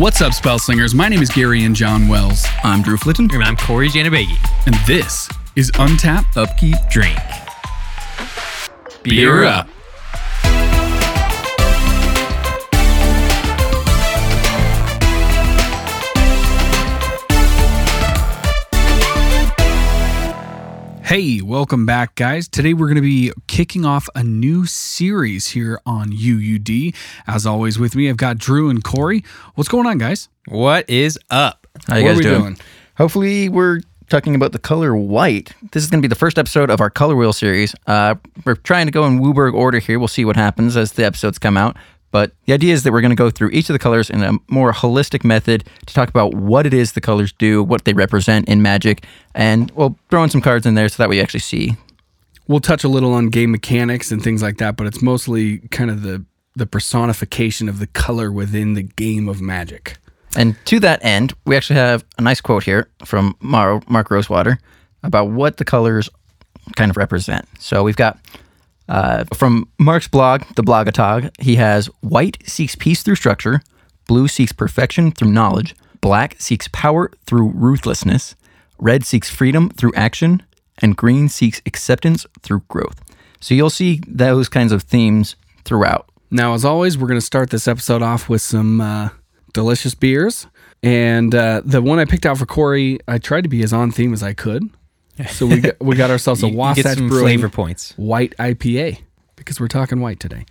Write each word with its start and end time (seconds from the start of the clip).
What's 0.00 0.22
up, 0.22 0.32
spell 0.32 0.58
slingers? 0.58 0.94
My 0.94 1.10
name 1.10 1.20
is 1.20 1.28
Gary 1.28 1.64
and 1.64 1.76
John 1.76 2.08
Wells, 2.08 2.46
I'm 2.64 2.80
Drew 2.80 2.96
Flitton. 2.96 3.30
And 3.34 3.44
I'm 3.44 3.54
Corey 3.54 3.90
Janabegi. 3.90 4.38
and 4.64 4.74
this 4.86 5.28
is 5.56 5.70
Untap 5.72 6.24
Upkeep. 6.38 6.76
Drink. 6.88 7.18
Beer 9.02 9.44
Up. 9.44 9.68
Hey, 21.10 21.40
welcome 21.40 21.86
back, 21.86 22.14
guys. 22.14 22.46
Today 22.46 22.72
we're 22.72 22.86
going 22.86 22.94
to 22.94 23.00
be 23.00 23.32
kicking 23.48 23.84
off 23.84 24.08
a 24.14 24.22
new 24.22 24.64
series 24.64 25.48
here 25.48 25.80
on 25.84 26.12
UUD. 26.12 26.94
As 27.26 27.46
always, 27.46 27.80
with 27.80 27.96
me, 27.96 28.08
I've 28.08 28.16
got 28.16 28.38
Drew 28.38 28.70
and 28.70 28.84
Corey. 28.84 29.24
What's 29.56 29.68
going 29.68 29.88
on, 29.88 29.98
guys? 29.98 30.28
What 30.46 30.88
is 30.88 31.18
up? 31.28 31.66
How 31.88 31.96
you 31.96 32.04
What 32.04 32.10
guys 32.10 32.14
are 32.14 32.18
we 32.18 32.22
doing? 32.22 32.42
doing? 32.42 32.58
Hopefully, 32.96 33.48
we're 33.48 33.80
talking 34.08 34.36
about 34.36 34.52
the 34.52 34.60
color 34.60 34.94
white. 34.94 35.52
This 35.72 35.82
is 35.82 35.90
going 35.90 36.00
to 36.00 36.06
be 36.06 36.08
the 36.08 36.14
first 36.14 36.38
episode 36.38 36.70
of 36.70 36.80
our 36.80 36.90
Color 36.90 37.16
Wheel 37.16 37.32
series. 37.32 37.74
Uh, 37.88 38.14
we're 38.46 38.54
trying 38.54 38.86
to 38.86 38.92
go 38.92 39.04
in 39.06 39.18
WUBRG 39.18 39.52
order 39.52 39.80
here. 39.80 39.98
We'll 39.98 40.06
see 40.06 40.24
what 40.24 40.36
happens 40.36 40.76
as 40.76 40.92
the 40.92 41.04
episodes 41.04 41.40
come 41.40 41.56
out. 41.56 41.76
But 42.10 42.32
the 42.46 42.52
idea 42.52 42.74
is 42.74 42.82
that 42.82 42.92
we're 42.92 43.00
going 43.00 43.10
to 43.10 43.16
go 43.16 43.30
through 43.30 43.50
each 43.50 43.68
of 43.68 43.74
the 43.74 43.78
colors 43.78 44.10
in 44.10 44.22
a 44.22 44.32
more 44.48 44.72
holistic 44.72 45.24
method 45.24 45.64
to 45.86 45.94
talk 45.94 46.08
about 46.08 46.34
what 46.34 46.66
it 46.66 46.74
is 46.74 46.92
the 46.92 47.00
colors 47.00 47.32
do, 47.32 47.62
what 47.62 47.84
they 47.84 47.92
represent 47.92 48.48
in 48.48 48.62
Magic, 48.62 49.04
and 49.34 49.70
we'll 49.72 49.96
throw 50.10 50.24
in 50.24 50.30
some 50.30 50.40
cards 50.40 50.66
in 50.66 50.74
there 50.74 50.88
so 50.88 51.02
that 51.02 51.08
we 51.08 51.20
actually 51.20 51.40
see. 51.40 51.76
We'll 52.48 52.60
touch 52.60 52.82
a 52.82 52.88
little 52.88 53.12
on 53.12 53.28
game 53.28 53.52
mechanics 53.52 54.10
and 54.10 54.22
things 54.22 54.42
like 54.42 54.58
that, 54.58 54.76
but 54.76 54.86
it's 54.86 55.02
mostly 55.02 55.58
kind 55.70 55.90
of 55.90 56.02
the 56.02 56.24
the 56.56 56.66
personification 56.66 57.68
of 57.68 57.78
the 57.78 57.86
color 57.86 58.30
within 58.32 58.74
the 58.74 58.82
game 58.82 59.28
of 59.28 59.40
Magic. 59.40 59.96
And 60.36 60.56
to 60.66 60.80
that 60.80 61.04
end, 61.04 61.32
we 61.44 61.56
actually 61.56 61.78
have 61.78 62.04
a 62.18 62.22
nice 62.22 62.40
quote 62.40 62.64
here 62.64 62.88
from 63.04 63.36
Mar- 63.40 63.82
Mark 63.88 64.10
Rosewater 64.10 64.58
about 65.02 65.30
what 65.30 65.56
the 65.56 65.64
colors 65.64 66.08
kind 66.76 66.90
of 66.90 66.96
represent. 66.96 67.48
So 67.58 67.82
we've 67.82 67.96
got 67.96 68.18
uh, 68.90 69.24
from 69.32 69.68
Mark's 69.78 70.08
blog, 70.08 70.42
the 70.56 70.64
Blogatog, 70.64 71.30
he 71.40 71.54
has 71.56 71.86
white 72.00 72.38
seeks 72.44 72.74
peace 72.74 73.04
through 73.04 73.14
structure, 73.14 73.62
blue 74.08 74.26
seeks 74.26 74.52
perfection 74.52 75.12
through 75.12 75.30
knowledge, 75.30 75.76
black 76.00 76.34
seeks 76.40 76.66
power 76.68 77.12
through 77.24 77.52
ruthlessness, 77.54 78.34
red 78.78 79.04
seeks 79.04 79.30
freedom 79.30 79.70
through 79.70 79.92
action, 79.94 80.42
and 80.78 80.96
green 80.96 81.28
seeks 81.28 81.62
acceptance 81.66 82.26
through 82.42 82.64
growth. 82.66 83.00
So 83.40 83.54
you'll 83.54 83.70
see 83.70 84.00
those 84.08 84.48
kinds 84.48 84.72
of 84.72 84.82
themes 84.82 85.36
throughout. 85.64 86.08
Now, 86.32 86.54
as 86.54 86.64
always, 86.64 86.98
we're 86.98 87.08
going 87.08 87.20
to 87.20 87.24
start 87.24 87.50
this 87.50 87.68
episode 87.68 88.02
off 88.02 88.28
with 88.28 88.42
some 88.42 88.80
uh, 88.80 89.10
delicious 89.52 89.94
beers. 89.94 90.48
And 90.82 91.32
uh, 91.34 91.62
the 91.64 91.80
one 91.80 92.00
I 92.00 92.06
picked 92.06 92.26
out 92.26 92.38
for 92.38 92.46
Corey, 92.46 92.98
I 93.06 93.18
tried 93.18 93.42
to 93.42 93.48
be 93.48 93.62
as 93.62 93.72
on 93.72 93.92
theme 93.92 94.12
as 94.12 94.22
I 94.22 94.32
could. 94.32 94.68
So 95.28 95.46
we 95.46 95.60
got, 95.60 95.80
we 95.80 95.96
got 95.96 96.10
ourselves 96.10 96.42
a 96.42 96.46
You- 96.48 96.52
you 96.52 96.58
Wasatch 96.58 96.84
get 96.84 96.96
some 96.98 97.08
Brewing 97.08 97.24
flavor 97.24 97.48
points. 97.48 97.92
white 97.96 98.34
IPA 98.38 99.00
because 99.36 99.60
we're 99.60 99.68
talking 99.68 100.00
white 100.00 100.20
today. 100.20 100.44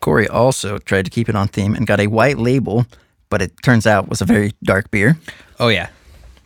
Corey 0.00 0.28
also 0.28 0.78
tried 0.78 1.04
to 1.06 1.10
keep 1.10 1.28
it 1.28 1.34
on 1.36 1.48
theme 1.48 1.74
and 1.74 1.86
got 1.86 1.98
a 2.00 2.06
white 2.06 2.38
label, 2.38 2.86
but 3.30 3.42
it 3.42 3.52
turns 3.62 3.86
out 3.86 4.08
was 4.08 4.20
a 4.20 4.24
very 4.24 4.52
dark 4.62 4.90
beer. 4.90 5.16
Oh 5.58 5.68
yeah, 5.68 5.88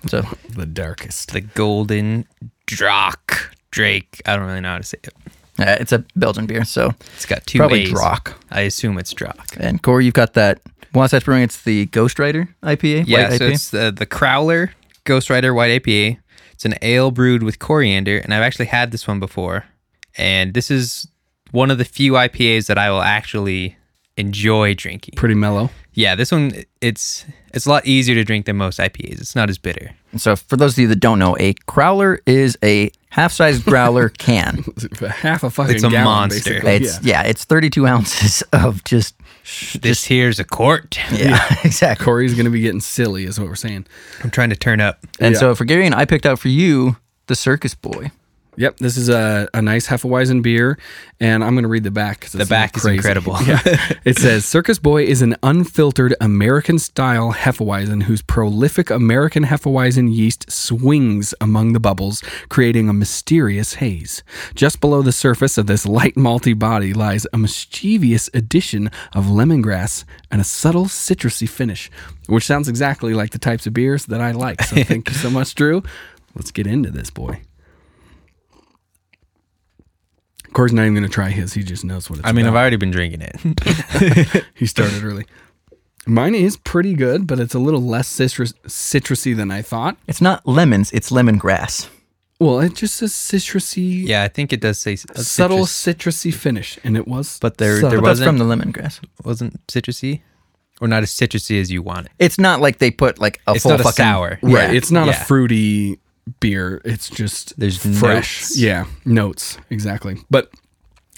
So 0.06 0.22
The 0.50 0.66
darkest. 0.66 1.33
the 1.33 1.41
golden 1.42 2.27
Drak 2.66 3.53
Drake. 3.70 4.22
I 4.27 4.36
don't 4.36 4.47
really 4.47 4.61
know 4.61 4.70
how 4.70 4.78
to 4.78 4.84
say 4.84 4.98
it. 5.03 5.12
uh, 5.58 5.77
it's 5.81 5.92
a 5.92 6.05
Belgian 6.16 6.47
beer, 6.47 6.64
so 6.64 6.94
It's 7.16 7.27
got 7.27 7.47
two 7.47 7.58
probably 7.58 7.83
A's. 7.83 7.91
Drock. 7.91 8.34
I 8.50 8.62
assume 8.62 8.98
it's 8.98 9.12
Drak. 9.12 9.56
And 9.58 9.83
Corey, 9.83 10.05
you've 10.05 10.14
got 10.14 10.34
that 10.34 10.61
Wasatch 10.94 11.25
Brewing. 11.25 11.42
It's 11.42 11.62
the 11.62 11.86
Ghost 11.86 12.19
Rider 12.19 12.48
IPA. 12.62 13.05
Yeah, 13.06 13.28
white 13.31 13.38
so 13.38 13.44
IPA. 13.48 13.53
it's 13.53 13.70
the 13.70 13.92
the 13.97 14.06
Crowler 14.06 14.70
Ghost 15.05 15.28
Rider 15.31 15.53
White 15.53 15.70
APA. 15.72 16.19
It's 16.61 16.66
an 16.66 16.75
ale 16.83 17.11
brewed 17.11 17.42
with 17.42 17.58
coriander, 17.58 18.19
and 18.19 18.34
I've 18.34 18.43
actually 18.43 18.66
had 18.66 18.91
this 18.91 19.09
one 19.09 19.19
before. 19.19 19.65
And 20.19 20.53
this 20.53 20.71
is 20.71 21.09
one 21.53 21.71
of 21.71 21.78
the 21.78 21.87
few 21.87 22.12
IPAs 22.12 22.66
that 22.66 22.76
I 22.76 22.91
will 22.91 23.00
actually 23.00 23.78
enjoy 24.19 24.75
drinking. 24.75 25.15
Pretty 25.16 25.34
mellow. 25.34 25.71
Yeah, 25.94 26.15
this 26.16 26.31
one 26.31 26.53
it's 26.82 27.25
it's 27.54 27.65
a 27.65 27.71
lot 27.71 27.87
easier 27.87 28.15
to 28.15 28.25
drink 28.25 28.44
than 28.44 28.56
most 28.56 28.78
IPAs. 28.78 29.22
It's 29.22 29.34
not 29.34 29.48
as 29.48 29.56
bitter. 29.56 29.93
so 30.19 30.37
for 30.37 30.59
those 30.59 30.75
of 30.75 30.81
you 30.81 30.88
that 30.88 31.00
don't 31.00 31.19
know, 31.19 31.34
a 31.41 31.54
crowler 31.66 32.19
is 32.26 32.59
a 32.62 32.91
half-sized 33.09 33.65
growler 33.65 34.09
can. 34.19 34.62
Half 35.09 35.44
a 35.44 35.48
fucking 35.48 35.77
It's 35.77 35.82
a 35.84 35.88
gallon, 35.88 36.04
monster. 36.04 36.60
basically. 36.60 36.72
It's 36.75 37.03
yeah. 37.03 37.22
it's 37.22 37.44
32 37.47 37.87
ounces 37.87 38.42
of 38.53 38.84
just 38.84 39.15
This 39.81 40.05
here's 40.05 40.38
a 40.38 40.44
court. 40.44 40.99
yeah, 41.12 41.44
exactly. 41.65 42.05
Corey's 42.05 42.34
going 42.34 42.44
to 42.44 42.50
be 42.50 42.61
getting 42.61 42.81
silly, 42.81 43.25
is 43.25 43.38
what 43.38 43.49
we're 43.49 43.55
saying. 43.56 43.87
I'm 44.22 44.31
trying 44.31 44.50
to 44.50 44.56
turn 44.56 44.81
up. 44.81 44.99
And 45.19 45.34
Yeah. 45.34 45.41
so 45.41 45.55
for 45.55 45.65
Gary 45.65 45.87
and 45.87 45.94
I 45.94 46.05
picked 46.05 46.27
out 46.27 46.38
for 46.38 46.49
you 46.49 46.97
the 47.27 47.34
Circus 47.34 47.75
Boy. 47.75 48.10
Yep, 48.56 48.78
this 48.78 48.97
is 48.97 49.09
a, 49.09 49.49
a 49.55 49.62
nice 49.62 49.87
Hefeweizen 49.87 50.43
beer, 50.43 50.78
and 51.21 51.44
I'm 51.44 51.55
going 51.55 51.62
to 51.62 51.69
read 51.69 51.84
the 51.84 51.91
back. 51.91 52.21
The 52.21 52.27
it's 52.27 52.34
a 52.34 52.38
little 52.38 52.50
back 52.50 52.77
is 52.77 52.84
incredible. 52.84 53.37
yeah. 53.47 53.61
It 54.05 54.19
says 54.19 54.44
Circus 54.44 54.78
Boy 54.78 55.05
is 55.05 55.22
an 55.22 55.37
unfiltered 55.43 56.15
American 56.21 56.78
style 56.78 57.33
Hefeweizen 57.33 58.05
whose 58.05 58.22
prolific 58.22 58.91
American 58.91 59.44
Hefeweizen 59.44 60.12
yeast 60.12 60.50
swings 60.50 61.33
among 61.41 61.75
the 61.75 61.81
bubbles, 61.81 62.22
creating 62.49 62.89
a 62.89 62.93
mysterious 62.93 63.75
haze. 63.75 64.22
Just 64.55 64.81
below 64.81 65.03
the 65.03 65.12
surface 65.12 65.56
of 65.56 65.66
this 65.66 65.87
light 65.87 66.16
malty 66.16 66.59
body 66.59 66.93
lies 66.93 67.27
a 67.33 67.39
mischievous 67.39 68.28
addition 68.34 68.91
of 69.12 69.27
lemongrass 69.27 70.05
and 70.31 70.41
a 70.41 70.44
subtle 70.44 70.87
citrusy 70.87 71.49
finish, 71.49 71.91
which 72.27 72.47
sounds 72.47 72.69
exactly 72.69 73.15
like 73.15 73.31
the 73.31 73.39
types 73.39 73.66
of 73.66 73.75
beers 73.75 74.06
that 74.06 74.21
I 74.21 74.33
like. 74.33 74.62
So 74.62 74.77
thank 74.84 75.09
you 75.09 75.15
so 75.15 75.31
much, 75.31 75.55
Drew. 75.55 75.83
Let's 76.34 76.50
get 76.50 76.66
into 76.66 76.91
this 76.91 77.10
boy. 77.10 77.43
Corey's 80.53 80.72
not 80.72 80.83
even 80.83 80.94
going 80.94 81.05
to 81.05 81.09
try 81.09 81.31
his. 81.31 81.53
He 81.53 81.62
just 81.62 81.84
knows 81.84 82.11
what 82.11 82.19
it's 82.21 82.28
I 82.28 82.33
mean, 82.33 82.47
I've 82.47 82.55
already 82.55 82.77
been 82.77 82.91
drinking 82.91 83.22
it. 83.22 84.44
He 84.55 84.66
started 84.66 85.03
early. 85.05 85.27
Mine 86.06 86.34
is 86.34 86.56
pretty 86.56 86.94
good, 86.94 87.27
but 87.27 87.38
it's 87.38 87.55
a 87.55 87.59
little 87.59 87.83
less 87.83 88.09
citrus 88.09 88.53
citrusy 88.66 89.37
than 89.37 89.50
I 89.50 89.62
thought. 89.62 89.97
It's 90.09 90.21
not 90.21 90.47
lemons, 90.47 90.91
it's 90.93 91.10
lemongrass. 91.10 91.89
Well, 92.39 92.60
it 92.60 92.75
just 92.75 92.94
says 92.97 93.12
citrusy, 93.12 94.06
yeah, 94.06 94.22
I 94.22 94.28
think 94.28 94.53
it 94.53 94.60
does 94.60 94.78
say 94.81 94.94
s- 94.94 95.05
uh, 95.10 95.12
a 95.16 95.19
subtle 95.22 95.66
citrus- 95.66 96.16
citrusy 96.25 96.33
finish, 96.34 96.78
and 96.84 96.97
it 96.97 97.06
was. 97.06 97.39
But 97.41 97.59
there- 97.59 97.77
subtle. 97.77 97.91
there 97.91 98.00
wasn't- 98.00 98.28
from 98.28 98.39
the 98.39 98.44
lemongrass. 98.47 98.99
wasn't 99.25 99.65
citrusy, 99.66 100.22
or 100.81 100.89
not 100.89 101.03
as 101.03 101.10
citrusy 101.10 101.60
as 101.60 101.71
you 101.71 101.83
want 101.83 102.06
it. 102.06 102.12
It's 102.19 102.39
not 102.39 102.60
like 102.60 102.78
they 102.78 102.91
put 102.91 103.19
like 103.19 103.41
a 103.47 103.53
It's 103.53 103.62
full 103.62 103.72
not 103.72 103.81
a 103.81 103.93
sour. 103.93 104.39
right. 104.43 104.71
Yeah. 104.71 104.72
It's 104.72 104.91
not 104.91 105.06
yeah. 105.06 105.21
a 105.21 105.25
fruity 105.27 105.99
beer. 106.41 106.81
It's 106.84 107.08
just 107.08 107.58
There's 107.58 107.78
fresh. 107.78 108.41
notes. 108.42 108.58
Yeah, 108.58 108.84
notes 109.04 109.58
exactly. 109.70 110.19
But 110.31 110.50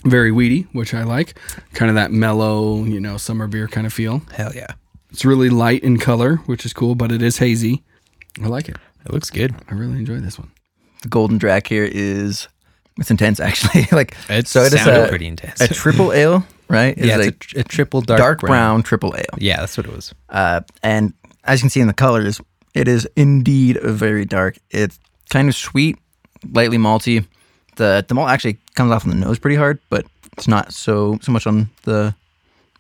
very 0.05 0.33
weedy, 0.33 0.63
which 0.73 0.95
I 0.95 1.03
like. 1.05 1.39
Kind 1.75 1.89
of 1.91 1.95
that 1.97 2.11
mellow, 2.11 2.85
you 2.85 3.01
know, 3.01 3.17
summer 3.17 3.47
beer 3.47 3.69
kind 3.69 3.87
of 3.87 3.93
feel. 3.93 4.23
Hell 4.33 4.53
yeah, 4.55 4.69
It's 5.11 5.25
really 5.25 5.49
light 5.51 5.83
in 5.85 5.99
color, 5.99 6.37
which 6.47 6.65
is 6.67 6.73
cool, 6.73 6.95
but 6.95 7.13
it 7.13 7.23
is 7.23 7.39
hazy. 7.39 7.83
I 8.43 8.47
like 8.49 8.69
it. 8.69 8.77
it 9.05 9.13
looks 9.13 9.31
good. 9.31 9.55
I 9.69 9.75
really 9.75 9.99
enjoy 9.99 10.19
this 10.19 10.39
one. 10.39 10.51
the 11.03 11.09
golden 11.09 11.39
drac 11.39 11.67
here 11.67 11.85
is 11.85 12.49
it's 12.99 13.11
intense 13.11 13.39
actually. 13.49 13.87
like 13.93 14.17
It 14.29 14.49
so 14.49 14.63
it 14.63 14.73
is 14.73 14.87
a, 14.87 15.07
pretty 15.09 15.27
intense. 15.27 15.61
a 15.61 15.69
triple 15.69 16.13
ale, 16.21 16.47
right? 16.69 16.97
It's 16.97 17.07
yeah, 17.07 17.17
a 17.17 17.21
it's 17.21 17.29
a, 17.29 17.33
tr- 17.33 17.59
a 17.61 17.65
triple 17.65 18.01
dark, 18.01 18.19
dark, 18.19 18.41
brown. 18.41 18.83
triple 18.83 19.15
ale. 19.17 19.39
Yeah, 19.39 19.61
that's 19.61 19.77
what 19.77 19.87
it 19.87 19.93
was. 19.95 20.15
Uh, 20.29 20.63
and 20.83 21.13
as 21.45 21.61
you 21.61 21.65
can 21.65 21.71
see 21.71 21.81
in 21.81 21.87
the 21.89 21.93
colors, 21.95 22.41
it 22.75 22.89
is 22.89 23.09
indeed 23.17 23.79
very 23.83 24.25
dark. 24.25 24.59
It's 24.71 24.99
kind 25.31 25.49
of 25.49 25.55
sweet, 25.55 25.99
lightly 26.53 26.79
malty. 26.79 27.27
The 27.77 28.05
the 28.07 28.15
malt 28.15 28.31
actually 28.31 28.59
comes 28.75 28.93
off 28.93 29.05
on 29.05 29.11
the 29.11 29.17
nose 29.17 29.39
pretty 29.39 29.57
hard, 29.57 29.79
but 29.91 30.07
it's 30.37 30.49
not 30.49 30.73
so 30.73 31.19
so 31.23 31.33
much 31.33 31.47
on 31.47 31.71
the 31.85 32.15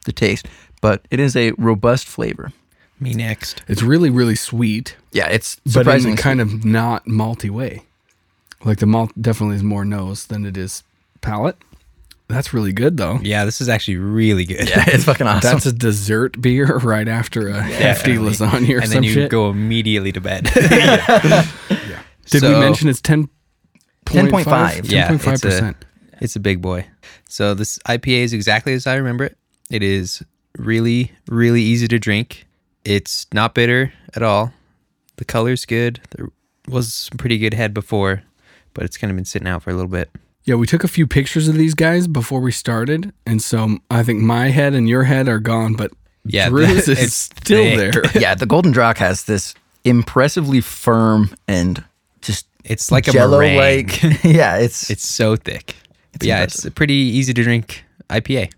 the 0.04 0.12
taste. 0.12 0.46
But 0.80 1.06
it 1.10 1.20
is 1.20 1.36
a 1.36 1.52
robust 1.52 2.06
flavor. 2.08 2.52
Me 2.98 3.14
next. 3.14 3.62
It's 3.68 3.82
really, 3.82 4.10
really 4.10 4.36
sweet, 4.36 4.96
Yeah, 5.12 5.26
it's 5.28 5.56
but 5.56 5.66
in 5.66 5.72
surprisingly 5.72 6.14
a 6.14 6.16
kind 6.22 6.40
of 6.40 6.64
not 6.64 7.04
malty 7.06 7.50
way. 7.50 7.82
Like 8.64 8.78
the 8.78 8.86
malt 8.86 9.10
definitely 9.20 9.56
is 9.56 9.62
more 9.62 9.84
nose 9.84 10.26
than 10.26 10.44
it 10.46 10.56
is 10.56 10.84
palate. 11.20 11.56
That's 12.32 12.54
really 12.54 12.72
good 12.72 12.96
though. 12.96 13.18
Yeah, 13.22 13.44
this 13.44 13.60
is 13.60 13.68
actually 13.68 13.98
really 13.98 14.46
good. 14.46 14.68
Yeah, 14.68 14.84
it's 14.86 15.04
fucking 15.04 15.26
awesome. 15.28 15.52
That's 15.52 15.66
a 15.66 15.72
dessert 15.72 16.40
beer 16.40 16.78
right 16.82 17.06
after 17.06 17.48
a 17.48 17.62
hefty 17.62 18.14
Definitely. 18.14 18.30
lasagna 18.30 18.74
or 18.74 18.78
and 18.78 18.84
some 18.86 18.94
then 18.94 19.02
you 19.02 19.12
shit. 19.12 19.30
go 19.30 19.50
immediately 19.50 20.12
to 20.12 20.20
bed. 20.20 20.44
Did 22.26 22.42
we 22.42 22.48
mention 22.48 22.88
it's 22.88 23.02
10 23.02 23.28
10.5. 24.06 24.90
Yeah, 24.90 25.08
10.5%. 25.08 25.74
It's 26.20 26.34
a 26.34 26.40
big 26.40 26.62
boy. 26.62 26.86
So 27.28 27.52
this 27.54 27.78
IPA 27.80 28.24
is 28.24 28.32
exactly 28.32 28.72
as 28.72 28.86
I 28.86 28.96
remember 28.96 29.24
it. 29.24 29.36
It 29.70 29.82
is 29.82 30.22
really, 30.56 31.12
really 31.28 31.62
easy 31.62 31.86
to 31.88 31.98
drink. 31.98 32.46
It's 32.84 33.26
not 33.34 33.54
bitter 33.54 33.92
at 34.14 34.22
all. 34.22 34.52
The 35.16 35.24
color's 35.26 35.66
good. 35.66 36.00
There 36.16 36.30
was 36.66 36.94
some 36.94 37.18
pretty 37.18 37.38
good 37.38 37.54
head 37.54 37.74
before, 37.74 38.22
but 38.74 38.84
it's 38.84 38.96
kind 38.96 39.10
of 39.10 39.16
been 39.16 39.24
sitting 39.24 39.48
out 39.48 39.62
for 39.62 39.70
a 39.70 39.74
little 39.74 39.90
bit. 39.90 40.10
Yeah, 40.44 40.56
we 40.56 40.66
took 40.66 40.82
a 40.84 40.88
few 40.88 41.06
pictures 41.06 41.46
of 41.48 41.54
these 41.54 41.74
guys 41.74 42.08
before 42.08 42.40
we 42.40 42.50
started, 42.52 43.12
and 43.26 43.40
so 43.40 43.78
I 43.90 44.02
think 44.02 44.20
my 44.22 44.48
head 44.48 44.74
and 44.74 44.88
your 44.88 45.04
head 45.04 45.28
are 45.28 45.38
gone, 45.38 45.74
but 45.74 45.92
Yeah, 46.24 46.48
Drew's 46.48 46.88
is 46.88 46.98
it's 46.98 47.14
still 47.14 47.62
thick. 47.76 47.92
there. 47.92 48.02
yeah, 48.20 48.34
the 48.34 48.46
Golden 48.46 48.72
Drock 48.72 48.98
has 48.98 49.24
this 49.24 49.54
impressively 49.84 50.60
firm 50.60 51.30
and 51.46 51.82
just 52.22 52.46
It's 52.64 52.90
like 52.90 53.06
a 53.08 53.12
jello 53.12 53.38
meringue. 53.38 53.86
like. 53.88 54.02
yeah, 54.24 54.56
it's 54.56 54.90
It's 54.90 55.06
so 55.08 55.36
thick. 55.36 55.76
But 56.12 56.24
yeah, 56.24 56.42
it's 56.42 56.64
a 56.64 56.70
pretty 56.70 56.94
easy 56.94 57.32
to 57.34 57.42
drink 57.42 57.84
IPA. 58.10 58.52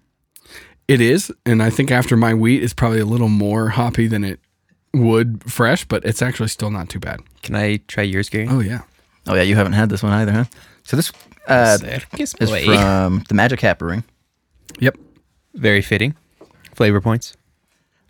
It 0.88 1.00
is, 1.00 1.30
and 1.46 1.62
I 1.62 1.70
think 1.70 1.90
after 1.90 2.16
my 2.16 2.34
wheat, 2.34 2.62
it's 2.62 2.74
probably 2.74 3.00
a 3.00 3.06
little 3.06 3.28
more 3.28 3.68
hoppy 3.70 4.06
than 4.06 4.22
it 4.24 4.38
would 4.92 5.42
fresh, 5.50 5.84
but 5.86 6.04
it's 6.04 6.20
actually 6.20 6.48
still 6.48 6.70
not 6.70 6.88
too 6.88 6.98
bad. 6.98 7.20
Can 7.42 7.54
I 7.54 7.78
try 7.88 8.02
yours, 8.04 8.28
Gary? 8.28 8.46
Oh 8.50 8.60
yeah, 8.60 8.82
oh 9.26 9.34
yeah, 9.34 9.42
you 9.42 9.54
haven't 9.56 9.72
had 9.74 9.88
this 9.88 10.02
one 10.02 10.12
either, 10.12 10.32
huh? 10.32 10.44
So 10.82 10.96
this 10.96 11.10
uh, 11.48 11.78
Circus 11.78 12.34
is 12.40 12.50
boy. 12.50 12.64
from 12.64 13.24
the 13.28 13.34
Magic 13.34 13.60
Hat 13.60 13.78
Brewing. 13.78 14.04
yep. 14.78 14.96
Very 15.54 15.82
fitting. 15.82 16.14
Flavor 16.74 17.00
points. 17.00 17.36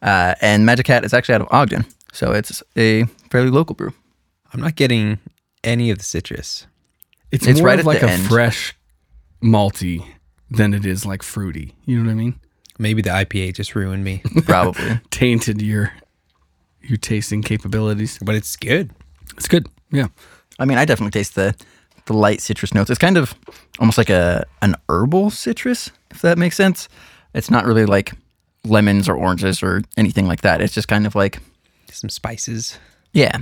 Uh, 0.00 0.34
and 0.40 0.64
Magic 0.66 0.86
Hat 0.86 1.04
is 1.04 1.12
actually 1.14 1.34
out 1.36 1.40
of 1.42 1.48
Ogden, 1.50 1.84
so 2.12 2.32
it's 2.32 2.62
a 2.76 3.04
fairly 3.31 3.50
local 3.50 3.75
brew. 3.75 3.92
I'm 4.52 4.60
not 4.60 4.75
getting 4.76 5.19
any 5.62 5.90
of 5.90 5.98
the 5.98 6.04
citrus. 6.04 6.66
It's, 7.32 7.46
It's 7.46 7.58
more 7.60 7.69
right 7.69 7.75
of 7.81 7.81
at 7.81 7.86
like 7.86 8.00
the 8.00 8.06
a 8.06 8.10
end. 8.10 8.26
fresh 8.26 8.75
malty 9.42 10.04
than 10.50 10.75
it 10.75 10.84
is 10.86 11.04
like 11.06 11.22
fruity. 11.22 11.75
You 11.84 11.98
know 11.98 12.04
what 12.06 12.12
I 12.12 12.14
mean? 12.14 12.38
Maybe 12.78 13.02
the 13.02 13.10
IPA 13.10 13.54
just 13.54 13.75
ruined 13.75 14.04
me, 14.04 14.22
Probably. 14.44 15.00
Tainted 15.10 15.60
your 15.62 15.92
your 16.82 16.98
tasting 16.98 17.42
capabilities. 17.42 18.19
but 18.22 18.34
it's 18.34 18.56
good. 18.56 18.90
It's 19.36 19.48
good. 19.48 19.66
Yeah. 19.90 20.08
I 20.58 20.66
mean, 20.66 20.76
I 20.78 20.84
definitely 20.84 21.12
taste 21.12 21.34
the 21.34 21.54
the 22.06 22.12
light 22.12 22.41
citrus 22.41 22.75
notes. 22.75 22.91
It's 22.91 22.99
kind 22.99 23.17
of 23.17 23.35
almost 23.79 23.99
like 23.99 24.11
a 24.11 24.45
an 24.62 24.75
herbal 24.89 25.31
citrus, 25.31 25.91
if 26.11 26.21
that 26.23 26.39
makes 26.39 26.56
sense. 26.56 26.89
It's 27.35 27.51
not 27.51 27.65
really 27.65 27.87
like 27.87 28.12
lemons 28.65 29.09
or 29.09 29.17
oranges 29.17 29.62
or 29.62 29.83
anything 29.97 30.27
like 30.27 30.43
that. 30.43 30.61
It's 30.61 30.75
just 30.75 30.89
kind 30.89 31.06
of 31.06 31.15
like 31.15 31.39
Some 31.91 32.11
spices. 32.11 32.79
yeah. 33.12 33.39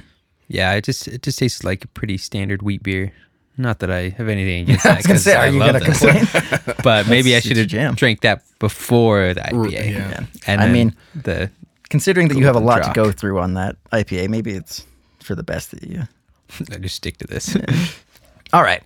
Yeah, 0.49 0.73
it 0.75 0.85
just 0.85 1.09
it 1.09 1.23
just 1.23 1.39
tastes 1.39 1.65
like 1.65 1.85
a 1.85 1.89
pretty 1.89 2.19
standard 2.19 2.61
wheat 2.63 2.83
beer. 2.83 3.13
Not 3.57 3.79
that 3.79 3.91
I 3.91 4.11
have 4.11 4.29
anything 4.29 4.63
against 4.65 4.85
I 4.85 4.89
that. 4.91 4.97
was 4.99 5.07
gonna 5.07 5.19
say, 5.19 5.35
are 5.35 5.45
I 5.45 5.49
you 5.49 5.59
gonna 5.59 5.81
complain? 5.81 6.27
But 6.85 7.09
maybe 7.09 7.35
I 7.37 7.41
should 7.41 7.53
it's 7.53 7.59
your 7.59 7.67
jam. 7.67 7.87
have 7.91 7.97
drank 7.97 8.21
that 8.21 8.43
before 8.59 9.33
the 9.35 9.41
IPA. 9.41 9.71
yeah. 9.73 9.81
Yeah. 9.83 10.25
And 10.47 10.61
I 10.61 10.69
mean- 10.69 10.95
the 11.15 11.51
Considering 11.89 12.29
that 12.29 12.39
you 12.39 12.45
have 12.47 12.57
a 12.57 12.61
lot 12.61 12.83
to 12.85 12.91
go 12.95 13.13
through 13.13 13.39
on 13.39 13.55
that 13.55 13.77
IPA, 13.93 14.29
maybe 14.31 14.53
it's 14.53 14.87
for 15.21 15.35
the 15.35 15.43
best 15.43 15.71
that 15.73 15.83
you. 15.85 16.03
I 16.73 16.77
just 16.79 16.97
stick 16.97 17.19
to 17.19 17.27
this. 17.27 17.55
All 18.53 18.63
right. 18.63 18.83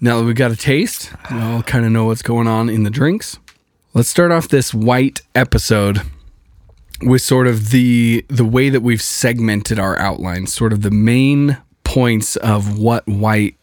Now 0.00 0.18
that 0.18 0.24
we've 0.24 0.36
got 0.36 0.52
a 0.52 0.56
taste, 0.56 1.12
we 1.30 1.40
all 1.40 1.62
kind 1.62 1.84
of 1.84 1.90
know 1.90 2.04
what's 2.04 2.22
going 2.22 2.46
on 2.46 2.68
in 2.68 2.84
the 2.84 2.90
drinks. 2.90 3.38
Let's 3.94 4.08
start 4.08 4.30
off 4.30 4.48
this 4.48 4.72
white 4.72 5.22
episode 5.34 6.02
with 7.02 7.22
sort 7.22 7.48
of 7.48 7.70
the 7.70 8.24
the 8.28 8.44
way 8.44 8.70
that 8.70 8.80
we've 8.80 9.02
segmented 9.02 9.78
our 9.78 9.98
outlines, 9.98 10.52
sort 10.52 10.72
of 10.72 10.82
the 10.82 10.90
main 10.92 11.58
points 11.82 12.36
of 12.36 12.78
what 12.78 13.06
white 13.08 13.56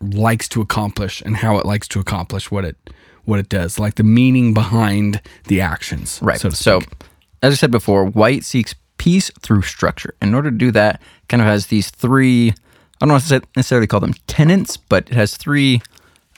likes 0.00 0.48
to 0.48 0.60
accomplish 0.62 1.20
and 1.20 1.36
how 1.36 1.58
it 1.58 1.66
likes 1.66 1.86
to 1.88 2.00
accomplish 2.00 2.50
what 2.50 2.64
it 2.64 2.76
what 3.24 3.38
it 3.38 3.48
does, 3.50 3.78
like 3.78 3.96
the 3.96 4.02
meaning 4.02 4.54
behind 4.54 5.20
the 5.46 5.60
actions. 5.60 6.18
Right. 6.22 6.40
So, 6.40 6.50
So, 6.50 6.80
as 7.42 7.52
I 7.52 7.56
said 7.56 7.70
before, 7.70 8.06
white 8.06 8.44
seeks 8.44 8.74
peace 8.96 9.30
through 9.40 9.62
structure. 9.62 10.14
In 10.22 10.34
order 10.34 10.50
to 10.50 10.56
do 10.56 10.70
that, 10.72 11.02
kind 11.28 11.40
of 11.40 11.46
has 11.46 11.66
these 11.66 11.90
three, 11.90 12.54
I 13.02 13.04
don't 13.04 13.14
want 13.14 13.24
to 13.24 13.42
necessarily 13.56 13.88
call 13.88 13.98
them 13.98 14.14
tenants, 14.28 14.76
but 14.76 15.08
it 15.10 15.14
has 15.14 15.36
three 15.36 15.82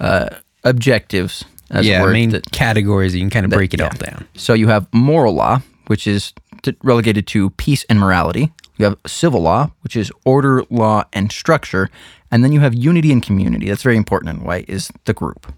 uh, 0.01 0.31
objectives 0.65 1.45
as 1.71 1.87
yeah, 1.87 2.01
word 2.01 2.15
main 2.15 2.31
that- 2.31 2.51
categories. 2.53 3.15
You 3.15 3.21
can 3.21 3.29
kind 3.29 3.45
of 3.45 3.51
break 3.51 3.75
it 3.75 3.81
yeah. 3.81 3.91
all 3.91 3.99
down. 3.99 4.27
So 4.35 4.55
you 4.55 4.69
have 4.69 4.89
moral 4.91 5.35
law, 5.35 5.61
which 5.89 6.07
is 6.07 6.33
t- 6.63 6.75
relegated 6.83 7.27
to 7.29 7.51
peace 7.51 7.85
and 7.91 8.01
morality. 8.01 8.51
You 8.79 8.87
have 8.87 8.97
civil 9.07 9.43
law, 9.43 9.73
which 9.83 9.95
is 9.95 10.11
order, 10.25 10.65
law, 10.71 11.05
and 11.13 11.31
structure. 11.31 11.91
And 12.31 12.43
then 12.43 12.51
you 12.51 12.61
have 12.61 12.73
unity 12.73 13.13
and 13.13 13.23
community. 13.23 13.69
That's 13.69 13.83
very 13.83 13.99
important 13.99 14.35
in 14.35 14.43
white, 14.43 14.65
is 14.67 14.91
the 15.05 15.13
group. 15.13 15.53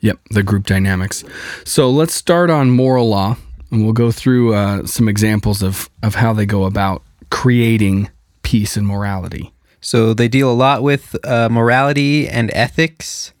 Yep, 0.00 0.18
the 0.30 0.42
group 0.42 0.64
dynamics. 0.64 1.24
So 1.66 1.90
let's 1.90 2.14
start 2.14 2.48
on 2.48 2.70
moral 2.70 3.06
law, 3.10 3.36
and 3.70 3.84
we'll 3.84 3.92
go 3.92 4.10
through 4.10 4.54
uh, 4.54 4.86
some 4.86 5.10
examples 5.10 5.62
of 5.62 5.90
of 6.02 6.14
how 6.14 6.32
they 6.32 6.46
go 6.46 6.64
about 6.64 7.02
creating 7.28 8.08
peace 8.42 8.78
and 8.78 8.86
morality. 8.86 9.52
So 9.82 10.14
they 10.14 10.28
deal 10.28 10.50
a 10.50 10.54
lot 10.54 10.82
with 10.82 11.14
uh, 11.26 11.48
morality 11.50 12.28
and 12.28 12.50
ethics, 12.54 13.32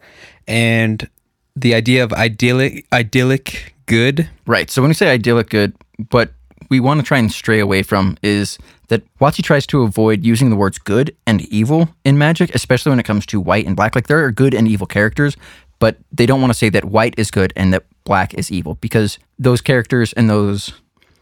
and 0.46 1.08
the 1.56 1.74
idea 1.74 2.04
of 2.04 2.12
idyllic 2.12 2.84
idyllic 2.92 3.74
good. 3.86 4.28
Right. 4.46 4.70
So 4.70 4.82
when 4.82 4.88
we 4.90 4.94
say 4.94 5.08
idyllic 5.10 5.48
good, 5.50 5.74
what 6.10 6.32
we 6.68 6.80
want 6.80 7.00
to 7.00 7.06
try 7.06 7.18
and 7.18 7.30
stray 7.30 7.60
away 7.60 7.82
from 7.82 8.16
is 8.22 8.58
that 8.88 9.02
WotC 9.18 9.42
tries 9.42 9.66
to 9.68 9.82
avoid 9.82 10.24
using 10.24 10.50
the 10.50 10.56
words 10.56 10.78
good 10.78 11.14
and 11.26 11.40
evil 11.42 11.88
in 12.04 12.18
magic, 12.18 12.54
especially 12.54 12.90
when 12.90 12.98
it 13.00 13.04
comes 13.04 13.24
to 13.26 13.40
white 13.40 13.66
and 13.66 13.76
black. 13.76 13.94
Like 13.94 14.06
there 14.08 14.24
are 14.24 14.30
good 14.30 14.54
and 14.54 14.66
evil 14.68 14.86
characters, 14.86 15.36
but 15.78 15.96
they 16.10 16.26
don't 16.26 16.40
want 16.40 16.52
to 16.52 16.58
say 16.58 16.68
that 16.70 16.84
white 16.86 17.14
is 17.18 17.30
good 17.30 17.52
and 17.56 17.72
that 17.72 17.84
black 18.04 18.34
is 18.34 18.50
evil 18.50 18.76
because 18.80 19.18
those 19.38 19.60
characters 19.60 20.12
and 20.14 20.28
those 20.28 20.72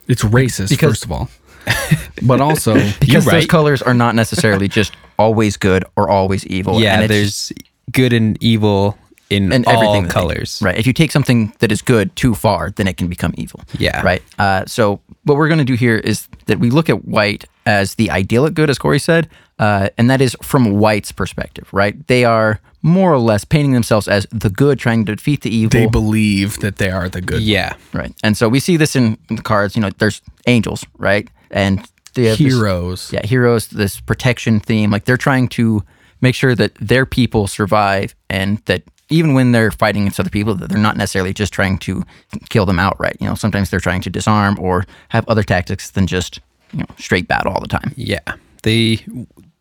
It's 0.08 0.22
racist, 0.22 0.70
Because- 0.70 0.90
first 0.92 1.04
of 1.04 1.12
all, 1.12 1.28
but 2.22 2.40
also 2.40 2.74
because 3.00 3.24
those 3.24 3.32
right. 3.34 3.48
colors 3.48 3.82
are 3.82 3.94
not 3.94 4.14
necessarily 4.14 4.68
just 4.68 4.92
always 5.20 5.56
good 5.58 5.82
or 5.96 6.08
always 6.08 6.42
evil. 6.46 6.80
yeah, 6.80 7.00
and 7.00 7.10
there's 7.10 7.52
good 7.92 8.12
and 8.12 8.36
evil 8.42 8.96
in 9.28 9.52
and 9.52 9.64
all 9.66 9.74
everything 9.74 10.02
that 10.04 10.08
they- 10.08 10.20
colors. 10.20 10.60
right. 10.62 10.78
If 10.78 10.86
you 10.86 10.92
take 10.92 11.12
something 11.12 11.52
that 11.60 11.70
is 11.72 11.82
good 11.82 12.06
too 12.16 12.34
far, 12.34 12.70
then 12.76 12.86
it 12.88 12.96
can 12.96 13.08
become 13.08 13.32
evil. 13.36 13.60
Yeah. 13.78 14.02
Right. 14.02 14.22
Uh, 14.38 14.64
so 14.66 15.00
what 15.24 15.36
we're 15.38 15.48
going 15.48 15.64
to 15.66 15.72
do 15.72 15.76
here 15.86 15.98
is 15.98 16.28
that 16.46 16.58
we 16.58 16.70
look 16.70 16.88
at 16.90 17.04
white 17.04 17.44
as 17.66 17.94
the 17.94 18.10
idyllic 18.10 18.54
good, 18.54 18.70
as 18.70 18.78
Corey 18.78 18.98
said, 18.98 19.28
uh, 19.58 19.88
and 19.98 20.10
that 20.10 20.20
is 20.20 20.36
from 20.42 20.62
white's 20.80 21.12
perspective. 21.12 21.68
Right. 21.72 21.94
They 22.08 22.24
are 22.24 22.58
more 22.82 23.12
or 23.12 23.18
less 23.18 23.44
painting 23.44 23.72
themselves 23.72 24.08
as 24.08 24.26
the 24.32 24.50
good, 24.50 24.78
trying 24.78 25.04
to 25.06 25.14
defeat 25.14 25.42
the 25.42 25.54
evil. 25.54 25.78
they 25.80 25.86
believe 25.86 26.58
that 26.60 26.76
they 26.76 26.90
are 26.90 27.08
the 27.10 27.20
good 27.20 27.42
Yeah, 27.42 27.74
right. 27.92 28.12
And 28.24 28.36
so 28.36 28.48
we 28.48 28.58
see 28.58 28.76
this 28.78 28.96
in, 28.96 29.16
in 29.28 29.36
the 29.36 29.42
cards. 29.42 29.76
You 29.76 29.82
know, 29.82 29.90
there's 29.98 30.22
angels, 30.46 30.84
right, 30.98 31.28
and 31.50 31.78
they 32.14 32.24
have 32.26 32.38
this- 32.38 32.52
heroes. 32.54 33.10
yeah, 33.12 33.24
heroes, 33.26 33.68
this 33.68 34.00
protection 34.00 34.60
theme. 34.60 34.90
Like 34.90 35.04
they're 35.04 35.16
trying 35.16 35.48
to 35.48 35.82
make 36.20 36.34
sure 36.34 36.54
that 36.54 36.74
their 36.74 37.06
people 37.06 37.46
survive 37.46 38.14
and 38.28 38.58
that 38.66 38.82
even 39.08 39.34
when 39.34 39.52
they're 39.52 39.70
fighting 39.72 40.02
against 40.02 40.20
other 40.20 40.30
people, 40.30 40.54
that 40.54 40.68
they're 40.68 40.78
not 40.78 40.96
necessarily 40.96 41.32
just 41.32 41.52
trying 41.52 41.78
to 41.78 42.04
kill 42.48 42.64
them 42.66 42.78
outright. 42.78 43.16
You 43.20 43.26
know, 43.26 43.34
sometimes 43.34 43.70
they're 43.70 43.80
trying 43.80 44.02
to 44.02 44.10
disarm 44.10 44.56
or 44.60 44.84
have 45.08 45.26
other 45.28 45.42
tactics 45.42 45.90
than 45.90 46.06
just, 46.06 46.38
you 46.72 46.80
know, 46.80 46.86
straight 46.98 47.26
battle 47.26 47.52
all 47.52 47.60
the 47.60 47.66
time. 47.68 47.92
yeah. 47.96 48.20
They 48.62 49.04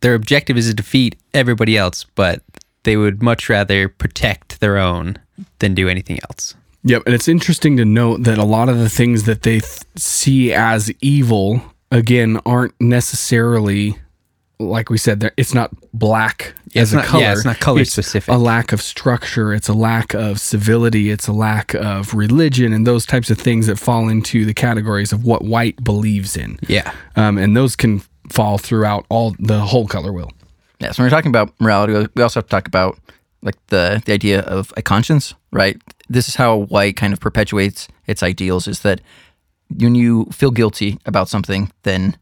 their 0.02 0.14
objective 0.14 0.58
is 0.58 0.68
to 0.68 0.74
defeat 0.74 1.16
everybody 1.34 1.78
else, 1.78 2.06
but 2.16 2.42
they 2.84 2.96
would 2.98 3.24
much 3.24 3.50
rather 3.50 3.88
protect 3.90 4.60
their 4.60 4.78
own 4.78 5.18
than 5.60 5.74
do 5.74 5.88
anything 5.90 6.20
else. 6.30 6.54
Yep, 6.84 7.04
and 7.06 7.16
it's 7.16 7.28
interesting 7.28 7.76
to 7.78 7.86
note 7.86 8.24
that 8.24 8.38
a 8.38 8.44
lot 8.46 8.70
of 8.70 8.78
the 8.78 8.90
things 8.90 9.24
that 9.24 9.42
they 9.44 9.60
th- 9.60 9.82
see 9.98 10.54
as 10.54 10.92
evil 11.02 11.62
again 11.92 12.40
aren't 12.46 12.74
necessarily 12.80 13.98
like 14.60 14.90
we 14.90 14.98
said 14.98 15.22
there 15.22 15.32
it's 15.38 15.54
not 15.54 15.72
black 15.94 16.54
Yeah, 16.74 16.82
as 16.82 16.90
it's 16.90 16.94
a 16.94 16.96
not- 16.98 17.06
color. 17.06 17.24
yeah, 17.24 17.32
it's 17.32 17.46
not 17.46 17.60
color 17.60 17.86
specific. 17.86 18.34
A 18.34 18.38
lack 18.38 18.72
of 18.74 18.82
structure, 18.82 19.54
it's 19.54 19.70
a 19.70 19.74
lack 19.74 20.14
of 20.14 20.40
civility, 20.40 21.10
it's 21.12 21.28
a 21.28 21.34
lack 21.34 21.74
of 21.76 22.14
religion 22.14 22.74
and 22.74 22.86
those 22.86 23.06
types 23.06 23.30
of 23.32 23.38
things 23.40 23.68
that 23.68 23.80
fall 23.80 24.10
into 24.10 24.44
the 24.46 24.54
categories 24.54 25.14
of 25.14 25.24
what 25.24 25.44
white 25.46 25.82
believes 25.84 26.36
in. 26.36 26.60
Yeah. 26.68 26.92
Um, 27.16 27.38
and 27.38 27.56
those 27.56 27.76
can 27.78 28.02
fall 28.30 28.58
throughout 28.58 29.06
all 29.10 29.34
the 29.40 29.60
whole 29.62 29.88
color 29.88 30.12
wheel. 30.12 30.32
Yeah. 30.80 30.92
So 30.92 31.02
when 31.02 31.06
we're 31.10 31.16
talking 31.18 31.30
about 31.32 31.54
morality, 31.60 32.08
we 32.16 32.22
also 32.22 32.40
have 32.42 32.46
to 32.48 32.52
talk 32.52 32.68
about 32.68 33.00
like 33.42 33.56
the 33.68 34.04
the 34.06 34.12
idea 34.14 34.42
of 34.42 34.74
a 34.76 34.82
conscience, 34.82 35.34
right? 35.52 35.82
This 36.10 36.28
is 36.28 36.36
how 36.36 36.58
white 36.66 36.98
kind 36.98 37.14
of 37.14 37.20
perpetuates 37.22 37.88
its 38.08 38.22
ideals: 38.22 38.68
is 38.68 38.82
that 38.82 39.00
when 39.76 39.96
you 39.96 40.26
feel 40.26 40.52
guilty 40.52 41.00
about 41.06 41.30
something, 41.30 41.72
then 41.84 42.18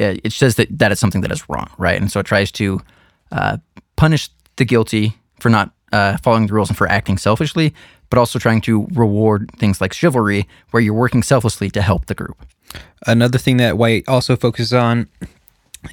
uh, 0.00 0.14
it 0.22 0.32
says 0.32 0.56
that 0.56 0.78
that 0.78 0.92
is 0.92 1.00
something 1.00 1.22
that 1.22 1.32
is 1.32 1.48
wrong, 1.48 1.68
right? 1.78 2.00
And 2.00 2.10
so 2.10 2.20
it 2.20 2.26
tries 2.26 2.52
to 2.52 2.80
uh, 3.32 3.58
punish 3.96 4.28
the 4.56 4.64
guilty 4.64 5.16
for 5.40 5.50
not 5.50 5.72
uh, 5.92 6.16
following 6.18 6.46
the 6.46 6.52
rules 6.52 6.68
and 6.68 6.76
for 6.76 6.88
acting 6.88 7.18
selfishly, 7.18 7.74
but 8.10 8.18
also 8.18 8.38
trying 8.38 8.60
to 8.62 8.86
reward 8.92 9.50
things 9.58 9.80
like 9.80 9.92
chivalry, 9.92 10.46
where 10.70 10.82
you're 10.82 10.94
working 10.94 11.22
selflessly 11.22 11.70
to 11.70 11.82
help 11.82 12.06
the 12.06 12.14
group. 12.14 12.38
Another 13.06 13.38
thing 13.38 13.56
that 13.56 13.78
White 13.78 14.08
also 14.08 14.36
focuses 14.36 14.72
on 14.72 15.08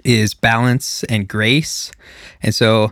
is 0.03 0.33
balance 0.33 1.03
and 1.05 1.27
grace. 1.27 1.91
And 2.41 2.53
so 2.53 2.91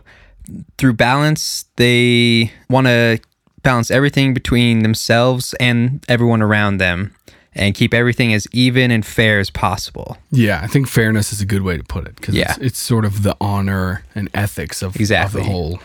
through 0.78 0.94
balance, 0.94 1.66
they 1.76 2.52
want 2.68 2.86
to 2.86 3.20
balance 3.62 3.90
everything 3.90 4.34
between 4.34 4.82
themselves 4.82 5.54
and 5.54 6.04
everyone 6.08 6.42
around 6.42 6.78
them 6.78 7.14
and 7.54 7.74
keep 7.74 7.94
everything 7.94 8.32
as 8.34 8.46
even 8.52 8.90
and 8.90 9.04
fair 9.06 9.38
as 9.38 9.48
possible. 9.50 10.18
Yeah, 10.32 10.60
I 10.62 10.66
think 10.66 10.88
fairness 10.88 11.32
is 11.32 11.40
a 11.40 11.46
good 11.46 11.62
way 11.62 11.76
to 11.76 11.84
put 11.84 12.06
it 12.06 12.16
because 12.16 12.34
Yeah. 12.34 12.50
it's, 12.50 12.58
it's 12.58 12.78
sort 12.78 13.04
of 13.04 13.22
the 13.22 13.36
honor 13.40 14.04
and 14.14 14.28
ethics 14.34 14.82
of, 14.82 14.96
Exactly. 14.96 15.40
of 15.40 15.46
the 15.46 15.52
whole 15.52 15.78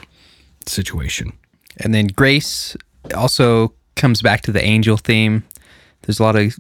situation. 0.66 1.34
And 1.78 1.94
then 1.94 2.08
grace 2.08 2.76
also 3.16 3.74
comes 3.96 4.22
back 4.22 4.42
to 4.42 4.52
the 4.52 4.64
angel 4.64 4.98
theme. 4.98 5.44
There's 6.04 6.20
a 6.20 6.24
lot 6.24 6.36
of 6.36 6.58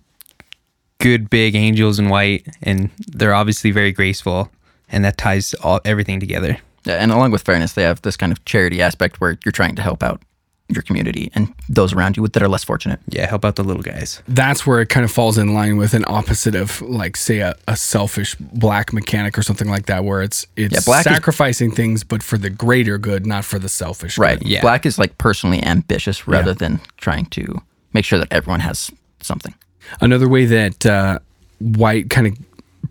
good 0.99 1.29
big 1.29 1.55
angels 1.55 1.97
in 1.99 2.09
white, 2.09 2.45
and 2.61 2.89
they're 3.07 3.33
obviously 3.33 3.71
very 3.71 3.91
graceful, 3.91 4.51
and 4.89 5.03
that 5.05 5.17
ties 5.17 5.53
all 5.55 5.79
everything 5.85 6.19
together. 6.19 6.57
Yeah, 6.85 6.95
and 6.95 7.11
along 7.11 7.31
with 7.31 7.41
fairness, 7.41 7.73
they 7.73 7.83
have 7.83 8.01
this 8.01 8.15
kind 8.17 8.31
of 8.31 8.43
charity 8.45 8.81
aspect 8.81 9.19
where 9.21 9.37
you're 9.45 9.51
trying 9.51 9.75
to 9.75 9.81
help 9.81 10.03
out 10.03 10.21
your 10.69 10.83
community 10.83 11.31
and 11.33 11.53
those 11.67 11.93
around 11.93 12.15
you 12.15 12.27
that 12.27 12.43
are 12.43 12.47
less 12.47 12.63
fortunate. 12.63 12.99
Yeah, 13.09 13.25
help 13.27 13.43
out 13.43 13.55
the 13.55 13.63
little 13.63 13.81
guys. 13.81 14.21
That's 14.27 14.67
where 14.67 14.81
it 14.81 14.89
kind 14.89 15.03
of 15.03 15.11
falls 15.11 15.37
in 15.37 15.53
line 15.53 15.77
with 15.77 15.93
an 15.95 16.05
opposite 16.07 16.53
of 16.55 16.79
like 16.81 17.17
say 17.17 17.39
a, 17.39 17.55
a 17.67 17.75
selfish 17.75 18.35
black 18.35 18.93
mechanic 18.93 19.37
or 19.37 19.41
something 19.41 19.67
like 19.67 19.87
that 19.87 20.03
where 20.03 20.21
it's 20.21 20.45
it's 20.55 20.73
Yeah, 20.73 20.79
black 20.85 21.05
is- 21.07 21.11
sacrificing 21.13 21.71
things 21.71 22.03
but 22.03 22.21
for 22.21 22.37
the 22.37 22.49
greater 22.51 22.97
good, 22.97 23.25
not 23.25 23.45
for 23.45 23.57
the 23.59 23.69
selfish 23.69 24.17
Right. 24.17 24.39
good. 24.39 24.47
Yeah. 24.47 24.61
Black 24.61 24.85
is 24.85 24.99
like 24.99 25.17
personally 25.17 25.63
ambitious 25.63 26.27
rather 26.27 26.53
than 26.53 26.79
trying 26.97 27.25
to 27.27 27.61
make 27.93 28.05
sure 28.05 28.19
that 28.19 28.27
everyone 28.31 28.59
has 28.59 28.91
something. 29.21 29.53
Another 30.01 30.29
way 30.29 30.45
that 30.45 30.85
uh, 30.85 31.17
white 31.59 32.09
kind 32.11 32.27
of 32.27 32.37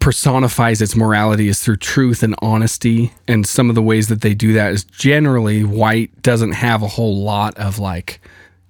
personifies 0.00 0.80
its 0.80 0.96
morality 0.96 1.48
is 1.48 1.60
through 1.60 1.76
truth 1.76 2.22
and 2.22 2.34
honesty. 2.40 3.12
And 3.26 3.46
some 3.46 3.68
of 3.68 3.74
the 3.74 3.82
ways 3.82 4.08
that 4.08 4.20
they 4.20 4.34
do 4.34 4.52
that 4.54 4.72
is 4.72 4.84
generally 4.84 5.64
white 5.64 6.22
doesn't 6.22 6.52
have 6.52 6.82
a 6.82 6.88
whole 6.88 7.22
lot 7.22 7.56
of 7.58 7.78
like 7.78 8.20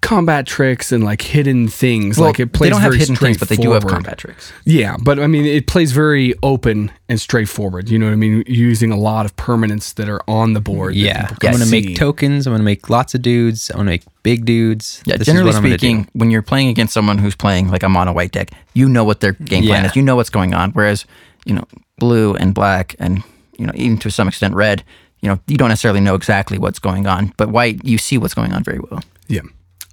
combat 0.01 0.47
tricks 0.47 0.93
and 0.93 1.03
like 1.05 1.23
hidden 1.23 1.69
things. 1.69 2.19
like 2.19 2.39
it 2.41 2.53
plays 2.53 2.69
they 2.69 2.71
don't 2.71 2.81
have 2.81 2.95
hidden 2.95 3.17
things, 3.17 3.37
but 3.37 3.49
they 3.49 3.57
do 3.57 3.73
have 3.73 3.85
combat 3.87 4.19
tricks. 4.19 4.53
Yeah, 4.65 4.97
but 5.03 5.19
I 5.19 5.27
mean, 5.27 5.45
it 5.45 5.67
plays 5.67 5.93
very 5.93 6.35
open 6.43 6.91
and 7.09 7.21
straightforward. 7.21 7.89
You 7.89 7.99
know 7.99 8.07
what 8.07 8.13
I 8.13 8.17
mean? 8.17 8.45
Using 8.47 8.91
a 8.93 8.97
lot 8.97 9.27
of 9.27 9.35
permanents 9.37 9.95
that 9.95 10.09
are 10.09 10.21
on 10.29 10.53
the 10.53 10.61
board. 10.61 10.95
that 10.95 10.99
Yeah, 10.99 11.27
people 11.27 11.49
I'm 11.49 11.53
gonna 11.59 11.67
make 11.71 11.97
tokens. 11.97 12.47
I'm 12.47 12.53
gonna 12.53 12.63
make 12.65 12.89
lots 12.89 13.15
of 13.15 13.23
dudes. 13.23 13.71
I'm 13.71 13.79
gonna 13.79 13.91
make 13.91 14.05
big 14.23 14.45
dudes. 14.45 15.03
Yeah, 15.05 15.17
This 15.17 15.27
is 15.29 15.33
generally 15.35 15.49
what 15.51 15.57
I'm 15.57 15.63
do. 15.65 15.71
speaking, 15.71 16.09
when 16.13 16.31
you're 16.31 16.43
playing 16.43 16.69
against 16.69 16.95
someone 16.95 17.19
who's 17.19 17.35
playing 17.37 17.69
like 17.71 17.83
a 17.83 17.89
mono 17.89 18.13
white 18.13 18.31
deck, 18.33 18.51
you 18.75 18.89
know 18.89 19.05
what 19.05 19.21
their 19.21 19.33
game 19.33 19.65
plan 19.65 19.83
Yeah. 19.85 19.91
is. 19.91 19.97
You 19.97 20.03
know 20.03 20.17
what's 20.17 20.31
going 20.31 20.55
on. 20.55 20.71
Whereas, 20.73 21.05
you 21.45 21.55
know, 21.55 21.65
blue 21.99 22.35
and 22.35 22.55
black 22.55 22.95
and, 22.99 23.23
you 23.59 23.67
know, 23.67 23.73
even 23.75 23.99
to 23.99 24.11
some 24.11 24.29
extent 24.29 24.55
red, 24.55 24.85
you 25.21 25.29
know, 25.29 25.41
you 25.49 25.57
don't 25.57 25.69
necessarily 25.71 26.01
know 26.01 26.15
exactly 26.15 26.59
what's 26.59 26.79
going 26.79 27.07
on. 27.09 27.33
But 27.37 27.49
white, 27.49 27.85
you 27.85 27.99
see 27.99 28.17
what's 28.19 28.35
going 28.35 28.53
on 28.53 28.63
very 28.63 28.79
well. 28.79 29.03
Yeah. 29.27 29.41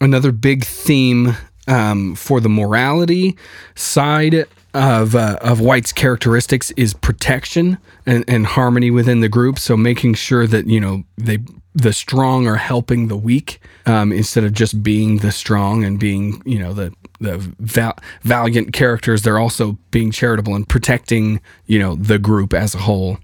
Another 0.01 0.31
big 0.31 0.63
theme 0.63 1.35
um, 1.67 2.15
for 2.15 2.39
the 2.39 2.49
morality 2.49 3.37
side 3.75 4.45
of 4.73 5.15
uh, 5.15 5.37
of 5.41 5.61
White's 5.61 5.93
characteristics 5.93 6.71
is 6.71 6.93
protection 6.93 7.77
and, 8.05 8.25
and 8.27 8.45
harmony 8.45 8.91
within 8.91 9.21
the 9.21 9.29
group. 9.29 9.57
So 9.57 9.77
making 9.77 10.15
sure 10.15 10.45
that 10.47 10.67
you 10.67 10.79
know 10.79 11.03
they 11.17 11.39
the 11.73 11.93
strong 11.93 12.47
are 12.47 12.55
helping 12.55 13.07
the 13.07 13.17
weak 13.17 13.59
um, 13.85 14.11
instead 14.11 14.43
of 14.43 14.53
just 14.53 14.83
being 14.83 15.17
the 15.17 15.31
strong 15.31 15.83
and 15.83 15.99
being 15.99 16.41
you 16.45 16.59
know 16.59 16.73
the 16.73 16.93
the 17.19 17.37
val- 17.59 17.97
valiant 18.23 18.73
characters. 18.73 19.21
They're 19.21 19.39
also 19.39 19.77
being 19.91 20.11
charitable 20.11 20.55
and 20.55 20.67
protecting 20.67 21.41
you 21.65 21.79
know 21.79 21.95
the 21.95 22.19
group 22.19 22.53
as 22.53 22.75
a 22.75 22.79
whole. 22.79 23.17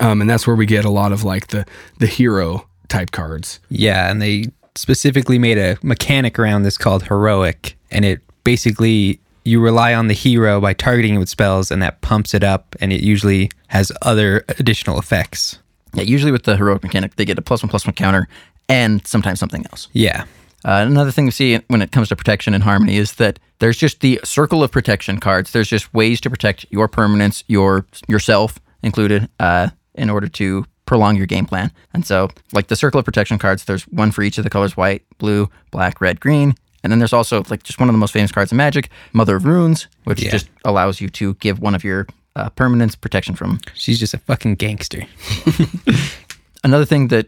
Um, 0.00 0.20
and 0.20 0.28
that's 0.28 0.46
where 0.46 0.54
we 0.54 0.66
get 0.66 0.84
a 0.84 0.90
lot 0.90 1.12
of 1.12 1.24
like 1.24 1.48
the 1.48 1.66
the 1.98 2.06
hero 2.06 2.68
type 2.88 3.10
cards. 3.10 3.60
Yeah, 3.70 4.10
and 4.10 4.20
they 4.20 4.46
specifically 4.76 5.38
made 5.38 5.58
a 5.58 5.76
mechanic 5.82 6.38
around 6.38 6.62
this 6.62 6.76
called 6.78 7.04
heroic, 7.04 7.76
and 7.90 8.04
it 8.04 8.20
basically 8.44 9.20
you 9.44 9.60
rely 9.60 9.94
on 9.94 10.08
the 10.08 10.14
hero 10.14 10.60
by 10.60 10.74
targeting 10.74 11.14
it 11.14 11.18
with 11.18 11.28
spells, 11.28 11.70
and 11.70 11.82
that 11.82 12.00
pumps 12.02 12.34
it 12.34 12.44
up, 12.44 12.76
and 12.80 12.92
it 12.92 13.00
usually 13.02 13.50
has 13.68 13.90
other 14.02 14.44
additional 14.58 14.98
effects. 14.98 15.58
Yeah, 15.94 16.02
usually 16.02 16.32
with 16.32 16.42
the 16.44 16.56
heroic 16.56 16.82
mechanic, 16.82 17.16
they 17.16 17.24
get 17.24 17.38
a 17.38 17.42
plus 17.42 17.62
one 17.62 17.70
plus 17.70 17.86
one 17.86 17.94
counter 17.94 18.28
and 18.68 19.06
sometimes 19.06 19.40
something 19.40 19.64
else. 19.72 19.88
Yeah, 19.92 20.24
Uh, 20.64 20.84
another 20.86 21.12
thing 21.12 21.24
we 21.24 21.30
see 21.30 21.58
when 21.68 21.80
it 21.80 21.92
comes 21.92 22.08
to 22.08 22.16
protection 22.16 22.52
and 22.52 22.64
harmony 22.64 22.96
is 22.96 23.12
that 23.14 23.38
there's 23.60 23.78
just 23.78 24.00
the 24.00 24.20
circle 24.24 24.62
of 24.62 24.70
protection 24.72 25.18
cards. 25.20 25.52
There's 25.52 25.68
just 25.68 25.94
ways 25.94 26.20
to 26.22 26.30
protect 26.30 26.66
your 26.70 26.88
permanence, 26.88 27.44
your 27.46 27.86
yourself 28.08 28.58
included, 28.82 29.28
uh, 29.40 29.68
in 29.94 30.10
order 30.10 30.28
to 30.28 30.66
prolong 30.88 31.14
your 31.16 31.26
game 31.26 31.44
plan. 31.46 31.70
And 31.94 32.04
so, 32.06 32.30
like 32.52 32.66
the 32.68 32.76
circle 32.76 32.98
of 32.98 33.04
protection 33.04 33.38
cards, 33.38 33.64
there's 33.66 33.84
one 33.88 34.10
for 34.10 34.22
each 34.22 34.38
of 34.38 34.44
the 34.44 34.50
colors: 34.50 34.76
white, 34.76 35.02
blue, 35.18 35.48
black, 35.70 36.00
red, 36.00 36.18
green. 36.18 36.54
And 36.82 36.90
then 36.90 36.98
there's 36.98 37.12
also 37.12 37.42
like 37.50 37.62
just 37.62 37.78
one 37.78 37.88
of 37.88 37.92
the 37.92 37.98
most 37.98 38.12
famous 38.12 38.32
cards 38.32 38.50
in 38.52 38.56
Magic, 38.56 38.88
Mother 39.12 39.36
of 39.36 39.44
Runes, 39.44 39.86
which 40.04 40.22
Yeah. 40.22 40.30
just 40.30 40.48
allows 40.64 41.00
you 41.00 41.08
to 41.10 41.34
give 41.34 41.60
one 41.60 41.74
of 41.74 41.84
your 41.84 42.06
uh, 42.36 42.48
permanents 42.50 42.98
protection 43.00 43.34
from 43.34 43.58
she's 43.74 43.98
just 43.98 44.14
a 44.14 44.18
fucking 44.18 44.54
gangster. 44.54 45.02
another 46.64 46.84
thing 46.84 47.08
that 47.08 47.26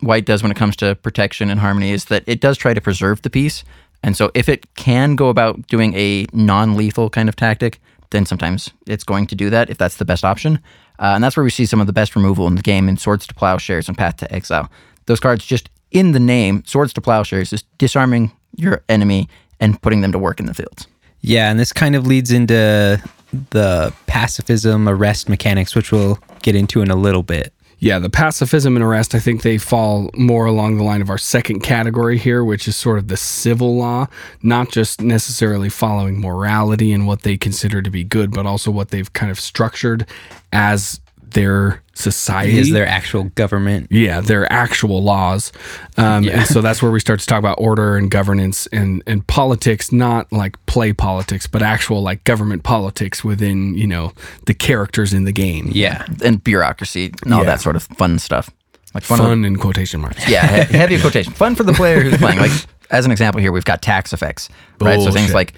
white 0.00 0.24
does 0.26 0.42
when 0.42 0.52
it 0.52 0.56
comes 0.56 0.76
to 0.76 0.94
protection 0.96 1.50
and 1.50 1.60
harmony 1.60 1.90
is 1.90 2.06
that 2.06 2.22
it 2.26 2.40
does 2.40 2.56
try 2.58 2.74
to 2.74 2.80
preserve 2.80 3.22
the 3.22 3.30
peace. 3.30 3.64
And 4.02 4.16
so 4.16 4.30
if 4.34 4.48
it 4.48 4.74
can 4.76 5.16
go 5.16 5.28
about 5.28 5.66
doing 5.66 5.94
a 5.94 6.26
non-lethal 6.32 7.10
kind 7.10 7.28
of 7.28 7.36
tactic, 7.36 7.80
then 8.10 8.26
sometimes 8.26 8.70
it's 8.86 9.04
going 9.04 9.26
to 9.28 9.34
do 9.34 9.50
that 9.50 9.70
if 9.70 9.78
that's 9.78 9.96
the 9.96 10.04
best 10.04 10.24
option. 10.24 10.60
Uh, 10.98 11.12
and 11.14 11.24
that's 11.24 11.36
where 11.36 11.44
we 11.44 11.50
see 11.50 11.66
some 11.66 11.80
of 11.80 11.86
the 11.86 11.92
best 11.92 12.14
removal 12.14 12.46
in 12.46 12.56
the 12.56 12.62
game 12.62 12.88
in 12.88 12.96
Swords 12.96 13.26
to 13.26 13.34
Plowshares 13.34 13.88
and 13.88 13.96
Path 13.96 14.16
to 14.18 14.32
Exile. 14.32 14.70
Those 15.06 15.20
cards 15.20 15.46
just 15.46 15.70
in 15.90 16.12
the 16.12 16.20
name, 16.20 16.62
Swords 16.66 16.92
to 16.94 17.00
Plowshares, 17.00 17.52
is 17.52 17.62
disarming 17.78 18.32
your 18.56 18.82
enemy 18.88 19.28
and 19.60 19.80
putting 19.82 20.00
them 20.00 20.12
to 20.12 20.18
work 20.18 20.40
in 20.40 20.46
the 20.46 20.54
fields. 20.54 20.86
Yeah, 21.20 21.50
and 21.50 21.58
this 21.58 21.72
kind 21.72 21.96
of 21.96 22.06
leads 22.06 22.32
into 22.32 23.02
the 23.50 23.94
pacifism 24.06 24.88
arrest 24.88 25.28
mechanics, 25.28 25.74
which 25.74 25.92
we'll 25.92 26.18
get 26.42 26.54
into 26.54 26.80
in 26.80 26.90
a 26.90 26.96
little 26.96 27.22
bit. 27.22 27.52
Yeah, 27.82 27.98
the 27.98 28.10
pacifism 28.10 28.76
and 28.76 28.84
arrest, 28.84 29.14
I 29.14 29.20
think 29.20 29.40
they 29.40 29.56
fall 29.56 30.10
more 30.14 30.44
along 30.44 30.76
the 30.76 30.84
line 30.84 31.00
of 31.00 31.08
our 31.08 31.16
second 31.16 31.60
category 31.60 32.18
here, 32.18 32.44
which 32.44 32.68
is 32.68 32.76
sort 32.76 32.98
of 32.98 33.08
the 33.08 33.16
civil 33.16 33.74
law, 33.74 34.06
not 34.42 34.70
just 34.70 35.00
necessarily 35.00 35.70
following 35.70 36.20
morality 36.20 36.92
and 36.92 37.06
what 37.06 37.22
they 37.22 37.38
consider 37.38 37.80
to 37.80 37.90
be 37.90 38.04
good, 38.04 38.32
but 38.32 38.44
also 38.44 38.70
what 38.70 38.90
they've 38.90 39.10
kind 39.14 39.32
of 39.32 39.40
structured 39.40 40.06
as 40.52 41.00
their 41.32 41.82
society. 41.94 42.58
Is 42.58 42.72
their 42.72 42.86
actual 42.86 43.24
government? 43.34 43.88
yeah, 43.90 44.20
their 44.20 44.50
actual 44.52 45.02
laws. 45.02 45.52
Um, 45.96 46.24
Yeah. 46.24 46.38
And 46.40 46.46
so 46.46 46.60
that's 46.62 46.82
where 46.82 46.90
we 46.90 47.00
start 47.00 47.20
to 47.20 47.26
talk 47.26 47.38
about 47.38 47.56
order 47.60 47.96
and 47.96 48.10
governance 48.10 48.66
and, 48.68 49.02
and 49.06 49.26
politics, 49.26 49.92
not 49.92 50.32
like 50.32 50.56
play 50.66 50.92
politics, 50.92 51.46
but 51.46 51.62
actual 51.62 52.02
like 52.02 52.24
government 52.24 52.62
politics 52.62 53.22
within, 53.22 53.74
you 53.74 53.86
know, 53.86 54.12
the 54.46 54.54
characters 54.54 55.12
in 55.12 55.24
the 55.24 55.32
game. 55.32 55.68
Yeah, 55.72 56.06
And 56.24 56.42
bureaucracy 56.42 57.12
and 57.24 57.34
all 57.34 57.40
Yeah. 57.40 57.46
that 57.46 57.60
sort 57.60 57.76
of 57.76 57.82
fun 57.82 58.18
stuff. 58.18 58.48
Like 58.94 59.04
the- 59.04 59.16
Fun 59.16 59.44
in 59.44 59.56
quotation 59.56 60.00
marks. 60.00 60.28
Yeah, 60.28 60.64
he- 60.64 60.76
heavy 60.78 60.98
quotation. 61.00 61.32
Fun 61.32 61.54
for 61.54 61.62
the 61.64 61.72
player 61.74 62.00
who's 62.00 62.16
playing. 62.18 62.38
Like 62.38 62.52
as 62.90 63.04
an 63.04 63.12
example 63.12 63.40
here, 63.40 63.52
we've 63.52 63.64
got 63.64 63.82
tax 63.82 64.12
effects, 64.12 64.48
right? 64.80 65.00
So 65.00 65.12
things 65.12 65.32
like 65.34 65.52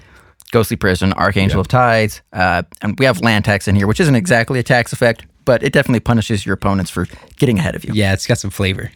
Ghostly 0.51 0.77
Prison, 0.77 1.13
Archangel 1.13 1.59
of 1.59 1.67
Tithes, 1.67 2.21
uh, 2.31 2.61
and 2.83 2.99
we 2.99 3.05
have 3.05 3.21
land 3.21 3.43
tax 3.45 3.67
in 3.67 3.75
here, 3.75 3.87
which 3.87 3.99
isn't 3.99 4.13
exactly 4.13 4.59
a 4.59 4.63
tax 4.63 4.93
effect, 4.93 5.25
but 5.45 5.63
it 5.63 5.73
definitely 5.73 5.99
punishes 5.99 6.45
your 6.45 6.53
opponents 6.53 6.89
for 6.91 7.07
getting 7.37 7.59
ahead 7.59 7.75
of 7.75 7.83
you. 7.85 7.93
yeah, 7.93 8.13
it's 8.13 8.25
got 8.27 8.37
some 8.37 8.49
flavor. 8.51 8.91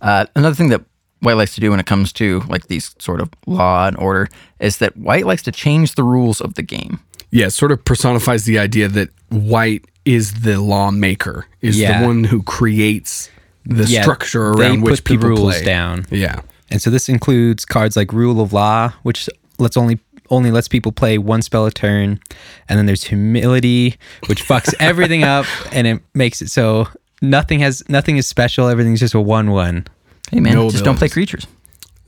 Uh, 0.00 0.26
another 0.34 0.54
thing 0.54 0.68
that 0.68 0.82
White 1.20 1.36
likes 1.36 1.54
to 1.54 1.60
do 1.60 1.70
when 1.70 1.80
it 1.80 1.86
comes 1.86 2.12
to 2.14 2.40
like 2.48 2.66
these 2.68 2.94
sort 2.98 3.20
of 3.20 3.30
law 3.46 3.86
and 3.86 3.96
order 3.98 4.28
is 4.60 4.78
that 4.78 4.96
White 4.96 5.24
likes 5.26 5.42
to 5.44 5.52
change 5.52 5.94
the 5.94 6.02
rules 6.04 6.40
of 6.40 6.54
the 6.54 6.62
game. 6.62 7.00
Yeah, 7.30 7.46
it 7.46 7.50
sort 7.50 7.72
of 7.72 7.84
personifies 7.84 8.44
the 8.44 8.58
idea 8.58 8.88
that 8.88 9.08
white 9.30 9.84
is 10.04 10.42
the 10.42 10.60
lawmaker, 10.60 11.46
is 11.62 11.78
Yeah. 11.78 12.00
the 12.00 12.06
one 12.06 12.24
who 12.24 12.42
creates 12.42 13.30
the 13.64 13.84
Yeah, 13.84 14.02
structure 14.02 14.54
they 14.54 14.66
around 14.68 14.82
which 14.82 15.02
put 15.02 15.04
the 15.04 15.10
people 15.16 15.28
rules 15.30 15.54
play. 15.56 15.64
down. 15.64 16.06
Yeah. 16.10 16.40
And 16.70 16.80
so 16.82 16.90
this 16.90 17.08
includes 17.08 17.64
cards 17.64 17.96
like 17.96 18.12
Rule 18.12 18.40
of 18.40 18.52
Law, 18.52 18.92
which 19.02 19.28
lets 19.58 19.76
only 19.76 19.98
only 20.30 20.50
lets 20.50 20.68
people 20.68 20.92
play 20.92 21.18
one 21.18 21.42
spell 21.42 21.66
a 21.66 21.70
turn, 21.70 22.20
and 22.68 22.78
then 22.78 22.86
there's 22.86 23.04
Humility, 23.04 23.96
which 24.26 24.42
fucks 24.44 24.74
everything 24.80 25.22
up, 25.24 25.46
and 25.72 25.86
it 25.86 26.02
makes 26.14 26.42
it 26.42 26.50
so 26.50 26.88
nothing 27.22 27.60
has 27.60 27.82
nothing 27.88 28.16
is 28.16 28.26
special. 28.26 28.68
Everything's 28.68 29.00
just 29.00 29.14
a 29.14 29.20
one-one. 29.20 29.86
Hey 30.30 30.40
man, 30.40 30.54
No 30.54 30.70
just 30.70 30.84
don't 30.84 30.96
play 30.96 31.08
creatures. 31.08 31.46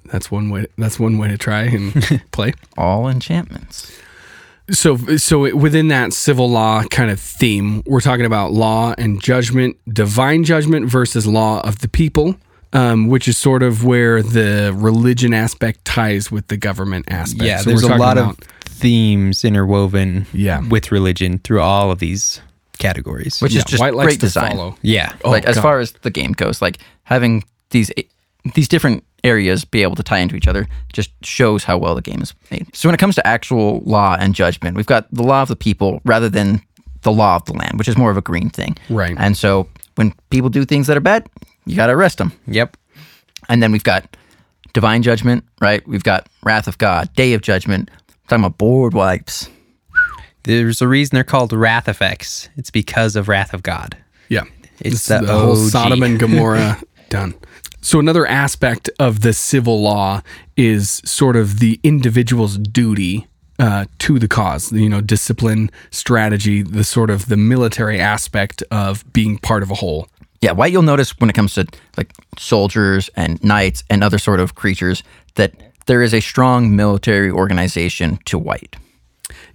That's 0.07 0.31
one 0.31 0.51
way 0.51 0.67
that's 0.77 0.99
one 0.99 1.19
way 1.19 1.29
to 1.29 1.39
try 1.39 1.63
and 1.63 2.23
play. 2.33 2.55
All 2.77 3.09
enchantments. 3.09 3.93
So 4.71 4.97
so 5.17 5.55
within 5.55 5.89
that 5.89 6.13
civil 6.13 6.51
law 6.51 6.83
kind 6.85 7.11
of 7.11 7.21
theme, 7.21 7.83
we're 7.87 8.01
talking 8.01 8.27
about 8.27 8.53
law 8.53 8.95
and 8.99 9.21
judgment, 9.23 9.77
divine 9.89 10.45
judgment 10.45 10.87
versus 10.91 11.27
law 11.27 11.61
of 11.61 11.79
the 11.79 11.89
people. 11.89 12.37
Um, 12.73 13.09
which 13.09 13.27
is 13.29 13.39
sort 13.39 13.63
of 13.63 13.83
where 13.85 14.23
the 14.23 14.75
religion 14.77 15.33
aspect 15.33 15.85
ties 15.87 16.31
with 16.31 16.49
the 16.49 16.57
government 16.59 17.07
aspect. 17.11 17.43
Yeah, 17.45 17.59
So 17.59 17.71
there's 17.71 17.83
a 17.83 17.89
lot 17.97 18.19
about- 18.19 18.31
of 18.33 18.39
themes 18.65 19.43
interwoven 19.45 20.27
Yeah. 20.35 20.61
with 20.61 20.93
religion 20.93 21.39
through 21.43 21.63
all 21.63 21.91
of 21.91 21.99
these 21.99 22.41
categories. 22.79 23.41
Which 23.41 23.53
yeah, 23.53 23.59
is 23.61 23.65
just 23.65 23.81
white 23.81 23.95
great 23.95 24.21
design. 24.21 24.53
follow. 24.53 24.77
yeah, 24.83 25.13
Oh, 25.25 25.31
like 25.31 25.47
as 25.47 25.59
far 25.59 25.81
as 25.81 25.93
the 26.03 26.11
game 26.11 26.33
goes, 26.33 26.61
like 26.63 26.79
having 27.05 27.43
these 27.71 27.91
these 28.55 28.69
different 28.69 29.03
areas 29.25 29.65
be 29.65 29.83
able 29.83 29.97
to 29.97 30.03
tie 30.03 30.19
into 30.19 30.37
each 30.37 30.47
other 30.47 30.69
just 30.93 31.11
shows 31.23 31.65
how 31.65 31.77
well 31.77 31.95
the 31.95 32.03
game 32.03 32.23
is 32.23 32.35
made. 32.51 32.67
So 32.75 32.89
when 32.89 32.95
it 32.95 32.99
comes 32.99 33.15
to 33.17 33.27
actual 33.27 33.81
law 33.85 34.17
and 34.19 34.35
judgment, 34.35 34.77
we've 34.77 34.87
got 34.87 35.07
the 35.13 35.23
law 35.25 35.43
of 35.43 35.49
the 35.49 35.57
people 35.57 36.01
rather 36.05 36.29
than 36.29 36.63
the 37.03 37.11
law 37.13 37.35
of 37.37 37.45
the 37.47 37.53
land, 37.53 37.79
which 37.79 37.89
is 37.89 37.97
more 37.99 38.11
of 38.13 38.17
a 38.17 38.23
green 38.23 38.49
thing. 38.51 38.77
Right. 38.89 39.17
And 39.19 39.37
so 39.37 39.67
when 39.97 40.15
people 40.31 40.51
do 40.51 40.65
things 40.65 40.87
that 40.87 40.97
are 40.97 41.01
bad, 41.01 41.27
you 41.69 41.77
got 41.77 41.87
to 41.87 41.93
arrest 41.93 42.19
them. 42.19 42.33
yep. 42.47 42.77
And 43.49 43.63
then 43.63 43.73
we've 43.73 43.85
got 43.85 44.17
divine 44.73 45.03
judgment, 45.03 45.45
right? 45.61 45.87
We've 45.89 46.03
got 46.03 46.29
wrath 46.43 46.69
of 46.69 46.79
God, 46.79 47.13
day 47.15 47.33
of 47.33 47.43
judgment. 47.43 47.91
talking 48.29 48.45
about 48.45 48.59
board 48.59 48.95
wipes. 48.95 49.49
There's 50.45 50.81
a 50.81 50.89
reason 50.89 51.15
they're 51.17 51.25
called 51.25 51.53
wrath 51.53 51.89
effects. 51.89 52.49
It's 52.57 52.71
because 52.71 53.17
of 53.17 53.29
wrath 53.29 53.55
of 53.55 53.63
God. 53.63 53.97
Yeah. 54.29 54.45
It's 54.81 55.09
This 55.09 55.21
is 55.21 55.27
the 55.27 55.33
whole 55.33 55.57
Sodom 55.57 56.03
and 56.03 56.19
Gomorrah 56.19 56.81
done. 57.09 57.35
So 57.81 57.99
another 57.99 58.27
aspect 58.27 58.91
of 58.99 59.21
the 59.21 59.33
civil 59.33 59.81
law 59.81 60.23
is 60.57 61.01
sort 61.05 61.37
of 61.37 61.59
the 61.59 61.81
individual's 61.83 62.59
duty 62.59 63.27
uh, 63.59 63.87
to 64.01 64.19
the 64.19 64.29
cause. 64.29 64.73
You 64.73 64.89
know, 64.89 65.01
discipline, 65.01 65.71
strategy, 65.91 66.63
the 66.63 66.85
sort 66.85 67.11
of 67.11 67.29
the 67.29 67.37
military 67.37 67.99
aspect 67.99 68.63
of 68.71 69.11
being 69.13 69.39
part 69.39 69.63
of 69.63 69.71
a 69.71 69.75
whole. 69.77 70.09
Yeah, 70.41 70.53
White, 70.53 70.73
you'll 70.73 70.83
notice 70.83 71.11
when 71.19 71.31
it 71.31 71.35
comes 71.35 71.55
to 71.55 71.67
like 71.97 72.13
soldiers 72.39 73.11
and 73.17 73.43
knights 73.43 73.83
and 73.91 74.05
other 74.05 74.19
sort 74.19 74.41
of 74.41 74.55
creatures 74.55 75.03
that 75.35 75.53
there 75.87 76.03
is 76.03 76.15
a 76.15 76.21
strong 76.21 76.77
military 76.77 77.31
organization 77.31 78.19
to 78.27 78.39
White. 78.39 78.77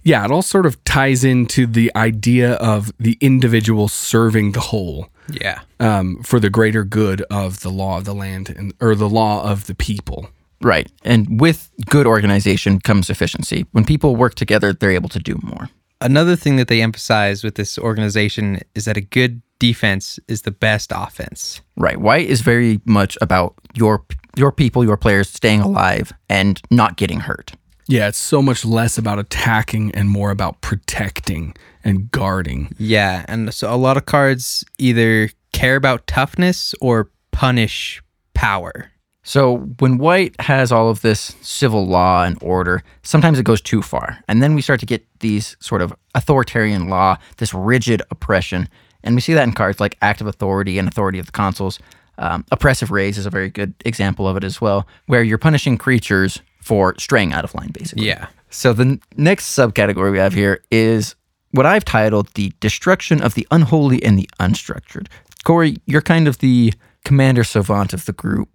Yeah, 0.02 0.24
it 0.24 0.30
all 0.30 0.42
sort 0.42 0.66
of 0.66 0.82
ties 0.84 1.24
into 1.24 1.66
the 1.66 1.90
idea 1.96 2.54
of 2.54 2.92
the 2.98 3.16
individual 3.20 3.88
serving 3.88 4.52
the 4.52 4.60
whole. 4.60 5.08
Yeah. 5.32 5.60
um, 5.80 6.22
for 6.22 6.38
the 6.38 6.50
greater 6.50 6.84
good 6.84 7.22
of 7.30 7.60
the 7.60 7.70
law 7.70 7.96
of 7.96 8.04
the 8.04 8.12
land 8.14 8.50
and 8.50 8.74
or 8.78 8.94
the 8.94 9.08
law 9.08 9.42
of 9.42 9.64
the 9.64 9.74
people. 9.74 10.28
Right. 10.60 10.90
And 11.02 11.40
with 11.40 11.70
good 11.88 12.06
organization 12.06 12.78
comes 12.78 13.08
efficiency. 13.08 13.64
When 13.72 13.86
people 13.86 14.16
work 14.16 14.34
together, 14.34 14.74
they're 14.74 14.90
able 14.90 15.08
to 15.08 15.18
do 15.18 15.38
more. 15.42 15.70
Another 16.00 16.36
thing 16.36 16.56
that 16.56 16.68
they 16.68 16.82
emphasize 16.82 17.42
with 17.42 17.54
this 17.54 17.78
organization 17.78 18.60
is 18.74 18.84
that 18.84 18.98
a 18.98 19.00
good 19.00 19.40
defense 19.64 20.20
is 20.28 20.42
the 20.42 20.50
best 20.50 20.92
offense. 20.94 21.62
Right. 21.76 21.98
White 21.98 22.28
is 22.28 22.42
very 22.42 22.80
much 22.84 23.16
about 23.22 23.54
your 23.74 24.04
your 24.36 24.52
people, 24.52 24.84
your 24.84 24.98
players 24.98 25.30
staying 25.30 25.60
alive 25.62 26.12
and 26.28 26.60
not 26.70 26.96
getting 26.96 27.20
hurt. 27.20 27.52
Yeah, 27.86 28.08
it's 28.08 28.18
so 28.18 28.42
much 28.42 28.64
less 28.64 28.98
about 28.98 29.18
attacking 29.18 29.94
and 29.94 30.08
more 30.08 30.30
about 30.30 30.60
protecting 30.60 31.54
and 31.82 32.10
guarding. 32.10 32.74
Yeah, 32.78 33.24
and 33.26 33.54
so 33.54 33.72
a 33.72 33.76
lot 33.76 33.96
of 33.96 34.04
cards 34.06 34.64
either 34.78 35.30
care 35.52 35.76
about 35.76 36.06
toughness 36.06 36.74
or 36.80 37.10
punish 37.30 38.02
power. 38.34 38.90
So 39.22 39.58
when 39.78 39.96
White 39.96 40.38
has 40.40 40.70
all 40.70 40.90
of 40.90 41.00
this 41.00 41.34
civil 41.40 41.86
law 41.86 42.24
and 42.24 42.36
order, 42.42 42.82
sometimes 43.02 43.38
it 43.38 43.44
goes 43.44 43.62
too 43.62 43.80
far. 43.80 44.18
And 44.28 44.42
then 44.42 44.54
we 44.54 44.60
start 44.60 44.80
to 44.80 44.86
get 44.86 45.06
these 45.20 45.56
sort 45.60 45.80
of 45.80 45.94
authoritarian 46.14 46.88
law, 46.88 47.16
this 47.38 47.54
rigid 47.54 48.02
oppression. 48.10 48.68
And 49.04 49.14
we 49.14 49.20
see 49.20 49.34
that 49.34 49.44
in 49.44 49.52
cards 49.52 49.78
like 49.78 49.96
active 50.02 50.26
authority 50.26 50.78
and 50.78 50.88
authority 50.88 51.20
of 51.20 51.26
the 51.26 51.32
consuls. 51.32 51.78
Um, 52.18 52.44
oppressive 52.50 52.90
rays 52.90 53.18
is 53.18 53.26
a 53.26 53.30
very 53.30 53.50
good 53.50 53.74
example 53.84 54.26
of 54.26 54.36
it 54.36 54.44
as 54.44 54.60
well, 54.60 54.86
where 55.06 55.22
you're 55.22 55.38
punishing 55.38 55.78
creatures 55.78 56.40
for 56.60 56.94
straying 56.98 57.32
out 57.32 57.44
of 57.44 57.54
line, 57.54 57.70
basically. 57.72 58.06
Yeah. 58.06 58.28
So 58.50 58.72
the 58.72 58.98
next 59.16 59.56
subcategory 59.56 60.12
we 60.12 60.18
have 60.18 60.32
here 60.32 60.62
is 60.70 61.14
what 61.50 61.66
I've 61.66 61.84
titled 61.84 62.28
the 62.34 62.52
destruction 62.60 63.20
of 63.22 63.34
the 63.34 63.46
unholy 63.50 64.02
and 64.02 64.18
the 64.18 64.28
unstructured. 64.40 65.08
Corey, 65.44 65.76
you're 65.86 66.00
kind 66.00 66.26
of 66.26 66.38
the 66.38 66.72
commander 67.04 67.44
savant 67.44 67.92
of 67.92 68.06
the 68.06 68.12
group. 68.12 68.48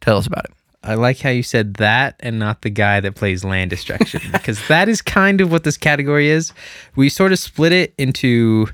Tell 0.00 0.18
us 0.18 0.26
about 0.26 0.44
it. 0.44 0.52
I 0.82 0.94
like 0.94 1.18
how 1.18 1.30
you 1.30 1.42
said 1.42 1.74
that 1.74 2.14
and 2.20 2.38
not 2.38 2.62
the 2.62 2.70
guy 2.70 3.00
that 3.00 3.16
plays 3.16 3.44
land 3.44 3.70
destruction 3.70 4.20
because 4.32 4.66
that 4.68 4.88
is 4.88 5.02
kind 5.02 5.40
of 5.40 5.50
what 5.50 5.64
this 5.64 5.76
category 5.76 6.28
is. 6.28 6.52
We 6.94 7.08
sort 7.08 7.32
of 7.32 7.38
split 7.38 7.72
it 7.72 7.94
into 7.98 8.68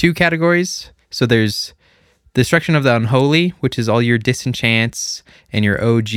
two 0.00 0.14
categories. 0.14 0.90
So 1.10 1.26
there's 1.26 1.74
destruction 2.34 2.74
of 2.74 2.84
the 2.84 2.96
unholy, 2.96 3.50
which 3.60 3.78
is 3.78 3.88
all 3.88 4.00
your 4.00 4.16
disenchants 4.18 5.22
and 5.52 5.64
your 5.64 5.82
OG 5.84 6.10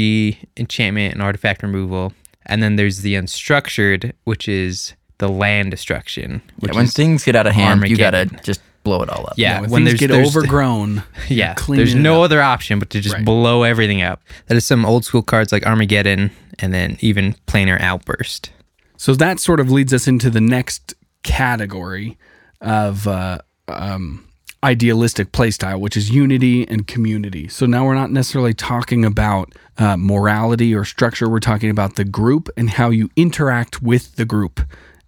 enchantment 0.57 1.13
and 1.13 1.21
artifact 1.21 1.61
removal. 1.63 2.13
And 2.45 2.63
then 2.63 2.77
there's 2.77 2.99
the 3.01 3.15
unstructured, 3.15 4.13
which 4.23 4.47
is 4.47 4.93
the 5.17 5.27
land 5.27 5.71
destruction. 5.71 6.41
Which 6.59 6.71
Yeah, 6.71 6.75
when 6.77 6.85
is, 6.85 6.93
things 6.93 7.23
get 7.25 7.35
out 7.35 7.45
of 7.47 7.53
hand, 7.53 7.87
you 7.89 7.97
gotta 7.97 8.25
just 8.43 8.61
blow 8.83 9.01
it 9.01 9.09
all 9.09 9.25
up. 9.27 9.33
yeah, 9.37 9.61
when, 9.61 9.69
when 9.69 9.85
things 9.85 9.91
there's 9.91 9.99
get 9.99 10.13
there's- 10.15 10.27
overgrown, 10.35 11.03
yeah, 11.29 11.53
clean 11.55 11.77
there's 11.77 11.93
it 11.93 11.99
no 11.99 12.19
up. 12.21 12.25
other 12.25 12.41
option 12.41 12.79
but 12.79 12.89
to 12.91 13.01
just 13.01 13.15
Right. 13.15 13.25
blow 13.25 13.63
everything 13.63 14.01
up. 14.01 14.21
That 14.47 14.55
is 14.55 14.65
some 14.65 14.85
old 14.85 15.03
school 15.05 15.21
cards 15.23 15.51
like 15.51 15.65
Armageddon 15.65 16.31
and 16.59 16.73
then 16.73 16.97
even 17.01 17.35
Planar 17.47 17.79
Outburst. 17.81 18.51
So 18.97 19.13
that 19.15 19.39
sort 19.39 19.59
of 19.59 19.71
leads 19.71 19.93
us 19.93 20.07
into 20.07 20.29
the 20.29 20.41
next 20.41 20.93
category 21.23 22.17
of 22.61 23.07
uh, 23.07 23.39
um, 23.67 24.25
idealistic 24.63 25.31
playstyle, 25.31 25.79
which 25.79 25.97
is 25.97 26.09
unity 26.09 26.67
and 26.67 26.87
community. 26.87 27.47
So 27.47 27.65
now 27.65 27.85
we're 27.85 27.95
not 27.95 28.11
necessarily 28.11 28.53
talking 28.53 29.03
about 29.03 29.53
uh, 29.77 29.97
morality 29.97 30.73
or 30.73 30.85
structure. 30.85 31.29
We're 31.29 31.39
talking 31.39 31.69
about 31.69 31.95
the 31.95 32.05
group 32.05 32.49
and 32.55 32.69
how 32.69 32.89
you 32.89 33.09
interact 33.15 33.81
with 33.81 34.15
the 34.15 34.25
group. 34.25 34.61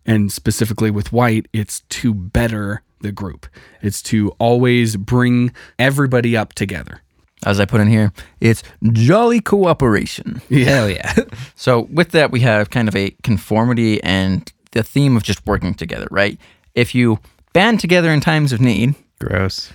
And 0.05 0.31
specifically 0.31 0.91
with 0.91 1.11
white, 1.11 1.47
it's 1.53 1.81
to 1.81 2.13
better 2.13 2.83
the 2.99 3.11
group. 3.11 3.47
It's 3.81 4.01
to 4.03 4.29
always 4.39 4.97
bring 4.97 5.53
everybody 5.79 6.35
up 6.35 6.53
together. 6.53 7.01
As 7.45 7.59
I 7.59 7.65
put 7.65 7.81
in 7.81 7.87
here, 7.87 8.11
it's 8.41 8.63
jolly 8.91 9.39
cooperation. 9.39 10.41
Hell 10.49 10.89
yeah. 10.89 11.13
So 11.55 11.81
with 11.91 12.11
that, 12.11 12.31
we 12.31 12.39
have 12.41 12.69
kind 12.71 12.87
of 12.87 12.95
a 12.95 13.11
conformity 13.23 14.03
and 14.03 14.51
the 14.71 14.83
theme 14.83 15.15
of 15.15 15.23
just 15.23 15.45
working 15.45 15.73
together, 15.73 16.07
right? 16.09 16.39
If 16.73 16.95
you 16.95 17.19
band 17.55 17.79
together 17.79 18.11
in 18.11 18.19
times 18.19 18.51
of 18.51 18.59
need, 18.59 18.93
Gross. 19.19 19.71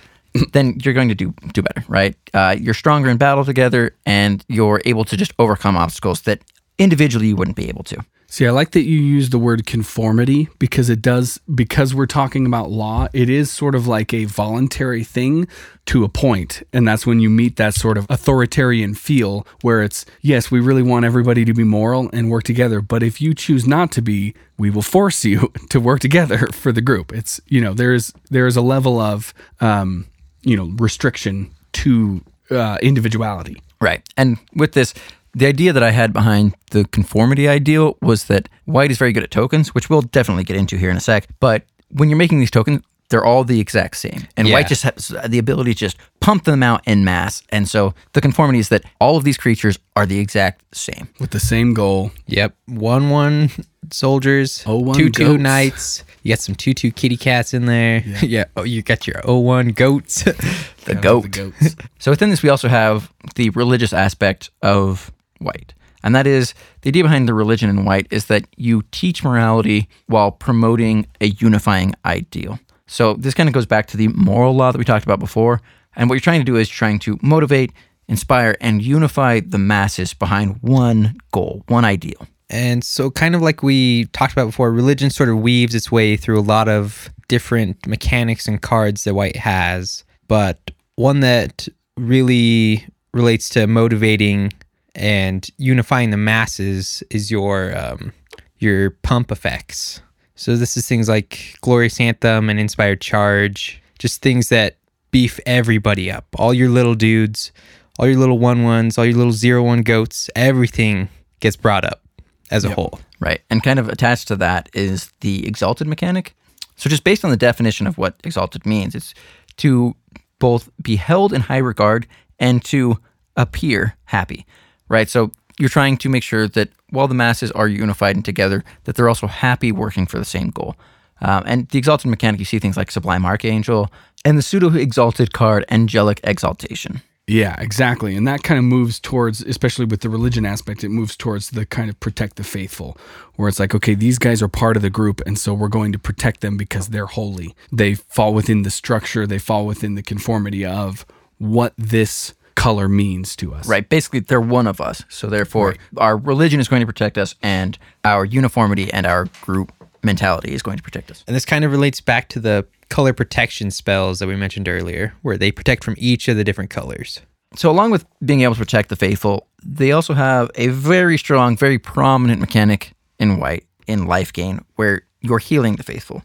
then 0.53 0.77
you're 0.83 0.93
going 0.93 1.09
to 1.09 1.15
do 1.15 1.33
do 1.51 1.61
better, 1.61 1.83
right? 1.89 2.15
Uh, 2.33 2.55
you're 2.57 2.75
stronger 2.75 3.09
in 3.09 3.17
battle 3.17 3.43
together, 3.43 3.93
and 4.05 4.45
you're 4.47 4.81
able 4.85 5.03
to 5.03 5.17
just 5.17 5.33
overcome 5.39 5.75
obstacles 5.75 6.21
that 6.21 6.39
individually 6.77 7.27
you 7.27 7.35
wouldn't 7.35 7.57
be 7.57 7.67
able 7.67 7.83
to. 7.83 7.97
See, 8.31 8.47
I 8.47 8.51
like 8.51 8.71
that 8.71 8.83
you 8.83 8.97
use 8.97 9.29
the 9.29 9.37
word 9.37 9.65
conformity 9.65 10.47
because 10.57 10.89
it 10.89 11.01
does, 11.01 11.41
because 11.53 11.93
we're 11.93 12.05
talking 12.05 12.45
about 12.45 12.71
law, 12.71 13.09
it 13.11 13.29
is 13.29 13.51
sort 13.51 13.75
of 13.75 13.87
like 13.87 14.13
a 14.13 14.23
voluntary 14.23 15.03
thing 15.03 15.49
to 15.87 16.05
a 16.05 16.09
point. 16.09 16.63
And 16.71 16.87
that's 16.87 17.05
when 17.05 17.19
you 17.19 17.29
meet 17.29 17.57
that 17.57 17.73
sort 17.73 17.97
of 17.97 18.05
authoritarian 18.09 18.93
feel 18.93 19.45
where 19.63 19.83
it's, 19.83 20.05
yes, 20.21 20.49
we 20.49 20.61
really 20.61 20.81
want 20.81 21.03
everybody 21.03 21.43
to 21.43 21.53
be 21.53 21.65
moral 21.65 22.09
and 22.13 22.31
work 22.31 22.45
together. 22.45 22.79
But 22.79 23.03
if 23.03 23.19
you 23.19 23.33
choose 23.33 23.67
not 23.67 23.91
to 23.91 24.01
be, 24.01 24.33
we 24.57 24.69
will 24.69 24.81
force 24.81 25.25
you 25.25 25.51
to 25.69 25.81
work 25.81 25.99
together 25.99 26.47
for 26.53 26.71
the 26.71 26.81
group. 26.81 27.11
It's, 27.11 27.41
you 27.47 27.59
know, 27.59 27.73
there's, 27.73 28.13
there 28.29 28.47
is 28.47 28.55
a 28.55 28.61
level 28.61 28.97
of, 28.97 29.33
um, 29.59 30.07
you 30.41 30.55
know, 30.55 30.73
restriction 30.77 31.51
to 31.73 32.23
uh, 32.49 32.77
individuality. 32.81 33.61
Right. 33.81 34.07
And 34.15 34.37
with 34.53 34.71
this, 34.71 34.93
the 35.33 35.47
idea 35.47 35.73
that 35.73 35.83
I 35.83 35.91
had 35.91 36.11
behind 36.13 36.55
the 36.71 36.85
conformity 36.85 37.47
ideal 37.47 37.97
was 38.01 38.25
that 38.25 38.49
white 38.65 38.91
is 38.91 38.97
very 38.97 39.13
good 39.13 39.23
at 39.23 39.31
tokens, 39.31 39.73
which 39.75 39.89
we'll 39.89 40.01
definitely 40.01 40.43
get 40.43 40.57
into 40.57 40.77
here 40.77 40.89
in 40.89 40.97
a 40.97 41.01
sec. 41.01 41.27
But 41.39 41.63
when 41.89 42.09
you're 42.09 42.17
making 42.17 42.39
these 42.39 42.51
tokens, 42.51 42.81
they're 43.09 43.25
all 43.25 43.43
the 43.43 43.59
exact 43.59 43.97
same. 43.97 44.25
And 44.37 44.47
Yeah. 44.47 44.53
white 44.55 44.67
just 44.69 44.83
has 44.83 45.13
the 45.27 45.37
ability 45.37 45.73
to 45.73 45.79
just 45.79 45.97
pump 46.21 46.45
them 46.45 46.63
out 46.63 46.81
en 46.87 47.03
masse. 47.03 47.43
And 47.49 47.67
so 47.67 47.93
the 48.13 48.21
conformity 48.21 48.59
is 48.59 48.69
that 48.69 48.83
all 49.01 49.17
of 49.17 49.23
these 49.25 49.35
creatures 49.37 49.77
are 49.97 50.05
the 50.05 50.17
exact 50.19 50.63
same. 50.73 51.09
With 51.19 51.31
the 51.31 51.39
same 51.39 51.73
goal, 51.73 52.11
Yep. 52.27 52.55
1 52.67 53.09
1 53.09 53.51
soldiers, 53.91 54.63
0-1 54.63 54.95
2 54.95 55.09
2 55.09 55.23
goats. 55.25 55.41
knights. 55.43 56.03
You 56.23 56.31
got 56.31 56.39
some 56.39 56.55
2 56.55 56.73
2 56.73 56.91
kitty 56.91 57.17
cats 57.17 57.53
in 57.53 57.65
there. 57.65 58.03
Yeah. 58.21 58.45
Oh, 58.55 58.63
you 58.63 58.81
got 58.81 59.05
your 59.07 59.21
0 59.25 59.39
1 59.39 59.69
goats. 59.69 60.23
The 60.85 60.95
goat. 60.95 61.23
the 61.23 61.29
goats. 61.29 61.75
So 61.99 62.11
within 62.11 62.29
this, 62.31 62.41
we 62.41 62.49
also 62.49 62.67
have 62.67 63.11
the 63.35 63.49
religious 63.51 63.93
aspect 63.93 64.49
of 64.63 65.11
white. 65.41 65.73
And 66.03 66.15
that 66.15 66.27
is 66.27 66.53
the 66.81 66.89
idea 66.89 67.03
behind 67.03 67.27
the 67.27 67.33
religion 67.33 67.69
in 67.69 67.85
white 67.85 68.07
is 68.09 68.25
that 68.25 68.45
you 68.57 68.83
teach 68.91 69.23
morality 69.23 69.87
while 70.07 70.31
promoting 70.31 71.05
a 71.19 71.27
unifying 71.27 71.93
ideal. 72.05 72.59
So 72.87 73.13
this 73.13 73.33
kind 73.33 73.47
of 73.47 73.53
goes 73.53 73.65
back 73.65 73.87
to 73.87 73.97
the 73.97 74.09
moral 74.09 74.53
law 74.53 74.71
that 74.71 74.77
we 74.77 74.85
talked 74.85 75.05
about 75.05 75.19
before. 75.19 75.61
And 75.95 76.09
what 76.09 76.15
you're 76.15 76.21
trying 76.21 76.41
to 76.41 76.45
do 76.45 76.57
is 76.57 76.69
trying 76.69 76.99
to 76.99 77.19
motivate, 77.21 77.71
inspire, 78.07 78.57
and 78.59 78.81
unify 78.81 79.41
the 79.41 79.57
masses 79.57 80.13
behind 80.13 80.57
one 80.61 81.15
goal, 81.31 81.63
one 81.67 81.85
ideal. 81.85 82.27
And 82.49 82.83
so, 82.83 83.09
kind 83.09 83.33
of 83.33 83.41
like 83.41 83.63
we 83.63 84.05
talked 84.07 84.33
about 84.33 84.47
before, 84.47 84.71
religion 84.73 85.09
sort 85.09 85.29
of 85.29 85.39
weaves 85.39 85.73
its 85.73 85.89
way 85.89 86.17
through 86.17 86.37
a 86.37 86.41
lot 86.41 86.67
of 86.67 87.09
different 87.29 87.87
mechanics 87.87 88.45
and 88.45 88.61
cards 88.61 89.05
that 89.05 89.13
White 89.13 89.37
has. 89.37 90.03
But 90.27 90.71
one 90.95 91.21
that 91.21 91.69
really 91.95 92.85
relates 93.13 93.47
to 93.49 93.67
motivating 93.67 94.51
and 94.95 95.49
unifying 95.57 96.11
the 96.11 96.17
masses 96.17 97.03
is 97.09 97.31
your 97.31 97.77
um, 97.77 98.13
your 98.59 98.91
pump 98.91 99.31
effects. 99.31 100.01
So 100.35 100.55
this 100.55 100.75
is 100.75 100.87
things 100.87 101.07
like 101.07 101.55
Glorious 101.61 101.99
Anthem 101.99 102.49
and 102.49 102.59
Inspired 102.59 103.01
Charge, 103.01 103.81
just 103.99 104.21
things 104.21 104.49
that 104.49 104.77
beef 105.11 105.39
everybody 105.45 106.11
up. 106.11 106.25
All 106.37 106.53
your 106.53 106.69
little 106.69 106.95
dudes, 106.95 107.51
all 107.99 108.07
your 108.07 108.17
little 108.17 108.39
one 108.39 108.63
ones, 108.63 108.97
all 108.97 109.05
your 109.05 109.17
little 109.17 109.33
zero 109.33 109.63
one 109.63 109.83
goats, 109.83 110.29
everything 110.35 111.09
gets 111.39 111.55
brought 111.55 111.85
up 111.85 112.01
as 112.49 112.65
a 112.65 112.71
whole. 112.71 112.99
Right. 113.19 113.41
And 113.49 113.61
kind 113.61 113.77
of 113.77 113.87
attached 113.87 114.27
to 114.29 114.35
that 114.37 114.69
is 114.73 115.11
the 115.21 115.47
exalted 115.47 115.87
mechanic. 115.87 116.35
So, 116.75 116.89
just 116.89 117.03
based 117.03 117.23
on 117.23 117.29
the 117.29 117.37
definition 117.37 117.85
of 117.85 117.99
what 117.99 118.15
exalted 118.23 118.65
means, 118.65 118.95
it's 118.95 119.13
to 119.57 119.95
both 120.39 120.69
be 120.81 120.95
held 120.95 121.31
in 121.31 121.41
high 121.41 121.57
regard 121.57 122.07
and 122.39 122.63
to 122.65 122.97
appear 123.37 123.95
happy, 124.05 124.47
right? 124.91 125.09
So, 125.09 125.31
you're 125.59 125.69
trying 125.69 125.97
to 125.97 126.09
make 126.09 126.23
sure 126.23 126.47
that 126.47 126.69
while 126.89 127.07
the 127.07 127.13
masses 127.13 127.51
are 127.51 127.67
unified 127.67 128.15
and 128.15 128.25
together, 128.25 128.63
that 128.85 128.95
they're 128.95 129.09
also 129.09 129.27
happy 129.27 129.71
working 129.71 130.07
for 130.07 130.17
the 130.17 130.25
same 130.25 130.49
goal. 130.49 130.75
Um, 131.21 131.43
and 131.45 131.67
the 131.69 131.77
exalted 131.77 132.09
mechanic, 132.09 132.39
you 132.39 132.45
see 132.45 132.57
things 132.59 132.77
like 132.77 132.89
Sublime 132.89 133.25
Archangel 133.25 133.91
and 134.25 134.37
the 134.37 134.41
pseudo 134.41 134.73
exalted 134.73 135.33
card 135.33 135.65
Angelic 135.69 136.19
Exaltation. 136.23 137.01
Yeah, 137.27 137.55
exactly. 137.59 138.15
And 138.15 138.27
that 138.27 138.43
kind 138.43 138.57
of 138.57 138.65
moves 138.65 138.99
towards, 138.99 139.41
especially 139.41 139.85
with 139.85 140.01
the 140.01 140.09
religion 140.09 140.45
aspect, 140.45 140.83
it 140.83 140.89
moves 140.89 141.15
towards 141.15 141.51
the 141.51 141.65
kind 141.65 141.89
of 141.89 141.99
protect 141.99 142.35
the 142.35 142.43
faithful, 142.43 142.97
where 143.35 143.47
it's 143.47 143.59
like, 143.59 143.73
okay, 143.75 143.93
these 143.93 144.17
guys 144.17 144.41
are 144.41 144.47
part 144.47 144.75
of 144.75 144.81
the 144.81 144.89
group, 144.89 145.21
and 145.25 145.37
so 145.37 145.53
we're 145.53 145.69
going 145.69 145.91
to 145.93 145.99
protect 145.99 146.41
them 146.41 146.57
because 146.57 146.89
they're 146.89 147.05
holy. 147.05 147.55
They 147.71 147.93
fall 147.93 148.33
within 148.33 148.63
the 148.63 148.71
structure, 148.71 149.25
they 149.25 149.39
fall 149.39 149.65
within 149.65 149.95
the 149.95 150.03
conformity 150.03 150.65
of 150.65 151.05
what 151.37 151.73
this 151.77 152.33
color 152.55 152.87
means 152.87 153.35
to 153.37 153.53
us. 153.53 153.67
Right. 153.67 153.87
Basically, 153.87 154.19
they're 154.19 154.41
one 154.41 154.67
of 154.67 154.81
us. 154.81 155.03
So 155.09 155.27
therefore, 155.27 155.75
our 155.97 156.17
religion 156.17 156.59
is 156.59 156.67
going 156.67 156.81
to 156.81 156.85
protect 156.85 157.17
us, 157.17 157.35
and 157.41 157.77
our 158.03 158.25
uniformity 158.25 158.91
and 158.91 159.05
our 159.05 159.25
group 159.41 159.71
mentality 160.03 160.53
is 160.53 160.61
going 160.61 160.77
to 160.77 160.83
protect 160.83 161.11
us. 161.11 161.23
And 161.27 161.35
this 161.35 161.45
kind 161.45 161.63
of 161.63 161.71
relates 161.71 162.01
back 162.01 162.29
to 162.29 162.39
the 162.39 162.65
color 162.89 163.13
protection 163.13 163.71
spells 163.71 164.19
that 164.19 164.27
we 164.27 164.35
mentioned 164.35 164.67
earlier, 164.67 165.13
where 165.21 165.37
they 165.37 165.51
protect 165.51 165.83
from 165.83 165.95
each 165.97 166.27
of 166.27 166.37
the 166.37 166.43
different 166.43 166.69
colors. 166.69 167.21
So, 167.55 167.69
along 167.69 167.91
with 167.91 168.05
being 168.23 168.41
able 168.41 168.53
to 168.53 168.59
protect 168.59 168.89
the 168.89 168.95
faithful, 168.95 169.47
they 169.63 169.91
also 169.91 170.13
have 170.13 170.49
a 170.55 170.67
very 170.67 171.17
strong, 171.17 171.57
very 171.57 171.79
prominent 171.79 172.39
mechanic 172.39 172.93
in 173.19 173.39
white 173.39 173.65
in 173.87 174.05
life 174.05 174.31
gain, 174.31 174.63
where 174.75 175.01
you're 175.19 175.39
healing 175.39 175.75
the 175.75 175.83
faithful. 175.83 176.23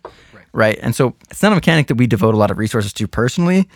Right. 0.52 0.78
And 0.80 0.94
so, 0.94 1.14
it's 1.30 1.42
not 1.42 1.52
a 1.52 1.56
mechanic 1.56 1.88
that 1.88 1.96
we 1.96 2.06
devote 2.06 2.34
a 2.34 2.38
lot 2.38 2.50
of 2.50 2.58
resources 2.58 2.92
to 2.94 3.08
personally, 3.08 3.68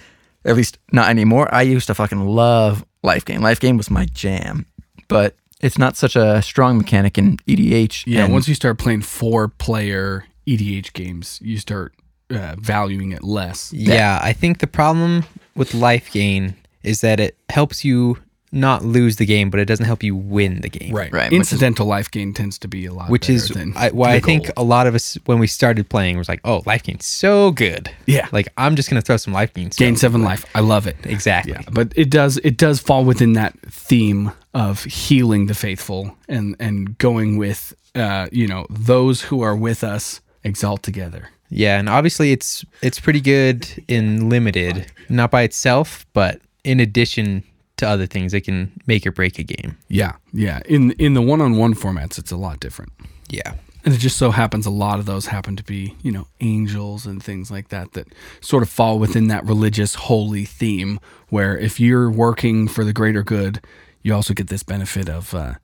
at 0.44 0.56
least 0.56 0.78
not 0.92 1.08
anymore. 1.08 1.52
I 1.54 1.62
used 1.62 1.86
to 1.88 1.94
fucking 1.94 2.26
love 2.26 2.84
life 3.02 3.24
gain. 3.24 3.40
Life 3.42 3.60
gain 3.60 3.76
was 3.76 3.90
my 3.90 4.06
jam, 4.06 4.66
but 5.08 5.34
it's 5.60 5.78
not 5.78 5.96
such 5.96 6.16
a 6.16 6.40
strong 6.42 6.78
mechanic 6.78 7.18
in 7.18 7.36
EDH. 7.46 8.04
Yeah, 8.06 8.24
and- 8.24 8.32
once 8.32 8.48
you 8.48 8.54
start 8.54 8.78
playing 8.78 9.02
four 9.02 9.48
player 9.48 10.24
EDH 10.46 10.92
games, 10.92 11.38
you 11.42 11.58
start 11.58 11.94
uh, 12.30 12.54
valuing 12.58 13.12
it 13.12 13.22
less. 13.24 13.72
Yeah. 13.72 14.20
I 14.22 14.32
think 14.32 14.58
the 14.58 14.66
problem 14.66 15.24
with 15.54 15.74
life 15.74 16.10
gain 16.12 16.54
is 16.82 17.00
that 17.02 17.20
it 17.20 17.36
helps 17.50 17.84
you 17.84 18.16
not 18.52 18.84
lose 18.84 19.16
the 19.16 19.26
game, 19.26 19.48
but 19.48 19.60
it 19.60 19.66
doesn't 19.66 19.86
help 19.86 20.02
you 20.02 20.16
win 20.16 20.60
the 20.60 20.68
game. 20.68 20.92
Right. 20.94 21.12
Right, 21.12 21.30
which 21.30 21.40
is- 21.40 21.52
Incidental 21.52 21.86
life 21.86 22.10
gain 22.10 22.32
tends 22.34 22.58
to 22.58 22.68
be 22.68 22.84
a 22.86 22.92
lot 22.92 23.08
Which 23.08 23.30
is 23.30 23.48
than 23.48 23.72
I, 23.76 23.90
why 23.90 24.14
I 24.14 24.20
think 24.20 24.44
gold. 24.46 24.54
a 24.56 24.62
lot 24.64 24.86
of 24.88 24.94
us, 24.96 25.16
when 25.26 25.38
we 25.38 25.46
started 25.46 25.88
playing, 25.88 26.18
was 26.18 26.28
like, 26.28 26.40
oh, 26.44 26.62
life 26.66 26.82
gain's 26.82 27.06
so 27.06 27.52
good. 27.52 27.90
Yeah. 28.06 28.28
Like, 28.32 28.48
I'm 28.56 28.74
just 28.74 28.90
going 28.90 29.00
to 29.00 29.06
throw 29.06 29.16
some 29.18 29.32
life 29.32 29.54
gain. 29.54 29.66
gain 29.66 29.70
spells. 29.72 30.00
seven 30.00 30.22
life. 30.22 30.44
I 30.54 30.60
love 30.60 30.86
it. 30.88 30.96
Exactly. 31.04 31.52
Yeah, 31.52 31.62
but 31.70 31.92
it 31.96 32.10
does 32.10 32.38
it 32.38 32.56
does 32.56 32.80
fall 32.80 33.04
within 33.04 33.34
that 33.34 33.56
theme 33.70 34.32
of 34.52 34.82
healing 34.84 35.46
the 35.46 35.54
faithful 35.54 36.16
and 36.28 36.56
and 36.58 36.98
going 36.98 37.36
with 37.36 37.72
uh 37.94 38.26
you 38.32 38.48
know 38.48 38.66
those 38.68 39.22
who 39.22 39.42
are 39.42 39.54
with 39.54 39.84
us 39.84 40.20
exalt 40.42 40.82
together. 40.82 41.28
Yeah, 41.50 41.78
and 41.78 41.88
obviously 41.88 42.32
it's 42.32 42.64
it's 42.82 42.98
pretty 42.98 43.20
good 43.20 43.68
in 43.86 44.28
limited, 44.28 44.90
not 45.08 45.30
by 45.30 45.42
itself, 45.42 46.04
but 46.12 46.40
in 46.64 46.80
addition 46.80 47.42
to 47.80 47.88
other 47.88 48.06
things 48.06 48.32
that 48.32 48.42
can 48.42 48.72
make 48.86 49.06
or 49.06 49.12
break 49.12 49.38
a 49.38 49.42
game. 49.42 49.76
Yeah, 49.88 50.16
yeah. 50.32 50.60
In 50.66 50.92
in 50.92 51.14
the 51.14 51.22
one 51.22 51.40
on 51.40 51.56
one 51.56 51.74
formats, 51.74 52.18
it's 52.18 52.30
a 52.30 52.36
lot 52.36 52.60
different. 52.60 52.92
Yeah. 53.28 53.54
And 53.82 53.94
it 53.94 53.98
just 53.98 54.18
so 54.18 54.30
happens 54.30 54.66
a 54.66 54.70
lot 54.70 54.98
of 54.98 55.06
those 55.06 55.26
happen 55.26 55.56
to 55.56 55.64
be, 55.64 55.96
you 56.02 56.12
know, 56.12 56.26
angels 56.40 57.06
and 57.06 57.22
things 57.22 57.50
like 57.50 57.68
that 57.68 57.92
that 57.92 58.08
sort 58.42 58.62
of 58.62 58.68
fall 58.68 58.98
within 58.98 59.28
that 59.28 59.44
religious 59.46 59.94
holy 59.94 60.44
theme 60.44 61.00
where 61.30 61.56
if 61.56 61.80
you're 61.80 62.10
working 62.10 62.68
for 62.68 62.84
the 62.84 62.92
greater 62.92 63.22
good, 63.22 63.64
you 64.02 64.14
also 64.14 64.34
get 64.34 64.48
this 64.48 64.62
benefit 64.62 65.08
of 65.08 65.34
uh, 65.34 65.54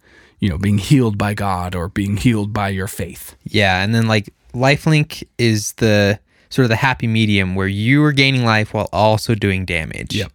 you 0.40 0.48
know, 0.48 0.58
being 0.58 0.78
healed 0.78 1.18
by 1.18 1.34
God 1.34 1.74
or 1.74 1.88
being 1.88 2.16
healed 2.16 2.52
by 2.52 2.68
your 2.68 2.88
faith. 2.88 3.36
Yeah, 3.44 3.82
and 3.82 3.94
then 3.94 4.06
like 4.06 4.32
lifelink 4.54 5.22
is 5.38 5.72
the 5.74 6.18
sort 6.48 6.64
of 6.64 6.68
the 6.70 6.76
happy 6.76 7.06
medium 7.06 7.54
where 7.54 7.68
you 7.68 8.02
are 8.04 8.12
gaining 8.12 8.44
life 8.44 8.72
while 8.72 8.88
also 8.92 9.34
doing 9.34 9.64
damage. 9.64 10.14
Yep. 10.14 10.32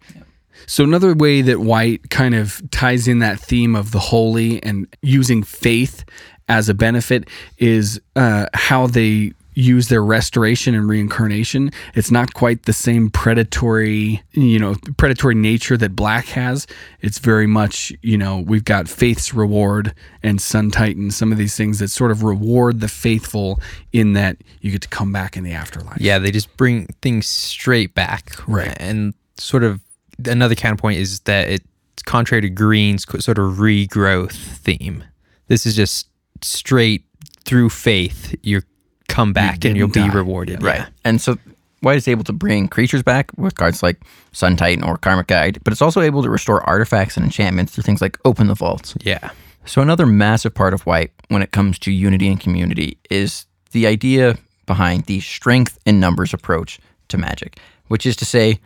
So 0.66 0.84
another 0.84 1.14
way 1.14 1.42
that 1.42 1.60
white 1.60 2.10
kind 2.10 2.34
of 2.34 2.62
ties 2.70 3.08
in 3.08 3.18
that 3.20 3.38
theme 3.40 3.74
of 3.74 3.90
the 3.90 3.98
holy 3.98 4.62
and 4.62 4.86
using 5.02 5.42
faith 5.42 6.04
as 6.48 6.68
a 6.68 6.74
benefit 6.74 7.28
is 7.58 8.00
uh, 8.16 8.46
how 8.54 8.86
they 8.86 9.32
use 9.54 9.88
their 9.88 10.02
restoration 10.02 10.74
and 10.74 10.88
reincarnation. 10.88 11.70
It's 11.94 12.10
not 12.10 12.34
quite 12.34 12.62
the 12.62 12.72
same 12.72 13.10
predatory, 13.10 14.22
you 14.32 14.58
know, 14.58 14.76
predatory 14.96 15.34
nature 15.34 15.76
that 15.76 15.94
black 15.94 16.26
has. 16.26 16.66
It's 17.00 17.18
very 17.18 17.46
much, 17.46 17.92
you 18.02 18.16
know, 18.16 18.38
we've 18.38 18.64
got 18.64 18.88
faith's 18.88 19.34
reward 19.34 19.94
and 20.22 20.40
sun 20.40 20.70
titan, 20.70 21.10
some 21.10 21.32
of 21.32 21.38
these 21.38 21.56
things 21.56 21.78
that 21.80 21.88
sort 21.88 22.10
of 22.10 22.22
reward 22.22 22.80
the 22.80 22.88
faithful 22.88 23.60
in 23.92 24.14
that 24.14 24.38
you 24.60 24.70
get 24.70 24.82
to 24.82 24.88
come 24.88 25.12
back 25.12 25.36
in 25.36 25.44
the 25.44 25.52
afterlife. 25.52 26.00
Yeah, 26.00 26.18
they 26.18 26.30
just 26.30 26.56
bring 26.56 26.86
things 27.02 27.26
straight 27.26 27.94
back. 27.94 28.32
Right. 28.48 28.74
And 28.80 29.14
sort 29.36 29.64
of 29.64 29.80
another 30.24 30.54
counterpoint 30.54 30.98
is 30.98 31.20
that 31.20 31.48
it's 31.48 32.02
contrary 32.04 32.42
to 32.42 32.50
Green's 32.50 33.04
sort 33.24 33.38
of 33.38 33.54
regrowth 33.54 34.32
theme. 34.32 35.04
This 35.48 35.66
is 35.66 35.76
just 35.76 36.08
straight 36.42 37.04
through 37.44 37.70
faith. 37.70 38.34
You 38.42 38.62
come 39.08 39.32
back 39.32 39.64
and 39.64 39.76
you'll 39.76 39.88
be 39.88 40.00
die. 40.00 40.12
rewarded. 40.12 40.62
Right. 40.62 40.86
And 41.04 41.20
so 41.20 41.36
White 41.80 41.96
is 41.96 42.08
able 42.08 42.24
to 42.24 42.32
bring 42.32 42.68
creatures 42.68 43.02
back 43.02 43.30
with 43.36 43.56
cards 43.56 43.82
like 43.82 44.00
Sun 44.32 44.56
Titan 44.56 44.84
or 44.84 44.96
Karmic 44.96 45.26
Guide, 45.26 45.58
but 45.64 45.72
it's 45.72 45.82
also 45.82 46.00
able 46.00 46.22
to 46.22 46.30
restore 46.30 46.62
artifacts 46.62 47.16
and 47.16 47.24
enchantments 47.24 47.74
through 47.74 47.82
things 47.82 48.00
like 48.00 48.18
Open 48.24 48.46
the 48.46 48.54
Vaults. 48.54 48.94
Yeah. 49.02 49.30
So 49.64 49.82
another 49.82 50.06
massive 50.06 50.54
part 50.54 50.74
of 50.74 50.86
White 50.86 51.12
when 51.28 51.42
it 51.42 51.50
comes 51.50 51.78
to 51.80 51.92
unity 51.92 52.28
and 52.28 52.40
community 52.40 52.98
is 53.10 53.46
the 53.72 53.86
idea 53.86 54.38
behind 54.66 55.06
the 55.06 55.20
strength 55.20 55.78
in 55.84 55.98
numbers 56.00 56.32
approach 56.32 56.78
to 57.08 57.18
magic, 57.18 57.58
which 57.88 58.06
is 58.06 58.16
to 58.16 58.24
say 58.24 58.60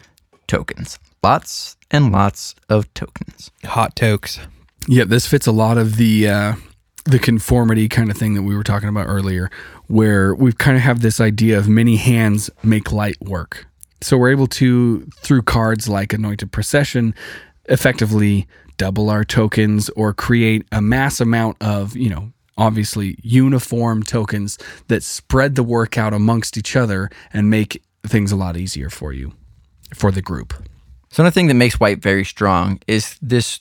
tokens. 0.46 0.98
Lots 1.22 1.76
and 1.90 2.12
lots 2.12 2.54
of 2.68 2.92
tokens. 2.94 3.50
Hot 3.64 3.96
tokes. 3.96 4.38
Yeah, 4.86 5.04
this 5.04 5.26
fits 5.26 5.46
a 5.46 5.52
lot 5.52 5.78
of 5.78 5.96
the 5.96 6.28
uh, 6.28 6.54
the 7.04 7.18
conformity 7.18 7.88
kind 7.88 8.10
of 8.10 8.16
thing 8.16 8.34
that 8.34 8.42
we 8.42 8.56
were 8.56 8.64
talking 8.64 8.88
about 8.88 9.06
earlier, 9.06 9.50
where 9.86 10.34
we 10.34 10.52
kind 10.52 10.76
of 10.76 10.82
have 10.82 11.00
this 11.00 11.20
idea 11.20 11.58
of 11.58 11.68
many 11.68 11.96
hands 11.96 12.50
make 12.62 12.92
light 12.92 13.20
work. 13.20 13.66
So 14.00 14.18
we're 14.18 14.30
able 14.30 14.46
to, 14.48 15.00
through 15.20 15.42
cards 15.42 15.88
like 15.88 16.12
Anointed 16.12 16.52
Procession, 16.52 17.14
effectively 17.64 18.46
double 18.76 19.08
our 19.08 19.24
tokens 19.24 19.88
or 19.90 20.12
create 20.12 20.66
a 20.70 20.82
mass 20.82 21.20
amount 21.20 21.56
of, 21.60 21.96
you 21.96 22.10
know, 22.10 22.32
obviously 22.58 23.18
uniform 23.22 24.02
tokens 24.02 24.58
that 24.88 25.02
spread 25.02 25.54
the 25.54 25.62
work 25.62 25.96
out 25.96 26.12
amongst 26.12 26.56
each 26.56 26.76
other 26.76 27.10
and 27.32 27.50
make 27.50 27.82
things 28.04 28.32
a 28.32 28.36
lot 28.36 28.56
easier 28.56 28.90
for 28.90 29.12
you, 29.12 29.32
for 29.94 30.10
the 30.10 30.22
group. 30.22 30.54
So 31.16 31.22
another 31.22 31.32
thing 31.32 31.46
that 31.46 31.54
makes 31.54 31.80
White 31.80 32.02
very 32.02 32.26
strong 32.26 32.78
is 32.86 33.18
this 33.22 33.60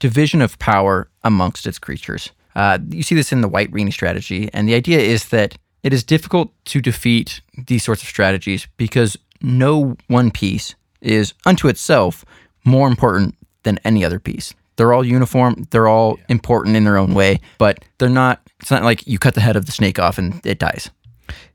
division 0.00 0.42
of 0.42 0.58
power 0.58 1.08
amongst 1.22 1.64
its 1.64 1.78
creatures. 1.78 2.30
Uh, 2.56 2.80
you 2.88 3.04
see 3.04 3.14
this 3.14 3.30
in 3.30 3.42
the 3.42 3.48
White 3.48 3.70
Weenie 3.70 3.92
strategy, 3.92 4.50
and 4.52 4.68
the 4.68 4.74
idea 4.74 4.98
is 4.98 5.28
that 5.28 5.56
it 5.84 5.92
is 5.92 6.02
difficult 6.02 6.50
to 6.64 6.80
defeat 6.80 7.42
these 7.68 7.84
sorts 7.84 8.02
of 8.02 8.08
strategies 8.08 8.66
because 8.76 9.16
no 9.40 9.96
one 10.08 10.32
piece 10.32 10.74
is 11.00 11.32
unto 11.44 11.68
itself 11.68 12.24
more 12.64 12.88
important 12.88 13.36
than 13.62 13.78
any 13.84 14.04
other 14.04 14.18
piece. 14.18 14.52
They're 14.74 14.92
all 14.92 15.04
uniform, 15.04 15.68
they're 15.70 15.86
all 15.86 16.18
important 16.28 16.74
in 16.74 16.82
their 16.82 16.96
own 16.96 17.14
way, 17.14 17.38
but 17.58 17.84
they're 17.98 18.08
not. 18.08 18.40
It's 18.58 18.72
not 18.72 18.82
like 18.82 19.06
you 19.06 19.20
cut 19.20 19.34
the 19.34 19.40
head 19.42 19.54
of 19.54 19.66
the 19.66 19.72
snake 19.72 20.00
off 20.00 20.18
and 20.18 20.44
it 20.44 20.58
dies. 20.58 20.90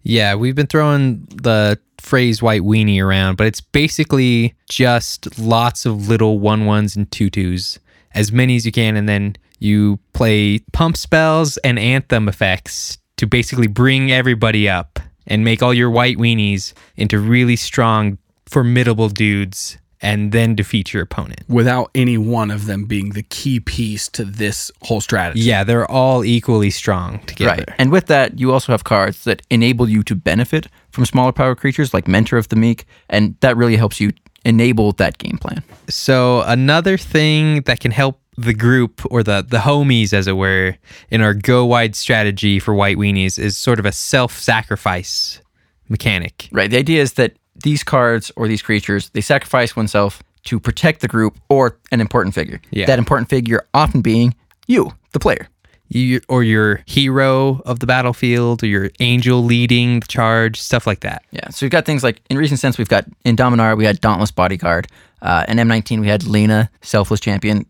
Yeah, 0.03 0.35
we've 0.35 0.55
been 0.55 0.67
throwing 0.67 1.25
the 1.29 1.79
phrase 1.99 2.41
white 2.41 2.61
weenie 2.61 3.01
around, 3.01 3.37
but 3.37 3.47
it's 3.47 3.61
basically 3.61 4.55
just 4.69 5.39
lots 5.39 5.85
of 5.85 6.07
little 6.09 6.39
one 6.39 6.65
ones 6.65 6.95
and 6.95 7.09
two 7.11 7.29
twos, 7.29 7.79
as 8.13 8.31
many 8.31 8.55
as 8.55 8.65
you 8.65 8.71
can, 8.71 8.97
and 8.97 9.07
then 9.07 9.35
you 9.59 9.99
play 10.13 10.59
pump 10.73 10.97
spells 10.97 11.57
and 11.57 11.77
anthem 11.77 12.27
effects 12.27 12.97
to 13.17 13.27
basically 13.27 13.67
bring 13.67 14.11
everybody 14.11 14.67
up 14.67 14.99
and 15.27 15.43
make 15.45 15.61
all 15.61 15.73
your 15.73 15.89
white 15.89 16.17
weenies 16.17 16.73
into 16.97 17.19
really 17.19 17.55
strong, 17.55 18.17
formidable 18.47 19.07
dudes, 19.07 19.77
and 20.01 20.31
then 20.31 20.55
defeat 20.55 20.93
your 20.93 21.03
opponent. 21.03 21.41
Without 21.47 21.91
any 21.93 22.17
one 22.17 22.51
of 22.51 22.65
them 22.65 22.85
being 22.85 23.11
the 23.11 23.23
key 23.23 23.59
piece 23.59 24.07
to 24.09 24.25
this 24.25 24.71
whole 24.81 25.01
strategy. 25.01 25.41
Yeah, 25.41 25.63
they're 25.63 25.89
all 25.89 26.25
equally 26.25 26.71
strong 26.71 27.19
together. 27.25 27.63
Right. 27.67 27.75
And 27.77 27.91
with 27.91 28.07
that, 28.07 28.39
you 28.39 28.51
also 28.51 28.71
have 28.71 28.83
cards 28.83 29.23
that 29.25 29.41
enable 29.49 29.87
you 29.87 30.03
to 30.03 30.15
benefit 30.15 30.67
from 30.89 31.05
smaller 31.05 31.31
power 31.31 31.55
creatures 31.55 31.93
like 31.93 32.07
Mentor 32.07 32.37
of 32.37 32.49
the 32.49 32.55
Meek, 32.55 32.85
and 33.09 33.35
that 33.41 33.55
really 33.55 33.75
helps 33.75 33.99
you 33.99 34.11
enable 34.43 34.91
that 34.93 35.17
game 35.19 35.37
plan. 35.37 35.63
So 35.87 36.41
another 36.41 36.97
thing 36.97 37.61
that 37.61 37.79
can 37.79 37.91
help 37.91 38.19
the 38.37 38.53
group 38.53 39.01
or 39.11 39.23
the 39.23 39.45
the 39.47 39.59
homies, 39.59 40.13
as 40.13 40.27
it 40.27 40.33
were, 40.33 40.77
in 41.09 41.21
our 41.21 41.33
go 41.33 41.65
wide 41.65 41.95
strategy 41.95 42.59
for 42.59 42.73
white 42.73 42.97
weenies 42.97 43.37
is 43.37 43.57
sort 43.57 43.79
of 43.79 43.85
a 43.85 43.91
self 43.91 44.39
sacrifice 44.39 45.41
mechanic. 45.89 46.49
Right. 46.51 46.71
The 46.71 46.77
idea 46.77 47.01
is 47.01 47.13
that 47.13 47.35
these 47.61 47.83
cards 47.83 48.31
or 48.35 48.47
these 48.47 48.61
creatures, 48.61 49.09
they 49.09 49.21
sacrifice 49.21 49.75
oneself 49.75 50.21
to 50.43 50.59
protect 50.59 51.01
the 51.01 51.07
group 51.07 51.37
or 51.49 51.77
an 51.91 52.01
important 52.01 52.33
figure. 52.35 52.59
Yeah. 52.71 52.85
That 52.87 52.99
important 52.99 53.29
figure 53.29 53.65
often 53.73 54.01
being 54.01 54.35
you, 54.67 54.91
the 55.11 55.19
player. 55.19 55.47
you 55.89 56.21
or 56.29 56.43
your 56.43 56.81
hero 56.85 57.61
of 57.65 57.79
the 57.79 57.85
battlefield 57.85 58.63
or 58.63 58.67
your 58.67 58.89
angel 58.99 59.43
leading 59.43 59.99
the 59.99 60.07
charge, 60.07 60.59
stuff 60.59 60.87
like 60.87 61.01
that. 61.01 61.23
Yeah, 61.31 61.49
so 61.49 61.65
we've 61.65 61.71
got 61.71 61.85
things 61.85 62.03
like 62.03 62.21
in 62.29 62.37
recent 62.37 62.59
sense, 62.59 62.77
we've 62.77 62.89
got 62.89 63.05
in 63.25 63.35
Dominaria 63.35 63.77
we 63.77 63.85
had 63.85 63.99
Dauntless 64.01 64.31
Bodyguard, 64.31 64.87
uh, 65.21 65.45
in 65.47 65.57
M19 65.57 65.99
we 65.99 66.07
had 66.07 66.23
Lena, 66.23 66.69
Selfless 66.81 67.19
Champion, 67.19 67.65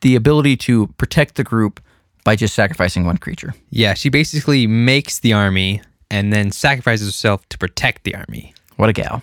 the 0.00 0.16
ability 0.16 0.56
to 0.56 0.88
protect 0.98 1.36
the 1.36 1.44
group 1.44 1.80
by 2.24 2.36
just 2.36 2.54
sacrificing 2.54 3.06
one 3.06 3.16
creature. 3.18 3.54
Yeah, 3.70 3.94
she 3.94 4.08
basically 4.08 4.66
makes 4.66 5.20
the 5.20 5.32
army 5.32 5.80
and 6.10 6.32
then 6.32 6.50
sacrifices 6.50 7.06
herself 7.06 7.48
to 7.48 7.58
protect 7.58 8.04
the 8.04 8.14
army. 8.14 8.54
What 8.82 8.90
a 8.90 8.94
gal! 8.94 9.22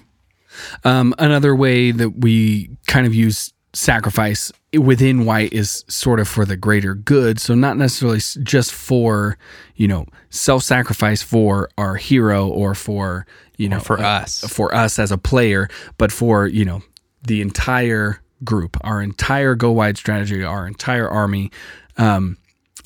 Um, 0.85 1.13
another 1.19 1.53
way 1.53 1.91
that 1.91 2.21
we 2.21 2.69
kind 2.87 3.05
of 3.05 3.13
use 3.13 3.51
sacrifice 3.73 4.53
within 4.71 5.25
white 5.25 5.51
is 5.51 5.83
sort 5.89 6.21
of 6.21 6.29
for 6.29 6.45
the 6.45 6.55
greater 6.55 6.95
good. 6.95 7.41
So 7.41 7.55
not 7.55 7.75
necessarily 7.75 8.19
just 8.41 8.71
for 8.71 9.37
you 9.75 9.85
know 9.85 10.05
self-sacrifice 10.29 11.21
for 11.23 11.67
our 11.77 11.95
hero 11.97 12.47
or 12.47 12.73
for 12.73 13.27
you 13.57 13.67
know 13.67 13.81
for 13.81 13.99
uh, 13.99 14.21
us. 14.21 14.45
for 14.47 14.73
us 14.73 14.97
as 14.97 15.11
a 15.11 15.17
player, 15.17 15.67
but 15.97 16.09
for 16.09 16.47
you 16.47 16.63
know 16.63 16.81
the 17.23 17.41
entire 17.41 18.21
group, 18.45 18.77
our 18.85 19.01
entire 19.01 19.55
go 19.55 19.71
wide 19.71 19.97
strategy, 19.97 20.41
our 20.41 20.67
entire 20.67 21.09
army. 21.09 21.51
Um, 21.97 22.37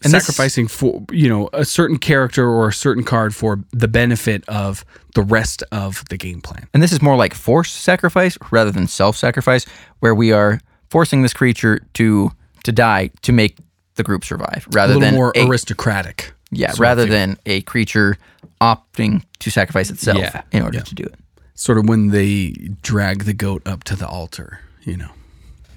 And 0.03 0.13
this- 0.13 0.25
sacrificing 0.25 0.67
for 0.67 1.03
you 1.11 1.29
know 1.29 1.49
a 1.53 1.65
certain 1.65 1.97
character 1.97 2.47
or 2.47 2.67
a 2.69 2.73
certain 2.73 3.03
card 3.03 3.33
for 3.35 3.59
the 3.71 3.87
benefit 3.87 4.43
of 4.47 4.83
the 5.15 5.21
rest 5.21 5.63
of 5.71 6.03
the 6.09 6.17
game 6.17 6.41
plan. 6.41 6.67
And 6.73 6.81
this 6.81 6.91
is 6.91 7.01
more 7.01 7.15
like 7.15 7.33
forced 7.33 7.75
sacrifice 7.75 8.37
rather 8.51 8.71
than 8.71 8.87
self-sacrifice, 8.87 9.65
where 9.99 10.15
we 10.15 10.31
are 10.31 10.59
forcing 10.89 11.21
this 11.21 11.33
creature 11.33 11.81
to 11.93 12.31
to 12.63 12.71
die 12.71 13.09
to 13.21 13.31
make 13.31 13.57
the 13.95 14.03
group 14.03 14.23
survive, 14.25 14.65
A 14.71 14.75
rather 14.75 14.93
little 14.93 15.01
than 15.01 15.15
more 15.15 15.31
a, 15.35 15.45
aristocratic. 15.47 16.33
yeah, 16.51 16.73
rather 16.79 17.05
than 17.05 17.37
a 17.45 17.61
creature 17.61 18.17
opting 18.59 19.23
to 19.39 19.51
sacrifice 19.51 19.89
itself 19.91 20.17
Yeah. 20.19 20.41
in 20.51 20.63
order 20.63 20.79
to 20.81 20.95
do 20.95 21.03
it. 21.03 21.15
sort 21.55 21.77
of 21.77 21.87
when 21.87 22.09
they 22.09 22.53
drag 22.81 23.25
the 23.25 23.33
goat 23.33 23.61
up 23.67 23.83
to 23.83 23.95
the 23.95 24.07
altar, 24.07 24.59
you 24.83 24.97
know. 24.97 25.11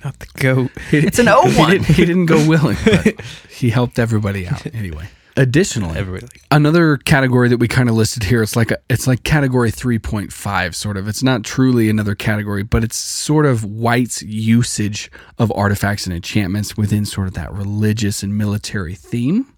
Not 0.07 0.19
the 0.21 0.27
goat. 0.39 0.71
It's 0.93 1.19
an 1.19 1.27
He 1.27 1.59
01. 1.59 1.71
didn't, 1.71 1.87
he 1.87 2.05
didn't 2.05 2.27
go 2.27 2.47
willing, 2.49 2.77
but 2.85 3.21
he 3.51 3.71
helped 3.71 3.99
everybody 3.99 4.47
out 4.47 4.65
anyway. 4.75 5.09
Additionally, 5.37 5.99
Everybody. 5.99 6.29
another 6.53 6.97
category 6.97 7.49
that 7.49 7.59
we 7.59 7.67
kind 7.69 7.89
of 7.91 7.97
listed 7.97 8.23
here, 8.23 8.41
it's 8.43 8.55
like 8.55 8.71
a, 8.71 8.79
it's 8.89 9.07
like 9.09 9.25
category 9.25 9.71
3.5 9.73 10.75
sort 10.77 10.97
of. 10.97 11.09
It's 11.09 11.23
not 11.25 11.43
truly 11.43 11.91
another 11.91 12.15
category, 12.15 12.63
but 12.63 12.85
it's 12.85 12.97
sort 12.97 13.45
of 13.47 13.65
white's 13.65 14.23
usage 14.23 15.11
of 15.39 15.51
artifacts 15.57 16.07
and 16.07 16.15
enchantments 16.15 16.77
within 16.77 17.05
sort 17.05 17.27
of 17.27 17.35
that 17.35 17.53
religious 17.53 18.23
and 18.23 18.39
military 18.39 18.95
theme. 18.95 19.53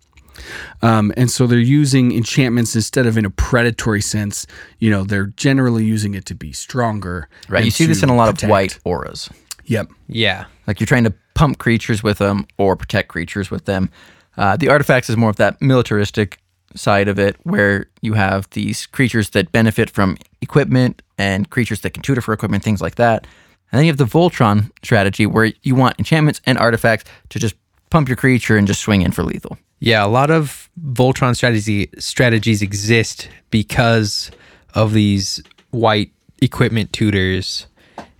Um, 0.82 1.12
and 1.16 1.30
so 1.30 1.46
they're 1.46 1.58
using 1.58 2.10
enchantments 2.12 2.74
instead 2.74 3.06
of 3.06 3.18
in 3.18 3.24
a 3.24 3.30
predatory 3.30 4.00
sense. 4.00 4.46
You 4.78 4.90
know, 4.90 5.04
they're 5.04 5.26
generally 5.26 5.84
using 5.84 6.14
it 6.14 6.24
to 6.26 6.34
be 6.34 6.52
stronger. 6.52 7.28
Right. 7.48 7.58
and 7.58 7.64
You 7.66 7.70
see 7.70 7.86
this 7.86 8.00
to 8.00 8.06
in 8.06 8.10
a 8.10 8.16
lot 8.16 8.26
protect. 8.30 8.44
of 8.44 8.50
white 8.50 8.78
auras. 8.84 9.28
Yep. 9.68 9.90
Yeah. 10.08 10.46
Like 10.66 10.80
you're 10.80 10.86
trying 10.86 11.04
to 11.04 11.14
pump 11.34 11.58
creatures 11.58 12.02
with 12.02 12.18
them 12.18 12.46
or 12.56 12.74
protect 12.74 13.08
creatures 13.08 13.50
with 13.50 13.66
them. 13.66 13.90
Uh, 14.36 14.56
the 14.56 14.68
artifacts 14.68 15.08
is 15.08 15.16
more 15.16 15.30
of 15.30 15.36
that 15.36 15.60
militaristic 15.62 16.38
side 16.74 17.08
of 17.08 17.18
it, 17.18 17.36
where 17.44 17.86
you 18.02 18.14
have 18.14 18.48
these 18.50 18.86
creatures 18.86 19.30
that 19.30 19.50
benefit 19.52 19.90
from 19.90 20.18
equipment 20.40 21.02
and 21.16 21.50
creatures 21.50 21.80
that 21.80 21.90
can 21.90 22.02
tutor 22.02 22.20
for 22.20 22.32
equipment, 22.32 22.62
things 22.62 22.80
like 22.80 22.96
that. 22.96 23.26
And 23.70 23.78
then 23.78 23.84
you 23.84 23.90
have 23.90 23.98
the 23.98 24.04
Voltron 24.04 24.70
strategy, 24.82 25.26
where 25.26 25.52
you 25.62 25.74
want 25.74 25.98
enchantments 25.98 26.40
and 26.46 26.58
artifacts 26.58 27.10
to 27.30 27.38
just 27.38 27.54
pump 27.90 28.08
your 28.08 28.16
creature 28.16 28.56
and 28.56 28.66
just 28.66 28.80
swing 28.80 29.02
in 29.02 29.12
for 29.12 29.22
lethal. 29.22 29.58
Yeah, 29.80 30.04
a 30.04 30.08
lot 30.08 30.30
of 30.30 30.68
Voltron 30.92 31.34
strategy 31.36 31.90
strategies 31.98 32.62
exist 32.62 33.28
because 33.50 34.30
of 34.74 34.92
these 34.92 35.42
white 35.70 36.10
equipment 36.40 36.92
tutors 36.92 37.66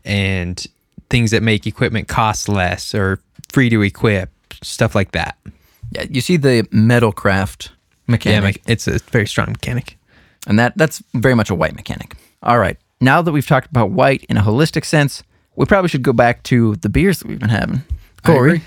and 0.04 0.66
things 1.10 1.30
that 1.30 1.42
make 1.42 1.66
equipment 1.66 2.08
cost 2.08 2.48
less 2.48 2.94
or 2.94 3.20
free 3.50 3.70
to 3.70 3.82
equip, 3.82 4.30
stuff 4.62 4.94
like 4.94 5.12
that. 5.12 5.36
Yeah, 5.92 6.04
you 6.10 6.20
see 6.20 6.36
the 6.36 6.64
metalcraft 6.72 7.68
Yeah, 7.68 7.74
mechanic. 8.08 8.56
Yeah, 8.66 8.72
it's 8.72 8.86
a 8.86 8.98
very 8.98 9.26
strong 9.26 9.52
mechanic. 9.52 9.96
And 10.46 10.58
that 10.58 10.76
that's 10.76 11.02
very 11.14 11.34
much 11.34 11.50
a 11.50 11.54
white 11.54 11.74
mechanic. 11.74 12.14
All 12.42 12.58
right. 12.58 12.76
Now 13.00 13.22
that 13.22 13.32
we've 13.32 13.46
talked 13.46 13.68
about 13.70 13.90
white 13.90 14.24
in 14.28 14.36
a 14.36 14.42
holistic 14.42 14.84
sense, 14.84 15.22
we 15.56 15.66
probably 15.66 15.88
should 15.88 16.02
go 16.02 16.12
back 16.12 16.42
to 16.44 16.76
the 16.76 16.88
beers 16.88 17.18
that 17.20 17.28
we've 17.28 17.38
been 17.38 17.48
having. 17.48 17.82
I 18.24 18.26
Corey, 18.26 18.50
agree. 18.50 18.62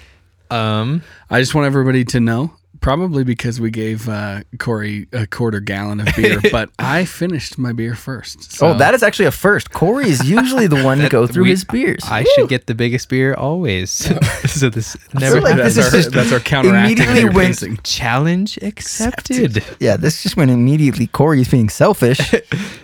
Um, 0.49 1.03
I 1.29 1.39
just 1.39 1.53
want 1.55 1.65
everybody 1.65 2.03
to 2.05 2.19
know, 2.19 2.53
probably 2.81 3.23
because 3.23 3.61
we 3.61 3.69
gave 3.71 4.09
uh, 4.09 4.41
Corey 4.57 5.07
a 5.13 5.25
quarter 5.27 5.59
gallon 5.59 6.01
of 6.01 6.07
beer, 6.15 6.39
but 6.51 6.69
I 6.77 7.05
finished 7.05 7.57
my 7.57 7.71
beer 7.71 7.95
first. 7.95 8.51
So 8.51 8.67
oh, 8.69 8.73
that 8.77 8.93
is 8.93 9.03
actually 9.03 9.25
a 9.27 9.31
first. 9.31 9.71
Corey 9.71 10.09
is 10.09 10.27
usually 10.29 10.67
the 10.67 10.83
one 10.83 10.97
to 10.97 11.07
go 11.07 11.27
through 11.27 11.43
we- 11.43 11.51
his 11.51 11.63
beers. 11.63 12.03
I 12.05 12.23
should 12.35 12.49
get 12.49 12.65
the 12.65 12.75
biggest 12.75 13.07
beer 13.07 13.33
always. 13.33 13.91
so 14.51 14.69
this 14.69 14.97
never 15.13 15.35
feel 15.35 15.43
like 15.43 15.55
that's, 15.55 15.75
this 15.75 15.93
our, 15.93 15.97
is 15.99 16.05
just 16.05 16.15
that's 16.15 16.31
our 16.33 16.39
counteracting 16.39 16.97
immediately 16.97 17.21
your 17.21 17.31
went- 17.31 17.49
pacing. 17.49 17.77
challenge 17.83 18.57
accepted. 18.61 19.63
yeah, 19.79 19.95
this 19.95 20.23
just 20.23 20.35
went 20.35 20.51
immediately. 20.51 21.07
Corey's 21.07 21.49
being 21.49 21.69
selfish. 21.69 22.19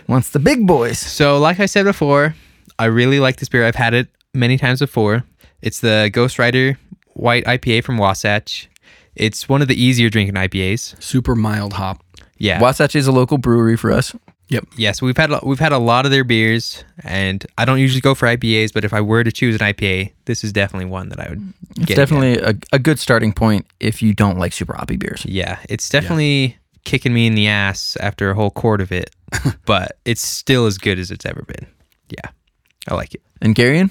wants 0.06 0.30
the 0.30 0.38
big 0.38 0.66
boys. 0.66 0.98
So, 0.98 1.38
like 1.38 1.60
I 1.60 1.66
said 1.66 1.84
before, 1.84 2.34
I 2.78 2.86
really 2.86 3.20
like 3.20 3.36
this 3.36 3.48
beer. 3.48 3.66
I've 3.66 3.74
had 3.74 3.94
it 3.94 4.08
many 4.32 4.56
times 4.56 4.78
before. 4.78 5.24
It's 5.60 5.80
the 5.80 6.08
Ghost 6.12 6.38
Rider 6.38 6.78
White 7.14 7.44
IPA 7.44 7.82
from 7.82 7.98
Wasatch. 7.98 8.68
It's 9.18 9.48
one 9.48 9.62
of 9.62 9.68
the 9.68 9.80
easier 9.80 10.08
drinking 10.10 10.34
IPAs. 10.36 11.00
Super 11.02 11.34
mild 11.34 11.74
hop. 11.74 12.02
Yeah. 12.38 12.60
Wasatch 12.60 12.94
is 12.96 13.06
a 13.06 13.12
local 13.12 13.36
brewery 13.38 13.76
for 13.76 13.90
us. 13.92 14.14
Yep. 14.50 14.64
Yes, 14.78 15.02
we've 15.02 15.16
had 15.16 15.30
a- 15.30 15.40
we've 15.42 15.58
had 15.58 15.72
a 15.72 15.78
lot 15.78 16.06
of 16.06 16.10
their 16.10 16.24
beers, 16.24 16.82
and 17.04 17.44
I 17.58 17.66
don't 17.66 17.80
usually 17.80 18.00
go 18.00 18.14
for 18.14 18.26
IPAs, 18.26 18.72
but 18.72 18.82
if 18.82 18.94
I 18.94 19.00
were 19.02 19.22
to 19.22 19.30
choose 19.30 19.54
an 19.56 19.60
IPA, 19.60 20.12
this 20.24 20.42
is 20.42 20.52
definitely 20.54 20.86
one 20.86 21.10
that 21.10 21.20
I 21.20 21.28
would. 21.28 21.52
It's 21.76 21.84
get 21.84 21.96
definitely 21.96 22.38
a, 22.38 22.54
a 22.72 22.78
good 22.78 22.98
starting 22.98 23.34
point 23.34 23.66
if 23.78 24.00
you 24.00 24.14
don't 24.14 24.38
like 24.38 24.54
super 24.54 24.72
hoppy 24.74 24.96
beers. 24.96 25.22
Yeah, 25.26 25.58
it's 25.68 25.90
definitely 25.90 26.56
kicking 26.84 27.12
me 27.12 27.26
in 27.26 27.34
the 27.34 27.46
ass 27.48 27.98
after 28.00 28.30
a 28.30 28.34
whole 28.34 28.50
quart 28.50 28.80
of 28.80 28.90
it, 28.90 29.14
but 29.66 29.98
it's 30.06 30.22
still 30.22 30.64
as 30.64 30.78
good 30.78 30.98
as 30.98 31.10
it's 31.10 31.26
ever 31.26 31.42
been. 31.42 31.66
Yeah, 32.08 32.30
I 32.88 32.94
like 32.94 33.14
it. 33.14 33.20
And 33.42 33.54
Garion? 33.54 33.90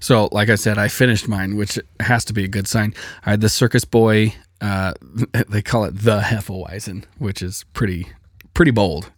So, 0.00 0.28
like 0.32 0.50
I 0.50 0.56
said, 0.56 0.76
I 0.76 0.88
finished 0.88 1.26
mine, 1.28 1.56
which 1.56 1.78
has 2.00 2.24
to 2.26 2.34
be 2.34 2.44
a 2.44 2.48
good 2.48 2.68
sign. 2.68 2.92
I 3.24 3.30
had 3.30 3.40
the 3.40 3.48
Circus 3.48 3.86
Boy. 3.86 4.34
Uh, 4.64 4.94
they 5.48 5.60
call 5.60 5.84
it 5.84 5.90
the 5.90 6.20
Hefeweizen, 6.20 7.04
which 7.18 7.42
is 7.42 7.64
pretty 7.74 8.08
pretty 8.54 8.70
bold. 8.70 9.10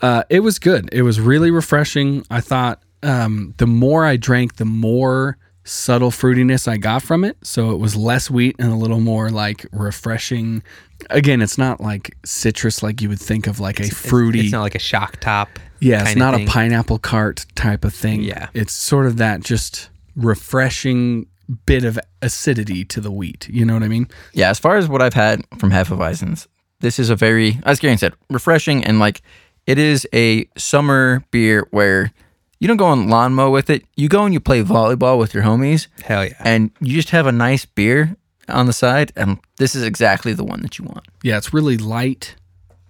Uh, 0.00 0.22
it 0.30 0.40
was 0.40 0.58
good. 0.58 0.88
It 0.92 1.02
was 1.02 1.20
really 1.20 1.50
refreshing. 1.50 2.24
I 2.30 2.40
thought 2.40 2.82
um, 3.02 3.52
the 3.58 3.66
more 3.66 4.06
I 4.06 4.16
drank, 4.16 4.56
the 4.56 4.64
more 4.64 5.36
subtle 5.64 6.10
fruitiness 6.10 6.68
I 6.68 6.76
got 6.76 7.02
from 7.02 7.24
it. 7.24 7.36
So 7.42 7.72
it 7.72 7.78
was 7.78 7.96
less 7.96 8.30
wheat 8.30 8.56
and 8.58 8.72
a 8.72 8.76
little 8.76 9.00
more 9.00 9.30
like 9.30 9.66
refreshing. 9.72 10.62
Again, 11.10 11.42
it's 11.42 11.58
not 11.58 11.80
like 11.80 12.16
citrus 12.24 12.82
like 12.82 13.02
you 13.02 13.08
would 13.08 13.20
think 13.20 13.46
of 13.46 13.60
like 13.60 13.80
a 13.80 13.88
fruity. 13.88 14.40
It's 14.40 14.52
not 14.52 14.62
like 14.62 14.74
a 14.74 14.80
shock 14.80 15.18
top. 15.20 15.58
Yeah, 15.80 16.02
it's 16.02 16.16
not 16.16 16.34
a 16.34 16.46
pineapple 16.46 16.98
cart 16.98 17.44
type 17.56 17.84
of 17.84 17.92
thing. 17.92 18.22
Yeah. 18.22 18.48
It's 18.54 18.72
sort 18.72 19.04
of 19.04 19.18
that 19.18 19.42
just 19.42 19.90
refreshing 20.16 21.26
bit 21.66 21.84
of 21.84 21.98
acidity 22.22 22.84
to 22.86 23.00
the 23.00 23.10
wheat. 23.10 23.48
You 23.48 23.64
know 23.64 23.74
what 23.74 23.82
I 23.82 23.88
mean? 23.88 24.08
Yeah, 24.32 24.50
as 24.50 24.58
far 24.58 24.76
as 24.76 24.88
what 24.88 25.02
I've 25.02 25.14
had 25.14 25.42
from 25.58 25.70
Hefeweizens, 25.70 26.46
this 26.80 26.98
is 26.98 27.10
a 27.10 27.16
very, 27.16 27.60
as 27.64 27.80
Gary 27.80 27.96
said, 27.96 28.14
refreshing 28.30 28.84
and 28.84 28.98
like 28.98 29.22
it 29.66 29.78
is 29.78 30.06
a 30.12 30.46
summer 30.56 31.24
beer 31.30 31.66
where 31.70 32.12
you 32.58 32.68
don't 32.68 32.76
go 32.76 32.86
on 32.86 33.08
lawn 33.08 33.34
mow 33.34 33.50
with 33.50 33.70
it. 33.70 33.84
You 33.96 34.08
go 34.08 34.24
and 34.24 34.32
you 34.32 34.40
play 34.40 34.62
volleyball 34.62 35.18
with 35.18 35.34
your 35.34 35.42
homies 35.42 35.88
Hell 36.02 36.24
yeah. 36.24 36.34
and 36.40 36.70
you 36.80 36.94
just 36.94 37.10
have 37.10 37.26
a 37.26 37.32
nice 37.32 37.64
beer 37.64 38.16
on 38.48 38.66
the 38.66 38.72
side. 38.72 39.12
And 39.16 39.38
this 39.56 39.74
is 39.74 39.82
exactly 39.82 40.32
the 40.32 40.44
one 40.44 40.62
that 40.62 40.78
you 40.78 40.84
want. 40.84 41.06
Yeah, 41.22 41.38
it's 41.38 41.54
really 41.54 41.78
light, 41.78 42.36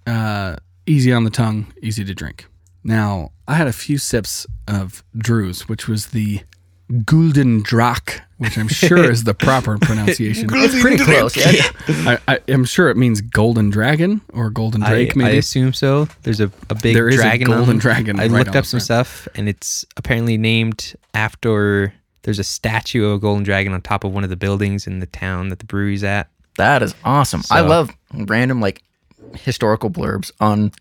uh, 0.06 0.56
easy 0.86 1.12
on 1.12 1.24
the 1.24 1.30
tongue, 1.30 1.72
easy 1.82 2.04
to 2.04 2.14
drink. 2.14 2.46
Now, 2.82 3.32
I 3.48 3.54
had 3.54 3.66
a 3.66 3.72
few 3.72 3.96
sips 3.96 4.46
of 4.68 5.02
Drew's, 5.16 5.68
which 5.68 5.88
was 5.88 6.08
the 6.08 6.42
Gulden 6.90 7.62
Draak, 7.62 8.20
which 8.38 8.58
I'm 8.58 8.68
sure 8.68 9.10
is 9.10 9.24
the 9.24 9.34
proper 9.38 9.78
pronunciation. 9.78 10.48
It's 10.52 10.80
pretty 10.80 11.02
close. 11.02 11.36
Yeah. 11.36 11.62
I, 11.88 12.18
I 12.28 12.38
am 12.48 12.64
sure 12.64 12.90
it 12.90 12.96
means 12.96 13.20
golden 13.20 13.70
dragon 13.70 14.20
or 14.32 14.50
golden 14.50 14.82
I, 14.82 14.90
drake, 14.90 15.16
I 15.16 15.18
maybe. 15.18 15.38
assume 15.38 15.72
so. 15.72 16.08
There's 16.22 16.40
a, 16.40 16.50
a 16.68 16.74
big 16.74 16.94
There 16.94 17.08
is 17.08 17.20
a 17.20 17.22
dragon. 17.22 17.48
on 17.48 17.52
golden 17.56 17.68
them. 17.76 17.78
dragon 17.78 18.20
I 18.20 18.24
right 18.24 18.32
looked 18.44 18.56
up 18.56 18.66
some 18.66 18.78
front. 18.80 18.84
stuff, 18.84 19.28
and 19.34 19.48
it's 19.48 19.84
apparently 19.96 20.36
named 20.36 20.94
after. 21.14 21.94
There's 22.22 22.38
a 22.38 22.44
statue 22.44 23.04
of 23.06 23.12
a 23.14 23.18
golden 23.18 23.44
dragon 23.44 23.72
on 23.74 23.82
top 23.82 24.02
of 24.04 24.12
one 24.12 24.24
of 24.24 24.30
the 24.30 24.36
buildings 24.36 24.86
in 24.86 25.00
the 25.00 25.06
town 25.06 25.50
that 25.50 25.58
the 25.58 25.66
brewery's 25.66 26.02
at. 26.04 26.28
That 26.56 26.82
is 26.82 26.94
awesome. 27.04 27.42
I 27.50 27.60
love 27.60 27.90
random 28.14 28.60
like 28.62 28.82
historical 29.34 29.90
blurbs 29.90 30.30
on 30.40 30.72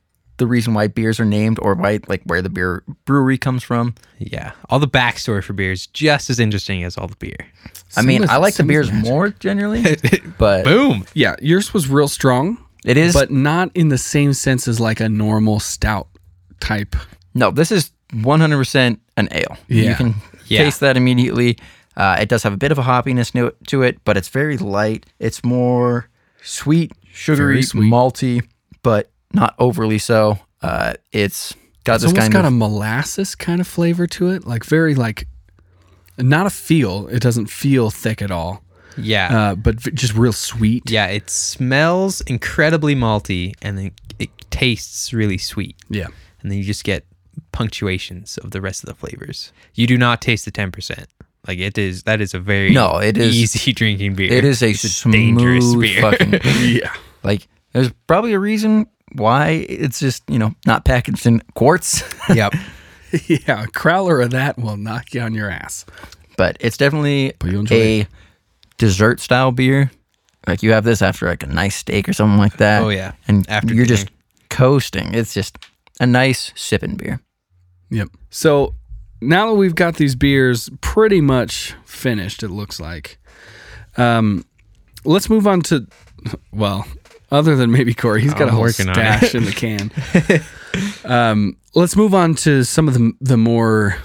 the 0.44 0.48
reason 0.48 0.74
why 0.74 0.88
beers 0.88 1.20
are 1.20 1.26
named 1.26 1.58
or 1.62 1.74
why 1.76 2.00
like 2.08 2.22
where 2.26 2.42
the 2.42 2.50
beer 2.50 2.84
brewery 3.06 3.38
comes 3.38 3.64
from. 3.64 3.96
Yeah, 4.20 4.52
all 4.70 4.80
the 4.80 4.88
backstory 4.88 5.42
for 5.44 5.54
beer 5.54 5.72
is 5.72 5.88
just 5.88 6.30
as 6.30 6.40
interesting 6.40 6.84
as 6.84 6.98
all 6.98 7.08
the 7.08 7.16
beer. 7.16 7.38
I 7.96 8.02
mean, 8.02 8.22
Some 8.22 8.30
I 8.30 8.38
like 8.38 8.54
the 8.56 8.58
some 8.58 8.68
beers 8.68 8.92
magic. 8.92 9.10
more 9.10 9.30
generally, 9.30 9.96
but 10.38 10.66
Boom. 10.66 11.06
Yeah, 11.14 11.36
yours 11.42 11.74
was 11.74 11.88
real 11.88 12.08
strong. 12.08 12.58
It 12.86 12.98
is, 12.98 13.14
but 13.14 13.32
not 13.32 13.72
in 13.76 13.88
the 13.90 13.98
same 13.98 14.34
sense 14.34 14.68
as 14.68 14.80
like 14.80 15.00
a 15.00 15.08
normal 15.10 15.60
stout 15.60 16.08
type. 16.60 16.96
no, 17.34 17.50
this 17.52 17.72
is 17.72 17.92
100% 18.14 19.00
an 19.18 19.28
ale. 19.32 19.58
You 19.68 19.84
Yeah. 19.84 19.94
can 19.96 20.16
Yeah. 20.48 20.64
taste 20.64 20.80
that 20.82 20.98
immediately. 20.98 21.58
Uh, 21.96 22.18
it 22.20 22.28
does 22.30 22.44
have 22.44 22.54
a 22.54 22.58
bit 22.58 22.72
of 22.72 22.78
a 22.80 22.84
hoppiness 22.84 23.32
to- 23.32 23.54
to 23.68 23.84
it, 23.84 24.00
but 24.04 24.18
it's 24.18 24.28
very 24.30 24.58
light. 24.58 25.06
It's 25.20 25.44
more 25.44 26.10
sweet, 26.42 26.92
sugary, 27.14 27.54
Very 27.56 27.64
sweet. 27.64 27.92
malty, 27.92 28.42
but 28.82 29.12
not 29.34 29.56
overly 29.60 29.98
so. 29.98 30.40
Uh, 30.62 30.94
it's 31.12 31.54
got 31.84 31.96
It's 31.96 32.04
this 32.06 32.14
kind 32.14 32.32
got 32.34 32.46
of 32.46 32.54
a 32.54 32.56
molasses 32.56 33.36
kind 33.36 33.60
of 33.60 33.68
flavor 33.68 34.08
to 34.08 34.30
it, 34.30 34.46
like 34.46 34.64
very 34.64 34.96
like 34.96 35.28
not 36.18 36.46
a 36.46 36.50
feel. 36.50 37.08
It 37.08 37.20
doesn't 37.22 37.48
feel 37.48 37.90
thick 37.90 38.22
at 38.22 38.32
all, 38.32 38.64
Yeah. 38.98 39.38
uh, 39.52 39.56
but 39.56 39.82
v- 39.82 39.92
just 39.92 40.14
real 40.16 40.32
sweet. 40.34 40.90
yeah, 40.90 41.08
it 41.08 41.30
smells 41.30 42.22
incredibly 42.22 42.96
malty 42.96 43.54
and 43.62 43.78
then 43.78 43.92
it 44.20 44.30
tastes 44.52 45.12
really 45.14 45.38
sweet. 45.38 45.76
Yeah. 45.90 46.08
And 46.42 46.52
then 46.52 46.58
you 46.60 46.64
just 46.64 46.84
get 46.84 47.06
punctuations 47.52 48.38
of 48.40 48.52
the 48.52 48.62
rest 48.62 48.84
of 48.84 48.88
the 48.88 48.96
flavors. 48.96 49.52
You 49.74 49.88
do 49.88 49.98
not 49.98 50.22
taste 50.22 50.46
the 50.46 50.52
10%. 50.52 51.06
Like 51.48 51.60
it 51.60 51.78
is 51.78 52.04
that 52.04 52.22
is 52.22 52.34
a 52.34 52.40
very 52.40 52.72
No, 52.72 52.98
it 53.00 53.18
is- 53.18 53.36
easy 53.36 53.74
drinking 53.80 54.16
beer. 54.16 54.32
It 54.32 54.46
is 54.46 54.62
a 54.64 54.70
It's 54.70 54.82
smooth 54.82 55.14
dangerous 55.14 55.76
beer. 55.76 56.02
fucking 56.02 56.40
yeah. 56.62 56.94
like. 57.24 57.48
There's 57.74 57.92
probably 58.06 58.34
a 58.34 58.40
reason 58.40 58.86
why 59.16 59.66
it's 59.70 60.00
just 60.00 60.24
you 60.30 60.40
know 60.40 60.54
not 60.66 60.86
packaged 60.86 61.26
in 61.26 61.42
quarts, 61.56 62.04
yep. 62.34 62.54
yeah. 63.28 63.64
A 63.64 63.68
crowler 63.68 64.24
of 64.24 64.32
that 64.32 64.58
will 64.58 64.78
knock 64.78 65.14
you 65.14 65.22
on 65.22 65.34
your 65.34 65.50
ass. 65.50 65.86
but 66.38 66.58
it's 66.60 66.78
definitely 66.78 67.34
But 67.40 67.52
you'll 67.52 67.62
enjoy 67.62 67.76
a 67.76 68.08
dessert 68.78 69.20
style 69.20 69.52
beer. 69.52 69.92
Like 70.48 70.62
you 70.64 70.74
have 70.74 70.84
this 70.84 71.02
after 71.02 71.28
like 71.28 71.44
a 71.44 71.48
nice 71.48 71.76
steak 71.76 72.10
or 72.10 72.14
something 72.14 72.38
like 72.38 72.58
that. 72.58 72.84
Oh, 72.84 72.90
yeah. 72.90 73.14
and 73.28 73.48
After 73.50 73.74
you're 73.74 73.86
just 73.86 74.10
coasting. 74.50 75.14
It's 75.14 75.34
just 75.34 75.58
a 76.02 76.06
nice 76.06 76.52
sipping 76.56 76.96
beer. 76.96 77.22
Yep. 77.92 78.10
So 78.30 78.76
now 79.22 79.48
that 79.48 79.54
we've 79.56 79.76
got 79.76 79.96
these 79.96 80.16
beers 80.16 80.70
pretty 80.82 81.22
much 81.22 81.76
finished, 81.86 82.44
it 82.44 82.50
looks 82.50 82.80
like. 82.80 83.20
Um, 83.96 84.44
let's 85.06 85.30
move 85.30 85.48
on 85.48 85.62
to, 85.62 85.88
well, 86.52 86.86
other 87.34 87.56
than 87.58 87.72
maybe 87.72 87.94
Corey, 87.94 88.22
he's 88.22 88.34
got 88.34 88.44
a 88.44 88.46
I'm 88.46 88.50
whole 88.52 88.62
working 88.62 88.88
on 88.88 88.96
stash 88.96 89.36
in 89.36 89.44
the 89.44 89.52
can. 89.52 89.92
um, 91.12 91.58
let's 91.76 91.96
move 91.96 92.14
on 92.14 92.36
to 92.36 92.64
some 92.64 92.88
of 92.88 92.94
the 92.94 93.12
the 93.20 93.38
more, 93.38 93.98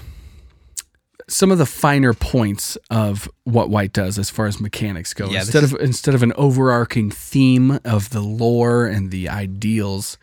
some 1.27 1.51
of 1.51 1.57
the 1.57 1.65
finer 1.65 2.13
points 2.13 2.77
of 2.89 3.29
what 3.43 3.69
White 3.69 3.93
does 3.93 4.17
as 4.19 4.29
far 4.29 4.45
as 4.47 4.59
mechanics 4.59 5.13
go. 5.13 5.27
Yeah, 5.29 5.39
instead 5.41 5.63
is- 5.63 5.73
of 5.73 5.79
instead 5.79 6.15
of 6.15 6.23
an 6.23 6.33
overarching 6.35 7.11
theme 7.11 7.79
of 7.85 8.09
the 8.09 8.21
lore 8.21 8.85
and 8.85 9.11
the 9.11 9.29
ideals. 9.29 10.17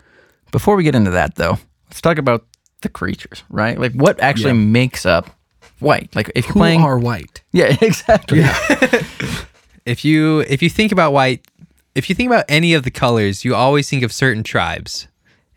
Before 0.52 0.76
we 0.76 0.84
get 0.84 0.94
into 0.94 1.10
that, 1.12 1.34
though, 1.36 1.58
let's 1.88 2.00
talk 2.00 2.18
about 2.18 2.44
the 2.82 2.88
creatures, 2.88 3.42
right? 3.50 3.78
Like 3.78 3.92
what 3.92 4.20
actually 4.20 4.52
Yeah. 4.58 4.64
makes 4.66 5.04
up 5.06 5.30
white. 5.80 6.14
Like 6.14 6.30
if 6.34 6.44
you're 6.46 6.54
Who 6.54 6.60
playing, 6.60 6.80
are 6.82 6.98
white? 6.98 7.42
yeah, 7.52 7.76
exactly. 7.80 8.42
If 9.84 10.04
you 10.04 10.40
if 10.40 10.62
you 10.64 10.68
think 10.70 10.90
about 10.90 11.12
white, 11.12 11.46
if 11.96 12.08
you 12.08 12.14
think 12.14 12.28
about 12.28 12.44
any 12.48 12.74
of 12.74 12.82
the 12.84 12.90
colors, 12.90 13.44
you 13.44 13.54
always 13.54 13.88
think 13.90 14.02
of 14.02 14.12
certain 14.12 14.42
tribes. 14.42 15.08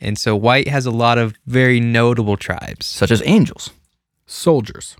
And 0.01 0.17
so 0.17 0.35
white 0.35 0.67
has 0.69 0.85
a 0.85 0.91
lot 0.91 1.17
of 1.17 1.33
very 1.45 1.79
notable 1.79 2.37
tribes. 2.37 2.85
Such 2.85 3.11
as 3.11 3.21
angels, 3.25 3.71
Soldiers. 4.25 4.95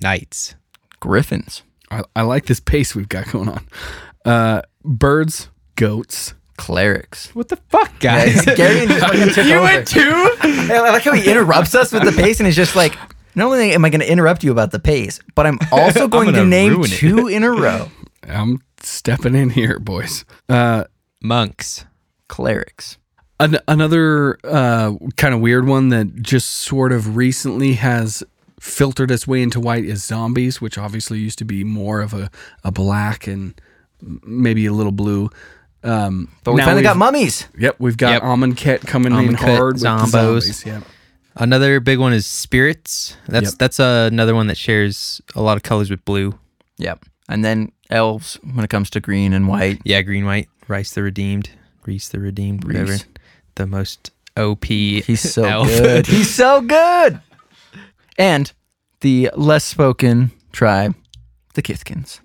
Knights. 0.00 0.54
griffins, 1.00 1.62
I, 1.90 2.02
I 2.16 2.22
like 2.22 2.46
this 2.46 2.60
pace 2.60 2.94
we've 2.94 3.08
got 3.08 3.30
going 3.30 3.48
on. 3.48 3.66
Uh, 4.24 4.62
birds, 4.84 5.48
goats. 5.76 6.34
clerics. 6.56 7.34
What 7.34 7.48
the 7.48 7.56
fuck, 7.68 7.98
guys? 8.00 8.44
Gary 8.44 8.86
just 8.86 9.00
fucking 9.06 9.28
took 9.34 9.46
you 9.46 9.54
over. 9.54 9.62
went 9.64 9.86
too? 9.88 10.00
I 10.42 10.80
like 10.90 11.02
how 11.02 11.12
he 11.12 11.28
interrupts 11.30 11.74
us 11.74 11.92
with 11.92 12.04
the 12.04 12.12
pace 12.12 12.38
and 12.40 12.46
he's 12.46 12.56
just 12.56 12.74
like, 12.76 12.96
not 13.34 13.46
only 13.46 13.72
am 13.72 13.84
I 13.84 13.90
going 13.90 14.00
to 14.00 14.10
interrupt 14.10 14.44
you 14.44 14.52
about 14.52 14.70
the 14.70 14.78
pace, 14.78 15.18
but 15.34 15.46
I'm 15.46 15.58
also 15.72 16.06
going 16.08 16.26
to 16.28 16.32
gonna 16.32 16.46
name 16.48 16.72
ruin 16.74 16.84
it." 16.92 16.94
two 16.96 17.26
in 17.28 17.42
a 17.42 17.50
row. 17.50 17.88
I'm 18.28 18.62
stepping 18.84 19.34
in 19.34 19.50
here, 19.50 19.78
boys. 19.78 20.24
Uh, 20.48 20.84
Monks. 21.22 21.84
Clerics. 22.28 22.98
an- 23.40 23.58
another 23.68 24.38
uh, 24.44 24.92
kind 25.16 25.34
of 25.34 25.40
weird 25.40 25.66
one 25.66 25.88
that 25.90 26.22
just 26.22 26.50
sort 26.50 26.92
of 26.92 27.16
recently 27.16 27.74
has 27.74 28.22
filtered 28.60 29.10
its 29.10 29.26
way 29.26 29.42
into 29.42 29.60
white 29.60 29.84
is 29.84 30.02
zombies, 30.04 30.60
which 30.60 30.78
obviously 30.78 31.18
used 31.18 31.38
to 31.38 31.44
be 31.44 31.64
more 31.64 32.00
of 32.00 32.14
a, 32.14 32.30
a 32.64 32.72
black 32.72 33.26
and 33.26 33.60
maybe 34.00 34.64
a 34.66 34.72
little 34.72 34.92
blue. 34.92 35.28
Um, 35.82 36.28
But 36.44 36.52
we 36.52 36.58
now 36.58 36.64
finally 36.66 36.82
got 36.82 36.96
mummies. 36.96 37.46
Yep, 37.58 37.76
we've 37.78 37.96
got 37.98 38.12
Yep. 38.14 38.22
Amonkhet 38.22 38.86
coming 38.86 39.12
in 39.12 39.34
Amonkhet, 39.34 39.56
hard 39.56 39.74
with 39.74 39.82
the 39.82 39.88
zombos. 39.88 40.08
zombies. 40.10 40.66
Yep. 40.66 40.82
Another 41.36 41.80
big 41.80 41.98
one 41.98 42.12
is 42.14 42.26
spirits. 42.26 43.16
That's 43.28 43.50
Yep. 43.50 43.58
that's 43.58 43.78
another 43.78 44.34
one 44.34 44.46
that 44.46 44.56
shares 44.56 45.20
a 45.34 45.42
lot 45.42 45.56
of 45.58 45.62
colors 45.62 45.90
with 45.90 46.02
blue. 46.04 46.38
Yep. 46.78 47.04
And 47.28 47.44
then 47.44 47.72
elves 47.90 48.38
when 48.42 48.64
it 48.64 48.70
comes 48.70 48.90
to 48.90 49.00
green 49.00 49.32
and 49.32 49.48
white. 49.48 49.80
Yeah, 49.84 50.02
green, 50.02 50.26
white, 50.26 50.48
Rice 50.68 50.92
the 50.92 51.02
Redeemed, 51.02 51.50
Rhys 51.86 52.08
the 52.08 52.20
Redeemed, 52.20 52.64
whatever. 52.64 52.92
Reese. 52.92 53.06
The 53.54 53.66
most 53.66 54.10
OP. 54.36 54.64
He's 54.64 55.20
so 55.20 55.44
elf. 55.44 55.68
good. 55.68 56.06
He's 56.08 56.34
so 56.34 56.60
good. 56.60 57.20
And 58.18 58.52
the 59.00 59.30
less 59.36 59.64
spoken 59.64 60.32
tribe, 60.52 60.94
the 61.54 61.62
Kithkins. 61.62 62.20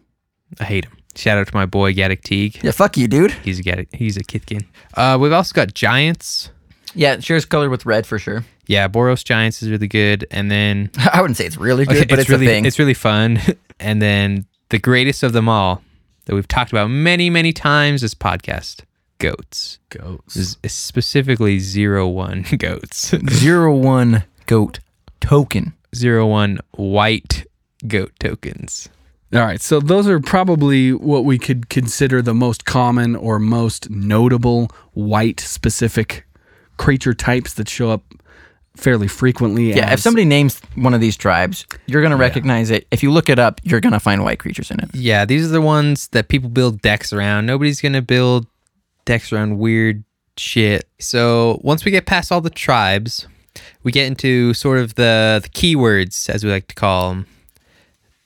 I 0.59 0.63
hate 0.65 0.85
him. 0.85 0.97
Shout 1.15 1.38
out 1.38 1.47
to 1.47 1.55
my 1.55 1.65
boy 1.65 1.93
Gaddock 1.93 2.21
Teeg. 2.21 2.62
Yeah, 2.63 2.71
fuck 2.71 2.95
you, 2.95 3.07
dude. 3.07 3.31
He's 3.31 3.65
a 3.65 3.88
he's 3.91 4.15
a 4.15 4.23
Kithkin. 4.23 4.65
Uh, 4.93 5.17
we've 5.19 5.33
also 5.33 5.53
got 5.53 5.73
giants. 5.73 6.51
Yeah, 6.95 7.13
it 7.13 7.23
shares 7.23 7.45
color 7.45 7.69
with 7.69 7.85
red 7.85 8.05
for 8.05 8.17
sure. 8.17 8.45
Yeah, 8.65 8.88
Boros 8.88 9.23
Giants 9.23 9.62
is 9.63 9.69
really 9.69 9.88
good, 9.88 10.25
and 10.31 10.49
then 10.49 10.91
I 11.13 11.21
wouldn't 11.21 11.38
say 11.38 11.45
it's 11.45 11.57
really 11.57 11.85
good, 11.85 11.97
okay, 11.97 12.05
but 12.05 12.19
it's, 12.19 12.29
really 12.29 12.45
a 12.45 12.49
thing. 12.49 12.65
it's 12.65 12.79
really 12.79 12.93
fun. 12.93 13.39
and 13.79 14.01
then 14.01 14.45
the 14.69 14.79
greatest 14.79 15.23
of 15.23 15.34
them 15.34 15.49
all 15.49 15.82
that 16.25 16.36
we've 16.36 16.47
talked 16.47 16.71
about 16.71 16.89
many 16.89 17.29
many 17.29 17.51
times 17.53 18.01
this 18.01 18.13
podcast, 18.13 18.82
goats. 19.17 19.79
Goats. 19.89 20.58
Specifically 20.67 21.60
zero 21.60 22.08
one 22.08 22.43
goats, 22.58 23.13
Zero 23.29 23.75
one 23.75 24.23
goat 24.45 24.79
token. 25.19 25.73
zero 25.95 26.27
one 26.27 26.60
white 26.71 27.45
goat 27.88 28.12
tokens. 28.19 28.89
All 29.32 29.41
right, 29.41 29.62
so 29.62 29.79
those 29.79 30.08
are 30.08 30.19
probably 30.19 30.91
what 30.91 31.23
we 31.23 31.38
could 31.38 31.69
consider 31.69 32.19
the 32.21 32.34
most 32.34 32.65
common 32.65 33.15
or 33.15 33.38
most 33.38 33.88
notable 33.89 34.71
white 34.93 35.39
specific 35.39 36.25
creature 36.77 37.13
types 37.13 37.53
that 37.53 37.69
show 37.69 37.91
up 37.91 38.03
fairly 38.75 39.08
frequently. 39.08 39.73
Yeah, 39.73 39.93
if 39.93 39.99
somebody 39.99 40.25
names 40.25 40.62
one 40.75 40.93
of 40.93 41.01
these 41.01 41.17
tribes, 41.17 41.65
you're 41.86 42.01
gonna 42.01 42.17
recognize 42.17 42.69
it. 42.71 42.88
If 42.91 43.03
you 43.03 43.12
look 43.12 43.29
it 43.29 43.39
up, 43.39 43.60
you're 43.63 43.82
gonna 43.82 43.99
find 43.99 44.23
white 44.23 44.39
creatures 44.39 44.71
in 44.71 44.79
it. 44.79 44.89
Yeah, 44.93 45.25
these 45.25 45.45
are 45.45 45.49
the 45.49 45.62
ones 45.62 46.08
that 46.10 46.27
people 46.29 46.49
build 46.49 46.82
decks 46.82 47.12
around. 47.13 47.45
Nobody's 47.45 47.82
gonna 47.82 48.01
build 48.01 48.47
decks 49.05 49.34
around 49.34 49.58
weird 49.58 50.03
shit. 50.38 50.88
So 50.99 51.60
once 51.63 51.84
we 51.84 51.91
get 51.91 52.05
past 52.05 52.32
all 52.32 52.41
the 52.41 52.49
tribes, 52.49 53.27
we 53.84 53.91
get 53.91 54.05
into 54.08 54.53
sort 54.53 54.79
of 54.79 54.95
the 54.95 55.39
the 55.43 55.49
keywords, 55.49 56.29
as 56.29 56.43
we 56.43 56.51
like 56.51 56.67
to 56.67 56.75
call 56.75 57.10
them, 57.10 57.25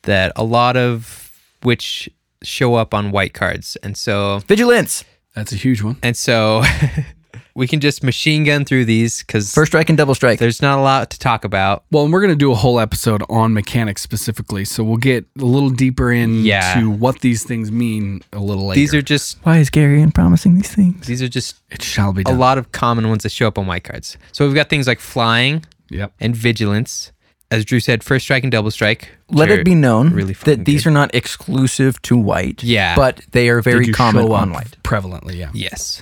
that 0.04 0.32
a 0.36 0.44
lot 0.44 0.78
of 0.78 1.32
which 1.64 2.10
show 2.44 2.76
up 2.76 2.94
on 2.94 3.12
white 3.12 3.34
cards, 3.34 3.78
and 3.84 3.96
so 3.98 4.40
Vigilance, 4.48 5.06
that's 5.34 5.54
a 5.54 5.56
huge 5.56 5.82
one. 5.82 5.98
and 6.04 6.16
so 6.18 6.62
we 7.56 7.68
can 7.68 7.80
just 7.80 8.04
machine 8.04 8.44
gun 8.46 8.66
through 8.66 8.86
these 8.86 9.22
because 9.22 9.54
first 9.54 9.70
strike 9.72 9.90
and 9.90 9.98
double 9.98 10.16
strike. 10.16 10.40
there's 10.40 10.62
not 10.62 10.80
a 10.80 10.82
lot 10.82 11.10
to 11.12 11.20
talk 11.20 11.46
about. 11.46 11.84
Well, 11.92 12.04
and 12.04 12.12
we're 12.12 12.22
going 12.22 12.32
to 12.32 12.36
do 12.36 12.52
a 12.52 12.56
whole 12.56 12.80
episode 12.80 13.24
on 13.30 13.54
mechanics 13.54 14.02
specifically, 14.02 14.66
so 14.66 14.84
we'll 14.84 14.98
get 14.98 15.26
a 15.40 15.46
little 15.46 15.70
deeper 15.70 16.12
into 16.12 16.40
Yeah. 16.40 16.84
what 16.86 17.20
these 17.22 17.44
things 17.44 17.72
mean 17.72 18.22
a 18.34 18.40
little 18.40 18.66
later. 18.68 18.80
These 18.80 18.94
are 18.96 19.02
just 19.04 19.38
Why 19.44 19.58
is 19.60 19.70
Gary 19.70 20.02
in 20.02 20.12
promising 20.12 20.56
these 20.56 20.74
things? 20.74 21.06
these 21.06 21.22
are 21.22 21.28
just 21.28 21.58
it 21.70 21.82
shall 21.84 22.12
be 22.14 22.22
a 22.22 22.24
done. 22.24 22.40
lot 22.40 22.58
of 22.58 22.72
common 22.72 23.08
ones 23.10 23.24
that 23.24 23.32
show 23.32 23.48
up 23.48 23.58
on 23.60 23.68
white 23.68 23.84
cards. 23.84 24.18
So 24.32 24.46
we've 24.46 24.56
got 24.56 24.70
things 24.70 24.88
like 24.88 25.00
flying. 25.00 25.66
Yep. 25.90 26.12
and 26.20 26.36
vigilance. 26.36 27.12
As 27.52 27.66
Drew 27.66 27.80
said, 27.80 28.04
first 28.04 28.26
strike 28.26 28.42
and 28.42 28.52
double 28.52 28.72
strike. 28.72 29.10
Let 29.30 29.50
which 29.50 29.60
it 29.60 29.64
be 29.66 29.76
known 29.76 30.10
really 30.12 30.34
fucking 30.34 30.58
that 30.60 30.66
these 30.66 30.86
good. 30.86 30.90
are 30.90 30.94
not 30.94 31.14
exclusive 31.14 32.02
to 32.04 32.18
white. 32.18 32.64
Yeah. 32.64 32.96
but 32.96 33.22
they 33.32 33.48
are 33.50 33.62
They 33.62 33.72
very 33.74 33.86
do 33.86 33.94
common 33.94 34.26
show 34.26 34.34
on 34.34 34.50
up 34.50 34.56
white, 34.56 34.78
prevalently. 34.84 35.36
Yeah. 35.36 35.52
Yes. 35.54 36.02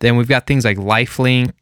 Then 0.00 0.16
we've 0.16 0.28
got 0.28 0.46
things 0.46 0.64
like 0.64 0.76
lifelink. 0.78 1.52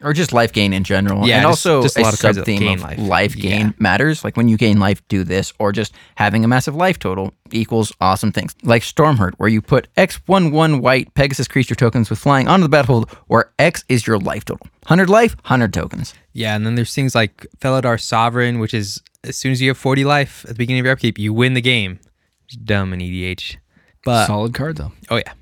or 0.00 0.12
just 0.12 0.32
life 0.32 0.52
gain 0.52 0.72
in 0.72 0.84
general. 0.84 1.26
Yeah, 1.26 1.38
and 1.38 1.42
just- 1.42 1.66
also 1.66 1.82
just 1.82 1.96
a 1.96 2.00
a, 2.00 2.02
lot 2.04 2.12
of 2.12 2.20
sub 2.20 2.34
that 2.36 2.44
theme 2.44 2.60
gain 2.60 2.74
of 2.78 2.82
life. 2.84 2.98
life, 3.00 3.34
Yeah. 3.36 3.50
gain 3.50 3.74
matters. 3.78 4.22
Like 4.22 4.36
when 4.36 4.46
you 4.48 4.56
gain 4.56 4.78
life, 4.78 5.02
do 5.08 5.24
this, 5.24 5.52
or 5.58 5.72
just 5.72 5.92
having 6.14 6.44
a 6.44 6.48
massive 6.48 6.76
life 6.76 7.00
total 7.00 7.32
equals 7.50 7.92
awesome 8.00 8.30
things. 8.30 8.54
Like 8.62 8.84
Storm 8.84 9.16
Herd, 9.16 9.34
where 9.38 9.48
you 9.48 9.60
put 9.60 9.88
X 9.96 10.20
one 10.26 10.52
one 10.52 10.80
white 10.82 11.12
Pegasus 11.14 11.48
creature 11.48 11.74
tokens 11.74 12.10
with 12.10 12.20
flying 12.20 12.46
onto 12.46 12.62
the 12.62 12.68
battlefield, 12.68 13.10
where 13.26 13.50
X 13.58 13.84
is 13.88 14.06
your 14.06 14.18
life 14.20 14.44
total. 14.44 14.68
Hundred 14.86 15.10
life, 15.10 15.34
hundred 15.42 15.72
tokens. 15.74 16.14
Yeah, 16.32 16.54
and 16.54 16.64
then 16.64 16.76
there's 16.76 16.94
things 16.94 17.16
like 17.16 17.44
Felidar 17.60 18.00
Sovereign, 18.00 18.60
which 18.60 18.74
is 18.74 19.02
as 19.24 19.36
soon 19.36 19.50
as 19.50 19.60
you 19.60 19.68
have 19.70 19.78
40 19.78 20.04
life 20.04 20.44
at 20.44 20.50
the 20.50 20.54
beginning 20.54 20.78
of 20.78 20.84
your 20.86 20.92
upkeep, 20.92 21.18
you 21.18 21.32
win 21.34 21.54
the 21.54 21.60
game. 21.60 21.98
It's 22.46 22.54
dumb 22.56 22.92
in 22.92 23.00
EDH. 23.00 23.56
But 24.04 24.26
Solid 24.28 24.54
card 24.54 24.76
though. 24.76 24.92
oh 25.10 25.16
yeah. 25.16 25.32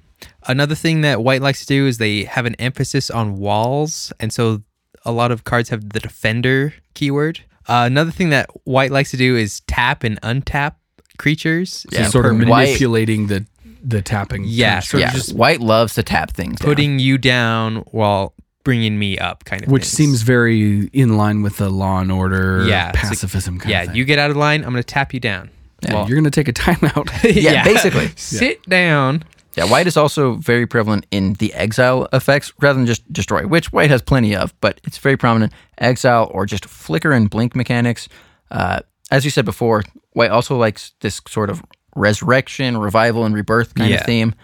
Another 0.49 0.75
thing 0.75 1.01
that 1.03 1.23
white 1.23 1.43
likes 1.43 1.61
to 1.61 1.67
do 1.67 1.87
is 1.87 1.99
they 1.99 2.25
have 2.25 2.47
an 2.47 2.55
emphasis 2.57 3.11
on 3.11 3.37
walls, 3.39 4.13
and 4.21 4.33
so 4.33 4.63
a 5.05 5.13
lot 5.13 5.31
of 5.31 5.45
cards 5.45 5.69
have 5.71 5.91
the 5.91 6.01
defender 6.01 6.75
keyword. 6.95 7.41
Uh, 7.69 7.85
another 7.87 8.11
thing 8.11 8.31
that 8.31 8.49
white 8.65 8.91
likes 8.93 9.11
to 9.11 9.17
do 9.17 9.37
is 9.37 9.61
tap 9.67 10.05
and 10.05 10.21
untap 10.23 10.75
creatures. 11.19 11.87
Yeah, 11.91 12.05
So 12.05 12.11
sort 12.11 12.27
of 12.27 12.39
per- 12.39 12.47
white- 12.47 12.67
manipulating 12.67 13.27
the 13.29 13.47
the 13.85 14.03
tapping. 14.03 14.45
Yeah, 14.47 14.81
sort 14.81 15.03
of 15.03 15.09
yeah, 15.09 15.13
just 15.15 15.33
white 15.35 15.61
loves 15.61 15.95
to 15.95 16.03
tap 16.03 16.33
things. 16.33 16.59
down. 16.59 16.67
putting 16.67 16.99
you 16.99 17.19
down 17.19 17.77
while 17.93 18.35
bringing 18.65 18.99
me 18.99 19.17
up, 19.17 19.45
kind 19.45 19.63
of. 19.63 19.71
which 19.71 19.85
things. 19.85 19.93
seems 19.93 20.23
very 20.23 20.87
in 20.93 21.17
line 21.17 21.43
with 21.43 21.59
the 21.59 21.71
law 21.71 22.01
and 22.01 22.11
order 22.11 22.65
Yeah, 22.67 22.89
it's 22.89 22.97
like- 22.97 23.09
pacifism 23.11 23.59
kind 23.61 23.71
yeah. 23.71 23.83
of. 23.83 23.89
Yeah, 23.89 23.95
you 23.95 24.05
get 24.05 24.19
out 24.19 24.31
of 24.33 24.37
line, 24.37 24.65
I'm 24.65 24.71
going 24.73 24.83
to 24.83 24.87
tap 24.87 25.15
you 25.15 25.21
down. 25.21 25.51
Yeah, 25.83 25.95
Well, 25.95 26.09
you're 26.09 26.17
gonna 26.17 26.31
take 26.31 26.49
a 26.49 26.53
timeout. 26.65 27.07
Yeah, 27.43 27.63
basically. 27.63 28.11
sit 28.17 28.63
down. 28.69 29.23
Yeah, 29.57 29.65
white 29.71 29.87
is 29.87 29.97
also 29.97 30.35
very 30.35 30.67
prevalent 30.67 31.07
in 31.11 31.33
the 31.35 31.53
exile 31.55 32.09
effects 32.13 32.53
rather 32.61 32.77
than 32.79 32.87
just 32.87 33.11
destroy, 33.13 33.47
which 33.47 33.73
white 33.73 33.91
has 33.91 34.03
plenty 34.03 34.37
of, 34.37 34.53
but 34.61 34.81
it's 34.85 34.99
very 34.99 35.17
prominent. 35.17 35.53
Exile 35.79 36.31
or 36.35 36.45
just 36.45 36.67
flicker 36.67 37.11
and 37.13 37.31
blink 37.31 37.57
mechanics. 37.57 38.09
Uh, 38.51 38.81
as 39.11 39.25
you 39.25 39.31
said 39.31 39.45
before, 39.47 39.83
white 40.13 40.31
also 40.31 40.57
likes 40.59 40.93
this 41.01 41.21
sort 41.27 41.49
of 41.49 41.63
resurrection, 41.95 42.77
revival, 42.77 43.25
and 43.25 43.35
rebirth 43.35 43.75
kind 43.75 43.91
Yeah. 43.91 43.97
of 44.01 44.07
theme. 44.07 44.35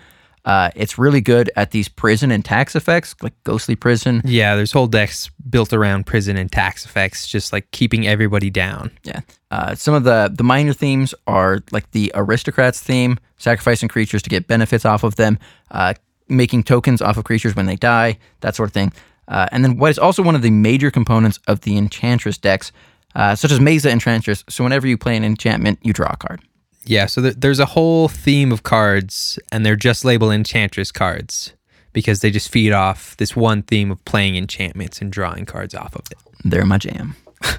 Uh, 0.45 0.71
it's 0.75 0.99
really 0.99 1.21
good 1.21 1.51
at 1.55 1.71
these 1.71 1.89
prison 1.89 2.31
and 2.33 2.45
tax 2.45 2.75
effects, 2.75 3.15
like 3.23 3.33
ghostly 3.45 3.77
prison. 3.77 4.21
Yeah, 4.25 4.57
there's 4.57 4.73
whole 4.73 4.89
decks 4.89 5.31
built 5.49 5.73
around 5.73 6.07
prison 6.07 6.37
and 6.37 6.51
tax 6.51 6.85
effects, 6.85 7.29
just 7.29 7.53
like 7.53 7.71
keeping 7.71 8.07
everybody 8.07 8.51
down. 8.51 8.91
Yeah. 9.05 9.21
Uh, 9.51 9.75
some 9.75 9.95
of 9.95 10.05
the 10.05 10.33
the 10.35 10.43
minor 10.43 10.73
themes 10.73 11.15
are 11.27 11.61
like 11.71 11.91
the 11.93 12.11
aristocrats 12.15 12.81
theme, 12.81 13.19
sacrificing 13.39 13.89
creatures 13.89 14.23
to 14.23 14.31
get 14.31 14.49
benefits 14.49 14.85
off 14.85 15.05
of 15.05 15.15
them, 15.15 15.39
uh, 15.71 15.95
making 16.29 16.65
tokens 16.65 17.01
off 17.01 17.17
of 17.17 17.25
creatures 17.25 17.55
when 17.55 17.67
they 17.67 17.77
die, 17.77 18.19
that 18.41 18.57
sort 18.57 18.69
of 18.69 18.73
thing. 18.73 18.93
Uh, 19.29 19.47
and 19.53 19.65
then 19.65 19.77
what 19.77 19.91
is 19.91 19.99
also 19.99 20.23
one 20.23 20.35
of 20.35 20.43
the 20.43 20.51
major 20.51 20.91
components 20.91 21.39
of 21.47 21.61
the 21.61 21.79
enchantress 21.79 22.37
decks, 22.37 22.73
uh, 23.15 23.35
such 23.37 23.53
as 23.53 23.61
Mesa 23.61 23.91
Enchantress. 23.91 24.45
So 24.49 24.65
whenever 24.65 24.89
you 24.89 24.99
play 24.99 25.17
an 25.17 25.25
enchantment, 25.25 25.79
you 25.83 25.93
draw 25.93 26.11
a 26.11 26.17
card. 26.17 26.41
Yeah, 26.85 27.07
so 27.07 27.21
there, 27.21 27.33
there's 27.33 27.61
a 27.61 27.67
whole 27.67 28.09
theme 28.09 28.53
of 28.53 28.63
cards, 28.63 29.39
and 29.51 29.65
they're 29.65 29.77
just 29.77 30.05
labeled 30.05 30.33
Enchantress 30.33 30.91
cards 30.91 31.55
because 31.93 32.21
they 32.21 32.31
just 32.31 32.49
feed 32.49 32.73
off 32.73 33.17
this 33.19 33.37
one 33.37 33.63
theme 33.63 33.91
of 33.91 34.05
playing 34.05 34.37
enchantments 34.37 35.01
and 35.01 35.13
drawing 35.13 35.45
cards 35.45 35.75
off 35.75 35.95
of 35.95 36.03
it. 36.11 36.19
They're 36.45 36.65
my 36.65 36.79
jam. 36.79 37.17
all 37.45 37.59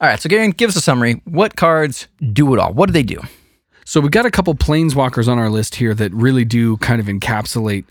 right, 0.00 0.20
so 0.20 0.28
Garen, 0.28 0.50
give 0.50 0.68
us 0.68 0.76
a 0.76 0.80
summary. 0.80 1.22
What 1.24 1.56
cards 1.56 2.06
do 2.32 2.52
it 2.54 2.60
all? 2.60 2.72
What 2.72 2.86
do 2.86 2.92
they 2.92 3.02
do? 3.02 3.20
So 3.84 4.00
we've 4.00 4.10
got 4.10 4.26
a 4.26 4.30
couple 4.30 4.54
planeswalkers 4.54 5.28
on 5.28 5.38
our 5.38 5.50
list 5.50 5.76
here 5.76 5.94
that 5.94 6.12
really 6.12 6.44
do 6.44 6.76
kind 6.78 7.00
of 7.00 7.06
encapsulate 7.06 7.84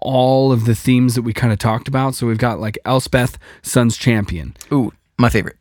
all 0.00 0.52
of 0.52 0.64
the 0.64 0.74
themes 0.74 1.14
that 1.14 1.22
we 1.22 1.32
kind 1.32 1.52
of 1.52 1.58
talked 1.58 1.88
about. 1.88 2.14
So 2.14 2.26
we've 2.26 2.38
got 2.38 2.60
like 2.60 2.78
Elspeth, 2.84 3.38
Sun's 3.62 3.96
Champion. 3.96 4.56
Ooh, 4.72 4.92
my 5.18 5.28
favorite. 5.28 5.56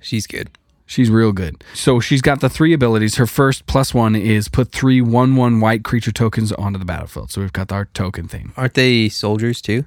She's 0.00 0.26
good. 0.26 0.50
She's 0.90 1.08
real 1.08 1.30
good. 1.30 1.62
So 1.72 2.00
she's 2.00 2.20
got 2.20 2.40
the 2.40 2.48
three 2.50 2.72
abilities. 2.72 3.14
Her 3.14 3.26
first 3.28 3.66
plus 3.66 3.94
one 3.94 4.16
is 4.16 4.48
put 4.48 4.72
three 4.72 5.00
one 5.00 5.36
one 5.36 5.60
white 5.60 5.84
creature 5.84 6.10
tokens 6.10 6.50
onto 6.50 6.80
the 6.80 6.84
battlefield. 6.84 7.30
So 7.30 7.40
we've 7.40 7.52
got 7.52 7.70
our 7.70 7.84
token 7.94 8.26
theme. 8.26 8.52
Aren't 8.56 8.74
they 8.74 9.08
soldiers 9.08 9.60
too? 9.62 9.84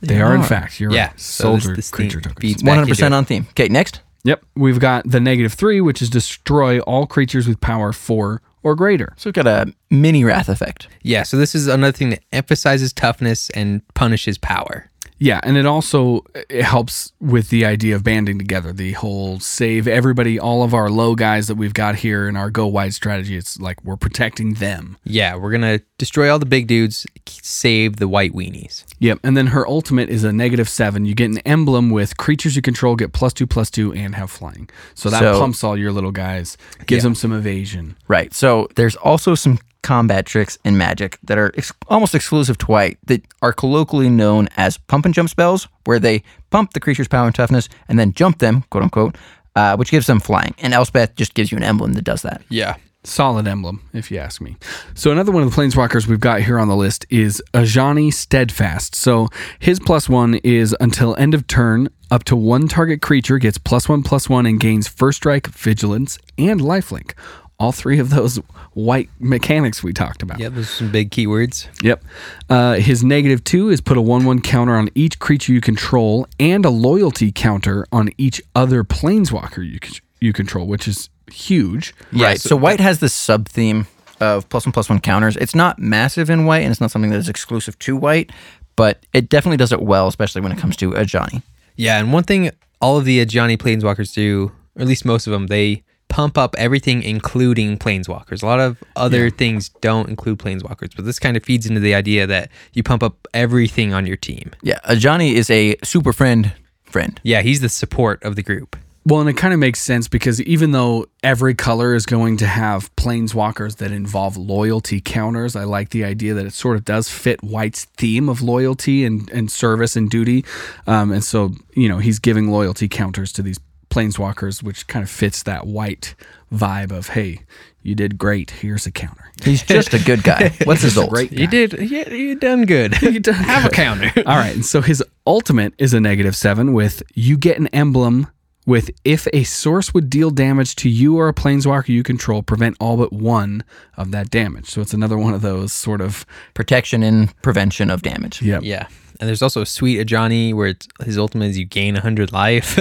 They, 0.00 0.20
are, 0.20 0.34
in 0.34 0.42
fact. 0.42 0.80
You're 0.80 0.90
Yeah, 0.90 1.08
right. 1.10 1.20
so 1.20 1.52
this- 1.54 1.62
Soldier 1.62 1.76
this 1.76 1.90
creature 1.92 2.20
theme 2.20 2.30
tokens. 2.32 2.40
feeds 2.40 2.62
One 2.64 2.66
back 2.66 2.74
hundred 2.78 2.88
percent 2.88 3.14
on 3.14 3.24
theme. 3.26 3.46
Okay, 3.50 3.68
next. 3.68 4.00
Yep. 4.24 4.42
We've 4.56 4.80
got 4.80 5.08
the 5.08 5.20
negative 5.20 5.52
three, 5.52 5.80
which 5.80 6.02
is 6.02 6.10
destroy 6.10 6.80
all 6.80 7.06
creatures 7.06 7.46
with 7.46 7.60
power 7.60 7.92
four 7.92 8.42
or 8.64 8.74
greater. 8.74 9.14
So 9.18 9.28
we've 9.28 9.34
got 9.34 9.46
a 9.46 9.72
mini 9.88 10.24
wrath 10.24 10.48
effect. 10.48 10.88
Yeah, 11.02 11.22
so 11.22 11.36
this 11.36 11.54
is 11.54 11.68
another 11.68 11.92
thing 11.96 12.10
that 12.10 12.24
emphasizes 12.32 12.92
toughness 12.92 13.50
and 13.50 13.82
punishes 13.94 14.36
power. 14.36 14.89
Yeah, 15.22 15.38
and 15.42 15.58
it 15.58 15.66
also 15.66 16.24
it 16.48 16.62
helps 16.62 17.12
with 17.20 17.50
the 17.50 17.66
idea 17.66 17.94
of 17.94 18.02
banding 18.02 18.38
together. 18.38 18.72
The 18.72 18.92
whole 18.92 19.38
save 19.38 19.86
everybody, 19.86 20.38
all 20.40 20.62
of 20.62 20.72
our 20.72 20.88
low 20.88 21.14
guys 21.14 21.46
that 21.48 21.56
we've 21.56 21.74
got 21.74 21.96
here 21.96 22.26
in 22.26 22.36
our 22.36 22.50
go 22.50 22.66
wide 22.66 22.94
strategy. 22.94 23.36
It's 23.36 23.60
like 23.60 23.84
we're 23.84 23.98
protecting 23.98 24.54
them. 24.54 24.96
Yeah, 25.04 25.36
we're 25.36 25.50
gonna 25.52 25.80
destroy 25.98 26.32
all 26.32 26.38
the 26.38 26.46
big 26.46 26.66
dudes, 26.66 27.06
save 27.28 27.96
the 27.96 28.08
white 28.08 28.32
weenies. 28.32 28.84
Yep. 29.00 29.18
And 29.22 29.36
then 29.36 29.48
her 29.48 29.66
ultimate 29.68 30.08
is 30.08 30.24
a 30.24 30.32
negative 30.32 30.68
seven. 30.70 31.04
You 31.04 31.14
get 31.14 31.30
an 31.30 31.38
emblem 31.40 31.90
with 31.90 32.16
creatures 32.16 32.56
you 32.56 32.62
control 32.62 32.96
get 32.96 33.12
plus 33.12 33.34
two 33.34 33.46
plus 33.46 33.70
two 33.70 33.92
and 33.92 34.14
have 34.14 34.30
flying. 34.30 34.70
So 34.94 35.10
that 35.10 35.20
So- 35.20 35.38
pumps 35.38 35.62
all 35.62 35.76
your 35.76 35.92
little 35.92 36.12
guys, 36.12 36.56
gives 36.86 37.00
Yeah. 37.04 37.08
them 37.08 37.14
some 37.14 37.32
evasion. 37.34 37.96
Right. 38.08 38.32
So 38.32 38.68
there's 38.74 38.96
also 38.96 39.34
some 39.34 39.58
combat 39.82 40.26
tricks 40.26 40.58
in 40.64 40.76
Magic 40.76 41.18
that 41.22 41.38
are 41.38 41.52
ex- 41.56 41.72
almost 41.88 42.14
exclusive 42.14 42.58
to 42.58 42.66
White 42.66 42.98
that 43.06 43.22
are 43.42 43.52
colloquially 43.52 44.08
known 44.08 44.48
as 44.56 44.78
pump 44.78 45.04
and 45.04 45.14
jump 45.14 45.30
spells, 45.30 45.68
where 45.84 45.98
they 45.98 46.22
pump 46.50 46.72
the 46.72 46.80
creature's 46.80 47.08
power 47.08 47.26
and 47.26 47.34
toughness 47.34 47.68
and 47.88 47.98
then 47.98 48.12
jump 48.12 48.38
them, 48.38 48.64
quote 48.70 48.84
unquote, 48.84 49.16
uh, 49.56 49.76
which 49.76 49.90
gives 49.90 50.06
them 50.06 50.20
flying. 50.20 50.54
And 50.58 50.72
Elspeth 50.74 51.16
just 51.16 51.34
gives 51.34 51.50
you 51.50 51.56
an 51.56 51.64
emblem 51.64 51.94
that 51.94 52.04
does 52.04 52.22
that. 52.22 52.42
Yeah. 52.48 52.76
Solid 53.02 53.48
emblem, 53.48 53.88
if 53.94 54.10
you 54.10 54.18
ask 54.18 54.42
me. 54.42 54.58
So 54.94 55.10
another 55.10 55.32
one 55.32 55.42
of 55.42 55.50
the 55.50 55.56
planeswalkers 55.58 56.06
we've 56.06 56.20
got 56.20 56.42
here 56.42 56.58
on 56.58 56.68
the 56.68 56.76
list 56.76 57.06
is 57.08 57.42
Ajani 57.54 58.12
Steadfast. 58.12 58.94
So 58.94 59.28
his 59.58 59.80
plus 59.80 60.06
one 60.06 60.34
is 60.44 60.76
until 60.80 61.16
end 61.16 61.32
of 61.32 61.46
turn, 61.46 61.88
up 62.10 62.24
to 62.24 62.36
one 62.36 62.68
target 62.68 63.00
creature 63.00 63.38
gets 63.38 63.56
plus 63.56 63.88
one 63.88 64.02
plus 64.02 64.28
one 64.28 64.44
and 64.44 64.60
gains 64.60 64.86
first 64.86 65.16
strike, 65.16 65.46
vigilance, 65.46 66.18
and 66.36 66.60
lifelink. 66.60 67.14
All 67.60 67.72
three 67.72 67.98
of 67.98 68.10
those 68.10 68.38
white 68.72 69.10
mechanics 69.20 69.82
we 69.82 69.92
talked 69.92 70.22
about. 70.22 70.40
Yeah, 70.40 70.48
those 70.48 70.64
are 70.64 70.72
some 70.72 70.90
big 70.90 71.10
keywords. 71.10 71.68
Yep. 71.82 72.02
Uh, 72.48 72.74
his 72.74 73.04
negative 73.04 73.44
two 73.44 73.68
is 73.68 73.80
put 73.80 73.96
a 73.96 74.00
1 74.00 74.24
1 74.24 74.40
counter 74.40 74.74
on 74.76 74.88
each 74.94 75.18
creature 75.18 75.52
you 75.52 75.60
control 75.60 76.26
and 76.40 76.64
a 76.64 76.70
loyalty 76.70 77.30
counter 77.30 77.86
on 77.92 78.08
each 78.16 78.40
other 78.56 78.82
planeswalker 78.82 79.58
you, 79.58 79.78
you 80.20 80.32
control, 80.32 80.66
which 80.66 80.88
is 80.88 81.10
huge. 81.30 81.94
right. 82.12 82.40
So, 82.40 82.56
White 82.56 82.80
has 82.80 82.98
this 83.00 83.12
sub 83.14 83.46
theme 83.46 83.86
of 84.20 84.48
plus 84.48 84.64
one 84.66 84.72
plus 84.72 84.88
one 84.88 85.00
counters. 85.00 85.36
It's 85.36 85.54
not 85.54 85.78
massive 85.78 86.30
in 86.30 86.46
White, 86.46 86.62
and 86.62 86.70
it's 86.70 86.80
not 86.80 86.90
something 86.90 87.10
that 87.10 87.18
is 87.18 87.28
exclusive 87.28 87.78
to 87.80 87.94
White, 87.96 88.32
but 88.74 89.04
it 89.12 89.28
definitely 89.28 89.58
does 89.58 89.72
it 89.72 89.82
well, 89.82 90.08
especially 90.08 90.40
when 90.40 90.52
it 90.52 90.58
comes 90.58 90.76
to 90.78 90.92
Ajani. 90.92 91.42
Yeah, 91.76 91.98
and 91.98 92.12
one 92.12 92.24
thing 92.24 92.50
all 92.80 92.96
of 92.96 93.04
the 93.04 93.24
Ajani 93.24 93.58
Planeswalkers 93.58 94.14
do, 94.14 94.52
or 94.76 94.82
at 94.82 94.88
least 94.88 95.04
most 95.04 95.26
of 95.26 95.32
them, 95.32 95.48
they 95.48 95.82
pump 96.10 96.36
up 96.36 96.54
everything, 96.58 97.02
including 97.02 97.78
Planeswalkers. 97.78 98.42
A 98.42 98.46
lot 98.46 98.60
of 98.60 98.76
other 98.96 99.30
things 99.30 99.70
don't 99.80 100.10
include 100.10 100.38
Planeswalkers, 100.38 100.94
but 100.94 101.06
this 101.06 101.18
kind 101.18 101.38
of 101.38 101.44
feeds 101.44 101.64
into 101.64 101.80
the 101.80 101.94
idea 101.94 102.26
that 102.26 102.50
you 102.74 102.82
pump 102.82 103.02
up 103.02 103.26
everything 103.32 103.94
on 103.94 104.04
your 104.04 104.18
team. 104.18 104.50
Yeah, 104.62 104.80
Ajani 104.84 105.32
is 105.32 105.48
a 105.48 105.76
super 105.82 106.12
friend 106.12 106.52
friend. 106.84 107.18
Yeah, 107.22 107.40
he's 107.40 107.60
the 107.60 107.68
support 107.68 108.22
of 108.22 108.36
the 108.36 108.42
group. 108.42 108.76
Well, 109.06 109.20
and 109.20 109.30
it 109.30 109.36
kind 109.38 109.54
of 109.54 109.60
makes 109.60 109.80
sense 109.80 110.08
because 110.08 110.42
even 110.42 110.72
though 110.72 111.06
every 111.22 111.54
color 111.54 111.94
is 111.94 112.04
going 112.04 112.36
to 112.38 112.46
have 112.46 112.94
planeswalkers 112.96 113.76
that 113.76 113.92
involve 113.92 114.36
loyalty 114.36 115.00
counters, 115.00 115.56
I 115.56 115.64
like 115.64 115.88
the 115.88 116.04
idea 116.04 116.34
that 116.34 116.44
it 116.44 116.52
sort 116.52 116.76
of 116.76 116.84
does 116.84 117.08
fit 117.08 117.42
White's 117.42 117.86
theme 117.96 118.28
of 118.28 118.42
loyalty 118.42 119.06
and, 119.06 119.30
and 119.30 119.50
service 119.50 119.96
and 119.96 120.10
duty. 120.10 120.44
Um, 120.86 121.12
and 121.12 121.24
so, 121.24 121.52
you 121.74 121.88
know, 121.88 121.96
he's 121.96 122.18
giving 122.18 122.50
loyalty 122.50 122.88
counters 122.88 123.32
to 123.32 123.42
these 123.42 123.58
planeswalkers, 123.90 124.62
which 124.62 124.86
kind 124.86 125.02
of 125.02 125.10
fits 125.10 125.42
that 125.42 125.66
White 125.66 126.14
vibe 126.52 126.90
of, 126.92 127.08
hey, 127.08 127.40
you 127.82 127.94
did 127.94 128.18
great. 128.18 128.50
Here's 128.50 128.86
a 128.86 128.90
counter. 128.90 129.30
He's 129.42 129.62
just 129.62 129.94
a 129.94 129.98
good 129.98 130.22
guy. 130.22 130.50
What's 130.64 130.82
his 130.82 130.96
ult? 130.98 131.10
Great 131.10 131.32
You 131.32 131.46
did, 131.46 131.72
yeah, 131.90 132.08
you 132.10 132.34
done 132.34 132.66
good. 132.66 133.00
You 133.02 133.20
done 133.20 133.34
Have 133.44 133.64
a 133.64 133.70
counter. 133.70 134.12
All 134.26 134.36
right. 134.36 134.54
And 134.54 134.64
so 134.64 134.80
his 134.80 135.02
ultimate 135.26 135.74
is 135.78 135.94
a 135.94 136.00
negative 136.00 136.36
seven 136.36 136.72
with 136.72 137.02
you 137.14 137.36
get 137.36 137.58
an 137.58 137.68
emblem 137.68 138.26
with 138.66 138.90
if 139.04 139.26
a 139.32 139.44
source 139.44 139.94
would 139.94 140.10
deal 140.10 140.30
damage 140.30 140.76
to 140.76 140.88
you 140.90 141.16
or 141.16 141.28
a 141.28 141.34
planeswalker 141.34 141.88
you 141.88 142.02
control, 142.02 142.42
prevent 142.42 142.76
all 142.78 142.96
but 142.98 143.12
one 143.12 143.64
of 143.96 144.10
that 144.10 144.30
damage. 144.30 144.66
So 144.66 144.82
it's 144.82 144.92
another 144.92 145.16
one 145.16 145.32
of 145.32 145.40
those 145.40 145.72
sort 145.72 146.00
of 146.00 146.26
Protection 146.54 147.02
and 147.02 147.34
prevention 147.42 147.90
of 147.90 148.02
damage. 148.02 148.42
yeah. 148.42 148.60
Yeah. 148.62 148.86
And 149.18 149.28
there's 149.28 149.42
also 149.42 149.60
a 149.62 149.66
sweet 149.66 150.06
Ajani 150.06 150.54
where 150.54 150.68
it's, 150.68 150.88
his 151.04 151.18
ultimate 151.18 151.46
is 151.46 151.58
you 151.58 151.66
gain 151.66 151.94
100 151.94 152.32
life, 152.32 152.78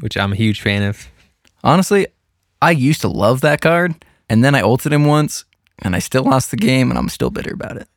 which 0.00 0.16
I'm 0.16 0.32
a 0.32 0.36
huge 0.36 0.60
fan 0.60 0.82
of. 0.82 1.08
Honestly, 1.62 2.06
I 2.60 2.70
used 2.70 3.00
to 3.02 3.08
love 3.08 3.40
that 3.42 3.60
card, 3.60 3.94
and 4.28 4.44
then 4.44 4.54
I 4.54 4.60
ulted 4.60 4.92
him 4.92 5.04
once, 5.04 5.44
and 5.80 5.94
I 5.94 5.98
still 5.98 6.24
lost 6.24 6.50
the 6.50 6.56
game, 6.56 6.90
and 6.90 6.98
I'm 6.98 7.08
still 7.08 7.30
bitter 7.30 7.52
about 7.52 7.76
it. 7.76 7.88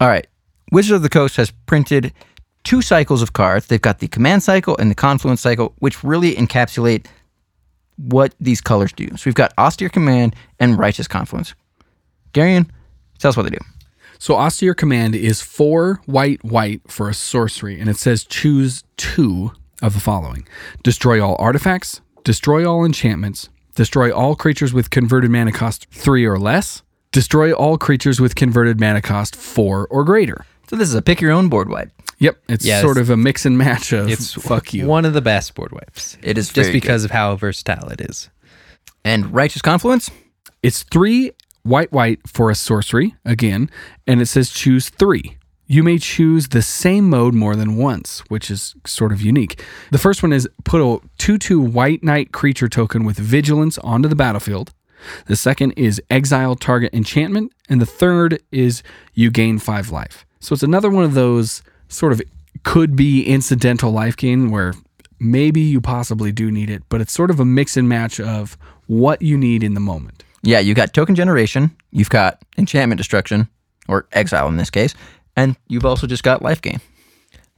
All 0.00 0.08
right. 0.08 0.26
Wizard 0.70 0.96
of 0.96 1.02
the 1.02 1.08
Coast 1.08 1.36
has 1.36 1.50
printed 1.66 2.12
two 2.64 2.82
cycles 2.82 3.22
of 3.22 3.32
cards. 3.32 3.66
They've 3.66 3.80
got 3.80 3.98
the 3.98 4.08
command 4.08 4.42
cycle 4.42 4.76
and 4.78 4.90
the 4.90 4.94
confluence 4.94 5.40
cycle, 5.40 5.74
which 5.78 6.02
really 6.02 6.34
encapsulate 6.34 7.06
what 7.96 8.34
these 8.40 8.60
colors 8.60 8.92
do. 8.92 9.08
So 9.16 9.22
we've 9.26 9.34
got 9.34 9.52
austere 9.58 9.88
command 9.88 10.34
and 10.58 10.78
righteous 10.78 11.06
confluence. 11.06 11.54
Garion, 12.32 12.68
tell 13.18 13.28
us 13.28 13.36
what 13.36 13.44
they 13.44 13.50
do. 13.50 13.64
So 14.18 14.36
austere 14.36 14.74
command 14.74 15.14
is 15.14 15.42
four 15.42 16.00
white 16.06 16.42
white 16.44 16.80
for 16.88 17.08
a 17.08 17.14
sorcery, 17.14 17.80
and 17.80 17.90
it 17.90 17.96
says 17.96 18.24
choose 18.24 18.84
two 18.96 19.52
of 19.82 19.94
the 19.94 20.00
following: 20.00 20.46
destroy 20.82 21.22
all 21.22 21.36
artifacts, 21.38 22.00
destroy 22.24 22.64
all 22.68 22.84
enchantments, 22.84 23.48
destroy 23.74 24.10
all 24.10 24.36
creatures 24.36 24.72
with 24.72 24.90
converted 24.90 25.30
mana 25.30 25.52
cost 25.52 25.86
three 25.90 26.24
or 26.24 26.38
less, 26.38 26.82
Destroy 27.12 27.52
all 27.52 27.76
creatures 27.76 28.20
with 28.20 28.34
converted 28.34 28.80
mana 28.80 29.02
cost 29.02 29.36
four 29.36 29.86
or 29.88 30.02
greater. 30.02 30.46
So 30.68 30.76
this 30.76 30.88
is 30.88 30.94
a 30.94 31.02
pick 31.02 31.20
your 31.20 31.30
own 31.30 31.50
board 31.50 31.68
wipe. 31.68 31.90
Yep, 32.18 32.38
it's 32.48 32.66
sort 32.80 32.96
of 32.96 33.10
a 33.10 33.16
mix 33.16 33.44
and 33.44 33.58
match 33.58 33.92
of 33.92 34.08
It's 34.08 34.32
fuck 34.42 34.72
you. 34.72 34.86
One 34.86 35.04
of 35.04 35.12
the 35.12 35.20
best 35.20 35.54
board 35.54 35.72
wipes. 35.72 36.16
It 36.22 36.38
is 36.38 36.50
just 36.50 36.72
because 36.72 37.04
of 37.04 37.10
how 37.10 37.36
versatile 37.36 37.90
it 37.90 38.00
is. 38.00 38.30
And 39.04 39.32
Righteous 39.34 39.60
Confluence. 39.60 40.10
It's 40.62 40.84
three 40.84 41.32
white 41.64 41.92
white 41.92 42.20
for 42.26 42.50
a 42.50 42.54
sorcery 42.54 43.14
again, 43.26 43.68
and 44.06 44.22
it 44.22 44.26
says 44.26 44.48
choose 44.48 44.88
three. 44.88 45.36
You 45.66 45.82
may 45.82 45.98
choose 45.98 46.48
the 46.48 46.62
same 46.62 47.08
mode 47.08 47.34
more 47.34 47.56
than 47.56 47.76
once, 47.76 48.20
which 48.28 48.50
is 48.50 48.74
sort 48.86 49.12
of 49.12 49.22
unique. 49.22 49.62
The 49.90 49.98
first 49.98 50.22
one 50.22 50.32
is 50.32 50.48
put 50.64 50.80
a 50.80 50.98
2 51.18 51.38
2 51.38 51.60
white 51.60 52.02
knight 52.02 52.32
creature 52.32 52.68
token 52.68 53.04
with 53.04 53.16
vigilance 53.16 53.78
onto 53.78 54.08
the 54.08 54.16
battlefield. 54.16 54.72
The 55.26 55.36
second 55.36 55.72
is 55.72 56.00
exile 56.10 56.54
target 56.56 56.92
enchantment. 56.94 57.52
And 57.68 57.80
the 57.80 57.86
third 57.86 58.40
is 58.50 58.82
you 59.14 59.30
gain 59.30 59.58
five 59.58 59.90
life. 59.90 60.24
So 60.40 60.52
it's 60.52 60.62
another 60.62 60.90
one 60.90 61.04
of 61.04 61.14
those 61.14 61.62
sort 61.88 62.12
of 62.12 62.20
could 62.64 62.96
be 62.96 63.24
incidental 63.24 63.90
life 63.90 64.16
gain 64.16 64.50
where 64.50 64.74
maybe 65.18 65.60
you 65.60 65.80
possibly 65.80 66.32
do 66.32 66.50
need 66.50 66.68
it, 66.68 66.82
but 66.88 67.00
it's 67.00 67.12
sort 67.12 67.30
of 67.30 67.40
a 67.40 67.44
mix 67.44 67.76
and 67.76 67.88
match 67.88 68.20
of 68.20 68.56
what 68.86 69.22
you 69.22 69.38
need 69.38 69.62
in 69.62 69.74
the 69.74 69.80
moment. 69.80 70.24
Yeah, 70.42 70.58
you 70.58 70.74
got 70.74 70.92
token 70.92 71.14
generation, 71.14 71.76
you've 71.92 72.10
got 72.10 72.42
enchantment 72.58 72.98
destruction, 72.98 73.48
or 73.88 74.06
exile 74.12 74.48
in 74.48 74.56
this 74.56 74.70
case, 74.70 74.94
and 75.36 75.56
you've 75.68 75.84
also 75.84 76.06
just 76.06 76.22
got 76.22 76.42
life 76.42 76.60
gain. 76.62 76.80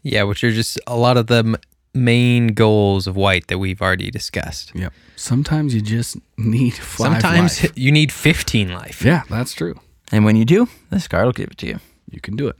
Yeah, 0.02 0.24
which 0.24 0.44
are 0.44 0.50
just 0.52 0.78
a 0.86 0.96
lot 0.96 1.16
of 1.16 1.26
the 1.28 1.36
m- 1.38 1.56
main 1.94 2.48
goals 2.48 3.06
of 3.06 3.16
white 3.16 3.46
that 3.48 3.58
we've 3.58 3.80
already 3.80 4.10
discussed. 4.10 4.72
Yep. 4.74 4.92
Sometimes 5.16 5.74
you 5.74 5.80
just 5.80 6.16
need 6.36 6.74
five 6.74 7.22
Sometimes 7.22 7.62
life. 7.62 7.72
you 7.76 7.90
need 7.92 8.12
15 8.12 8.72
life. 8.72 9.02
Yeah, 9.04 9.22
that's 9.30 9.54
true. 9.54 9.78
And 10.12 10.24
when 10.24 10.36
you 10.36 10.44
do, 10.44 10.68
this 10.90 11.08
card 11.08 11.24
will 11.24 11.32
give 11.32 11.50
it 11.50 11.58
to 11.58 11.66
you. 11.66 11.80
You 12.10 12.20
can 12.20 12.36
do 12.36 12.48
it. 12.48 12.56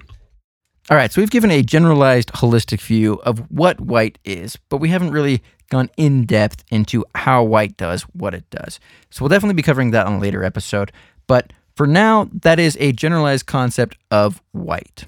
All 0.91 0.97
right, 0.97 1.11
so 1.13 1.21
we've 1.21 1.31
given 1.31 1.51
a 1.51 1.63
generalized, 1.63 2.33
holistic 2.35 2.81
view 2.81 3.15
of 3.25 3.39
what 3.51 3.81
white 3.81 4.19
is, 4.25 4.57
but 4.69 4.79
we 4.79 4.91
haven't 4.91 5.13
really 5.13 5.43
gone 5.71 5.89
in 5.97 6.25
depth 6.27 6.63
into 6.71 7.05
how 7.15 7.43
white 7.43 7.77
does 7.77 8.03
what 8.13 8.35
it 8.35 8.49
does. 8.51 8.79
So 9.11 9.23
we'll 9.23 9.31
definitely 9.31 9.55
be 9.55 9.63
covering 9.63 9.93
that 9.93 10.07
on 10.07 10.15
a 10.15 10.19
later 10.19 10.45
episode. 10.45 10.93
But 11.27 11.53
for 11.77 11.87
now, 11.87 12.29
that 12.43 12.59
is 12.59 12.77
a 12.81 12.93
generalized 12.93 13.47
concept 13.47 13.97
of 14.11 14.41
white. 14.53 15.05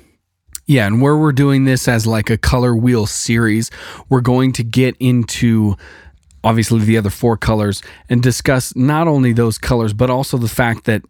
Yeah, 0.66 0.86
and 0.86 1.00
where 1.00 1.16
we're 1.16 1.32
doing 1.32 1.64
this 1.64 1.86
as 1.86 2.06
like 2.06 2.28
a 2.28 2.36
color 2.36 2.74
wheel 2.74 3.06
series, 3.06 3.70
we're 4.08 4.20
going 4.20 4.52
to 4.54 4.64
get 4.64 4.96
into 4.98 5.76
obviously 6.42 6.80
the 6.80 6.96
other 6.96 7.10
four 7.10 7.36
colors 7.36 7.82
and 8.08 8.22
discuss 8.22 8.74
not 8.74 9.06
only 9.06 9.32
those 9.32 9.58
colors, 9.58 9.92
but 9.92 10.10
also 10.10 10.36
the 10.38 10.48
fact 10.48 10.84
that, 10.84 11.02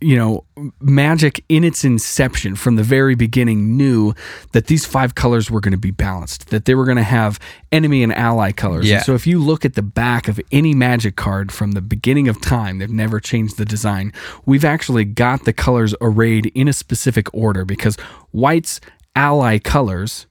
you 0.00 0.16
know, 0.16 0.44
magic 0.80 1.42
in 1.48 1.64
its 1.64 1.84
inception 1.84 2.54
from 2.54 2.76
the 2.76 2.82
very 2.82 3.14
beginning 3.14 3.76
knew 3.76 4.14
that 4.52 4.66
these 4.66 4.84
five 4.84 5.14
colors 5.14 5.50
were 5.50 5.60
going 5.60 5.72
to 5.72 5.78
be 5.78 5.90
balanced, 5.90 6.50
that 6.50 6.66
they 6.66 6.74
were 6.74 6.84
going 6.84 6.98
to 6.98 7.02
have 7.02 7.38
enemy 7.72 8.02
and 8.02 8.12
ally 8.12 8.52
colors. 8.52 8.88
Yeah. 8.88 8.96
And 8.96 9.04
so 9.04 9.14
if 9.14 9.26
you 9.26 9.42
look 9.42 9.64
at 9.64 9.74
the 9.74 9.82
back 9.82 10.28
of 10.28 10.40
any 10.52 10.74
magic 10.74 11.16
card 11.16 11.50
from 11.50 11.72
the 11.72 11.80
beginning 11.80 12.28
of 12.28 12.40
time, 12.40 12.78
they've 12.78 12.90
never 12.90 13.20
changed 13.20 13.56
the 13.56 13.64
design. 13.64 14.12
We've 14.44 14.64
actually 14.64 15.04
got 15.04 15.44
the 15.44 15.52
colors 15.52 15.94
arrayed 16.00 16.46
in 16.54 16.68
a 16.68 16.72
specific 16.72 17.32
order 17.32 17.64
because 17.64 17.96
white's 18.32 18.80
ally 19.14 19.58
colors 19.58 20.26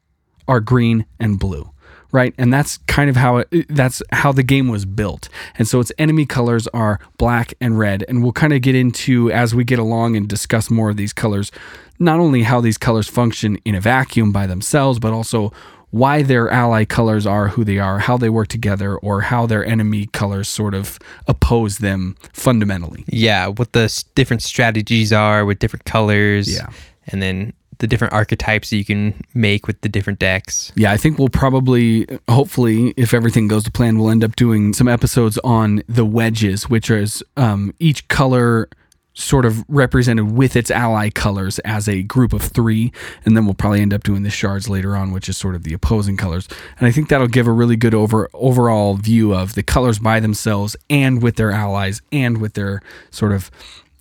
are 0.47 0.59
green 0.59 1.05
and 1.19 1.39
blue 1.39 1.71
right 2.11 2.33
and 2.37 2.53
that's 2.53 2.77
kind 2.87 3.09
of 3.09 3.15
how 3.15 3.37
it 3.37 3.49
that's 3.69 4.01
how 4.11 4.31
the 4.31 4.43
game 4.43 4.67
was 4.67 4.85
built 4.85 5.29
and 5.57 5.67
so 5.67 5.79
its 5.79 5.91
enemy 5.97 6.25
colors 6.25 6.67
are 6.67 6.99
black 7.17 7.53
and 7.59 7.77
red 7.79 8.03
and 8.07 8.23
we'll 8.23 8.31
kind 8.31 8.53
of 8.53 8.61
get 8.61 8.75
into 8.75 9.31
as 9.31 9.53
we 9.55 9.63
get 9.63 9.79
along 9.79 10.15
and 10.15 10.27
discuss 10.27 10.69
more 10.69 10.89
of 10.89 10.97
these 10.97 11.13
colors 11.13 11.51
not 11.99 12.19
only 12.19 12.43
how 12.43 12.59
these 12.61 12.77
colors 12.77 13.07
function 13.07 13.57
in 13.65 13.75
a 13.75 13.81
vacuum 13.81 14.31
by 14.31 14.45
themselves 14.47 14.99
but 14.99 15.13
also 15.13 15.51
why 15.91 16.21
their 16.21 16.49
ally 16.49 16.83
colors 16.83 17.25
are 17.25 17.47
who 17.49 17.63
they 17.63 17.79
are 17.79 17.99
how 17.99 18.17
they 18.17 18.29
work 18.29 18.47
together 18.49 18.97
or 18.97 19.21
how 19.21 19.45
their 19.45 19.65
enemy 19.65 20.07
colors 20.07 20.49
sort 20.49 20.73
of 20.73 20.99
oppose 21.27 21.77
them 21.77 22.15
fundamentally 22.33 23.05
Yeah, 23.07 23.47
what 23.47 23.71
the 23.71 24.03
different 24.15 24.43
strategies 24.43 25.13
are 25.13 25.45
with 25.45 25.59
different 25.59 25.85
colors. 25.85 26.53
Yeah. 26.53 26.67
And 27.07 27.21
then 27.21 27.53
the 27.79 27.87
different 27.87 28.13
archetypes 28.13 28.69
that 28.69 28.77
you 28.77 28.85
can 28.85 29.13
make 29.33 29.67
with 29.67 29.81
the 29.81 29.89
different 29.89 30.19
decks. 30.19 30.71
Yeah, 30.75 30.91
I 30.91 30.97
think 30.97 31.17
we'll 31.17 31.29
probably, 31.29 32.07
hopefully, 32.29 32.93
if 32.97 33.13
everything 33.13 33.47
goes 33.47 33.63
to 33.63 33.71
plan, 33.71 33.97
we'll 33.97 34.11
end 34.11 34.23
up 34.23 34.35
doing 34.35 34.73
some 34.73 34.87
episodes 34.87 35.37
on 35.43 35.83
the 35.87 36.05
wedges, 36.05 36.69
which 36.69 36.89
is 36.89 37.23
um, 37.37 37.73
each 37.79 38.07
color 38.07 38.69
sort 39.15 39.45
of 39.45 39.63
represented 39.69 40.31
with 40.33 40.55
its 40.55 40.69
ally 40.69 41.09
colors 41.09 41.57
as 41.59 41.87
a 41.87 42.03
group 42.03 42.33
of 42.33 42.41
three. 42.41 42.91
And 43.23 43.35
then 43.35 43.45
we'll 43.45 43.53
probably 43.53 43.81
end 43.81 43.93
up 43.93 44.03
doing 44.03 44.23
the 44.23 44.29
shards 44.29 44.69
later 44.69 44.95
on, 44.95 45.11
which 45.11 45.29
is 45.29 45.37
sort 45.37 45.55
of 45.55 45.63
the 45.63 45.73
opposing 45.73 46.17
colors. 46.17 46.47
And 46.77 46.87
I 46.87 46.91
think 46.91 47.09
that'll 47.09 47.27
give 47.27 47.47
a 47.47 47.51
really 47.51 47.77
good 47.77 47.93
over 47.93 48.29
overall 48.33 48.95
view 48.95 49.33
of 49.33 49.55
the 49.55 49.63
colors 49.63 49.99
by 49.99 50.19
themselves 50.19 50.75
and 50.89 51.23
with 51.23 51.37
their 51.37 51.51
allies 51.51 52.01
and 52.11 52.39
with 52.39 52.53
their 52.53 52.81
sort 53.09 53.31
of 53.31 53.49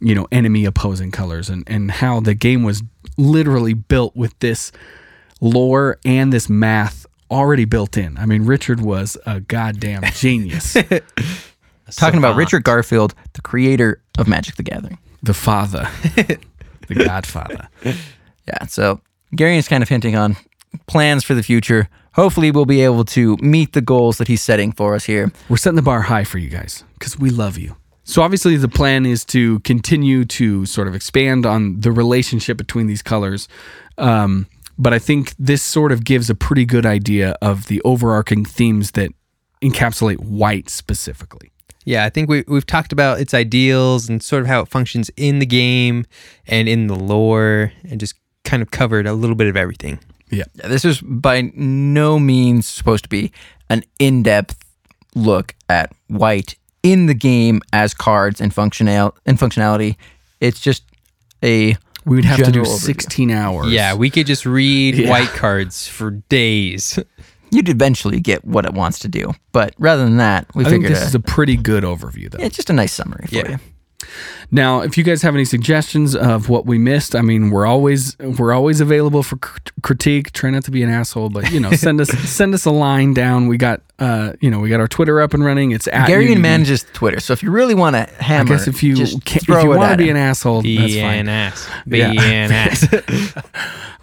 you 0.01 0.15
know 0.15 0.27
enemy 0.33 0.65
opposing 0.65 1.11
colors 1.11 1.49
and 1.49 1.65
and 1.67 1.91
how 1.91 2.21
the 2.21 2.35
game 2.35 2.63
was 2.63 2.83
literally 3.17 3.75
built 3.75 4.15
with 4.17 4.39
this 4.41 4.73
lore 5.41 5.99
and 6.05 6.33
this 6.33 6.49
math 6.49 7.07
already 7.31 7.65
built 7.65 7.97
in. 7.97 8.17
I 8.19 8.27
mean, 8.27 8.45
Richard 8.45 8.81
was 8.81 9.17
a 9.27 9.41
goddamn 9.41 10.03
genius. 10.15 10.77
Talking 11.97 12.19
about 12.19 12.37
Richard 12.37 12.65
Garfield, 12.65 13.15
the 13.35 13.43
creator 13.43 14.03
of 14.19 14.27
Magic 14.27 14.57
the 14.57 14.63
Gathering. 14.63 14.99
the 15.23 15.35
father, 15.35 15.89
the 16.89 16.95
godfather. 16.95 17.69
Yeah, 18.47 18.67
so 18.69 19.01
Gary 19.35 19.57
is 19.57 19.69
kind 19.69 19.83
of 19.83 19.89
hinting 19.89 20.17
on 20.17 20.37
plans 20.87 21.25
for 21.25 21.35
the 21.35 21.43
future. 21.43 21.89
Hopefully, 22.15 22.51
we'll 22.51 22.65
be 22.67 22.81
able 22.83 23.05
to 23.07 23.37
meet 23.39 23.73
the 23.73 23.81
goals 23.81 24.19
that 24.19 24.29
he's 24.29 24.43
setting 24.43 24.73
for 24.73 24.95
us 24.95 25.05
here. 25.05 25.33
We're 25.49 25.57
setting 25.57 25.77
the 25.77 25.83
bar 25.83 26.03
high 26.03 26.25
for 26.25 26.39
you 26.39 26.49
guys 26.49 26.85
because 26.99 27.19
we 27.19 27.31
love 27.31 27.59
you. 27.59 27.77
So, 28.05 28.23
obviously, 28.23 28.57
the 28.57 28.69
plan 28.69 29.07
is 29.07 29.25
to 29.27 29.61
continue 29.61 30.25
to 30.27 30.67
sort 30.67 30.89
of 30.89 30.95
expand 30.95 31.47
on 31.47 31.81
the 31.81 31.91
relationship 31.91 32.57
between 32.57 32.87
these 32.87 33.03
colors. 33.03 33.49
Um, 33.99 34.47
but 34.79 34.93
I 34.93 34.99
think 34.99 35.35
this 35.39 35.63
sort 35.63 35.93
of 35.93 36.05
gives 36.05 36.29
a 36.29 36.35
pretty 36.35 36.65
good 36.65 36.85
idea 36.85 37.37
of 37.41 37.67
the 37.67 37.81
overarching 37.83 38.45
themes 38.45 38.93
that 38.93 39.11
encapsulate 39.63 40.19
white 40.21 40.69
specifically. 40.69 41.51
Yeah, 41.85 42.05
I 42.05 42.11
think 42.11 42.29
we, 42.29 42.45
we've 42.49 42.67
talked 42.67 42.93
about 42.93 43.21
its 43.21 43.35
ideals 43.35 44.09
and 44.09 44.23
sort 44.23 44.43
of 44.43 44.49
how 44.49 44.61
it 44.61 44.69
functions 44.69 45.11
in 45.17 45.39
the 45.39 45.47
game 45.47 46.07
and 46.47 46.69
in 46.69 46.87
the 46.87 46.95
lore 46.97 47.73
and 47.89 48.01
just 48.01 48.15
kind 48.45 48.63
of 48.63 48.71
covered 48.71 49.07
a 49.07 49.13
little 49.13 49.37
bit 49.37 49.47
of 49.47 49.57
everything. 49.57 49.99
Yeah. 50.31 50.45
Yeah, 50.55 50.69
This 50.69 50.85
is 50.85 51.01
by 51.01 51.53
no 51.55 52.19
means 52.19 52.67
supposed 52.67 53.05
to 53.05 53.11
be 53.11 53.33
an 53.69 53.85
in 53.99 54.23
depth 54.23 54.65
look 55.15 55.55
at 55.69 55.93
white 56.09 56.57
in 56.85 57.07
the 57.07 57.15
game 57.15 57.61
as 57.73 57.93
cards 57.95 58.41
and 58.41 58.55
functional 58.55 59.17
and 59.27 59.37
functionality. 59.39 59.97
It's 60.41 60.61
just 60.61 60.85
a 61.43 61.77
We 62.05 62.17
would 62.17 62.25
have 62.27 62.37
to 62.39 62.45
do 62.45 62.51
General 62.63 62.71
overview. 62.73 62.79
16 62.85 63.31
hours. 63.31 63.73
Yeah, 63.73 63.95
we 63.95 64.11
could 64.11 64.27
just 64.27 64.45
read 64.47 64.95
Yeah. 64.97 65.11
white 65.11 65.31
cards 65.31 65.89
for 65.89 66.11
days. 66.29 66.99
you'd 67.51 67.69
eventually 67.69 68.19
get 68.19 68.45
what 68.45 68.65
it 68.65 68.75
wants 68.75 68.99
to 68.99 69.07
do. 69.09 69.33
But 69.53 69.75
rather 69.79 70.03
than 70.05 70.17
that, 70.17 70.45
we 70.57 70.65
I 70.65 70.69
think 70.69 70.83
figured 70.83 70.97
this 70.99 71.05
uh, 71.05 71.07
is 71.07 71.15
a 71.15 71.21
pretty 71.21 71.57
good 71.57 71.85
overview, 71.85 72.29
though. 72.29 72.43
it's 72.45 72.57
just 72.57 72.69
a 72.69 72.73
nice 72.73 72.93
summary 72.93 73.27
for 73.29 73.35
Yeah. 73.37 73.49
you. 73.51 73.59
Now, 74.51 74.83
if 74.83 74.97
you 74.97 75.03
guys 75.05 75.23
have 75.23 75.35
any 75.35 75.45
suggestions 75.45 76.15
of 76.15 76.49
what 76.49 76.65
we 76.67 76.79
missed, 76.79 77.17
I 77.17 77.23
mean, 77.23 77.51
we're 77.51 77.67
always 77.67 78.17
we're 78.19 78.53
always 78.53 78.81
available 78.81 79.23
for 79.23 79.37
crit- 79.37 79.73
critique. 79.83 80.33
Try 80.33 80.51
not 80.51 80.65
to 80.65 80.71
be 80.71 80.83
an 80.83 80.91
asshole, 80.91 81.31
but 81.31 81.51
you 81.51 81.59
know, 81.61 81.71
send 81.73 82.01
us 82.01 82.09
send 82.11 82.55
us 82.55 82.65
a 82.65 82.71
line 82.71 83.15
down. 83.15 83.49
We 83.49 83.57
got 83.57 83.81
uh, 83.99 84.35
you 84.41 84.51
know, 84.51 84.61
we 84.61 84.69
got 84.69 84.81
our 84.81 84.89
Twitter 84.89 85.21
up 85.21 85.35
and 85.35 85.45
running. 85.45 85.73
It's 85.73 85.89
at 85.89 86.07
Gary 86.07 86.25
Unity. 86.25 86.41
manages 86.43 86.85
Twitter, 86.93 87.19
so 87.21 87.33
if 87.33 87.43
you 87.43 87.51
really 87.51 87.75
want 87.75 87.95
to 87.97 88.09
I 88.21 88.23
hammer, 88.23 88.51
guess 88.51 88.69
if 88.69 88.83
you 88.83 88.95
can, 88.97 89.39
if 89.43 89.49
you 89.49 89.69
want 89.69 89.91
to 89.93 89.97
be 89.97 90.05
him. 90.11 90.17
an 90.17 90.23
asshole, 90.23 90.57
that's 90.63 90.65
Be 90.65 91.01
fine. 91.01 91.19
an 91.21 91.29
ass. 91.29 91.69
Be 91.89 91.99
Yeah. 91.99 92.13
an 92.13 92.53
ass. 92.53 93.35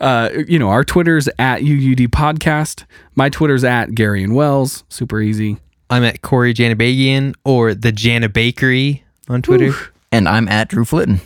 Uh, 0.01 0.31
you 0.47 0.57
know, 0.57 0.69
our 0.69 0.83
Twitter's 0.83 1.29
at 1.37 1.61
UUD 1.61 2.07
Podcast. 2.07 2.85
My 3.13 3.29
Twitter's 3.29 3.63
at 3.63 3.93
Gary 3.93 4.23
and 4.23 4.33
Wells. 4.33 4.83
Super 4.89 5.21
easy. 5.21 5.57
I'm 5.91 6.03
at 6.03 6.23
Corey 6.23 6.55
Janabagian 6.55 7.35
or 7.45 7.75
the 7.75 7.91
Jana 7.91 8.27
Bakery 8.27 9.03
on 9.29 9.43
Twitter. 9.43 9.73
And 10.11 10.27
I'm 10.27 10.47
at 10.47 10.69
Drew 10.69 10.85
Flitton, 10.85 11.19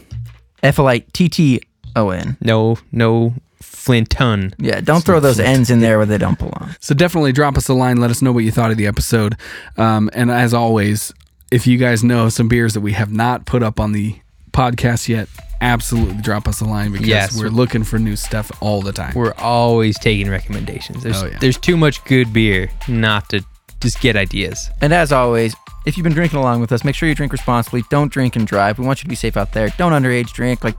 F 0.63 0.79
L 0.79 0.87
I 0.87 0.99
T 0.99 1.29
T 1.29 1.61
O 1.95 2.09
N. 2.09 2.37
No, 2.41 2.77
no 2.91 3.33
Flinton. 3.61 4.53
Yeah, 4.57 4.81
don't 4.81 5.03
throw 5.03 5.19
those 5.19 5.39
ends 5.39 5.69
in 5.69 5.79
there 5.79 5.97
where 5.97 6.05
they 6.05 6.17
don't 6.17 6.37
belong. 6.39 6.75
So 6.79 6.93
definitely 6.95 7.31
drop 7.31 7.57
us 7.57 7.67
a 7.69 7.73
line. 7.73 7.97
Let 7.97 8.11
us 8.11 8.21
know 8.21 8.31
what 8.31 8.43
you 8.43 8.51
thought 8.51 8.71
of 8.71 8.77
the 8.77 8.87
episode. 8.87 9.35
Um, 9.77 10.09
and 10.13 10.31
as 10.31 10.53
always, 10.53 11.13
if 11.51 11.67
you 11.67 11.77
guys 11.77 12.03
know 12.03 12.29
some 12.29 12.47
beers 12.47 12.73
that 12.73 12.81
we 12.81 12.93
have 12.93 13.11
not 13.11 13.45
put 13.45 13.63
up 13.63 13.79
on 13.79 13.91
the 13.91 14.15
podcast 14.51 15.07
yet, 15.07 15.27
absolutely 15.61 16.15
drop 16.21 16.47
us 16.47 16.61
a 16.61 16.65
line 16.65 16.91
because 16.91 17.07
Yes. 17.07 17.39
we're 17.39 17.49
looking 17.49 17.83
for 17.83 17.99
new 17.99 18.15
stuff 18.15 18.51
all 18.61 18.81
the 18.81 18.91
time. 18.91 19.13
We're 19.15 19.33
always 19.37 19.97
taking 19.99 20.29
recommendations. 20.29 21.03
There's 21.03 21.21
Oh, 21.21 21.27
yeah. 21.27 21.37
there's 21.39 21.57
too 21.57 21.77
much 21.77 22.03
good 22.05 22.31
beer 22.33 22.69
not 22.87 23.29
to 23.29 23.43
just 23.81 23.99
get 24.01 24.15
ideas. 24.15 24.69
And 24.81 24.93
as 24.93 25.11
always, 25.11 25.55
if 25.85 25.97
you've 25.97 26.03
been 26.03 26.13
drinking 26.13 26.39
along 26.39 26.61
with 26.61 26.71
us, 26.71 26.83
make 26.83 26.95
sure 26.95 27.07
you 27.09 27.15
drink 27.15 27.31
responsibly. 27.31 27.83
Don't 27.89 28.11
drink 28.11 28.35
and 28.35 28.45
drive. 28.47 28.79
We 28.79 28.85
want 28.85 28.99
you 28.99 29.03
to 29.03 29.09
be 29.09 29.15
safe 29.15 29.37
out 29.37 29.53
there. 29.53 29.69
Don't 29.77 29.91
underage 29.91 30.33
drink. 30.33 30.63
Like, 30.63 30.75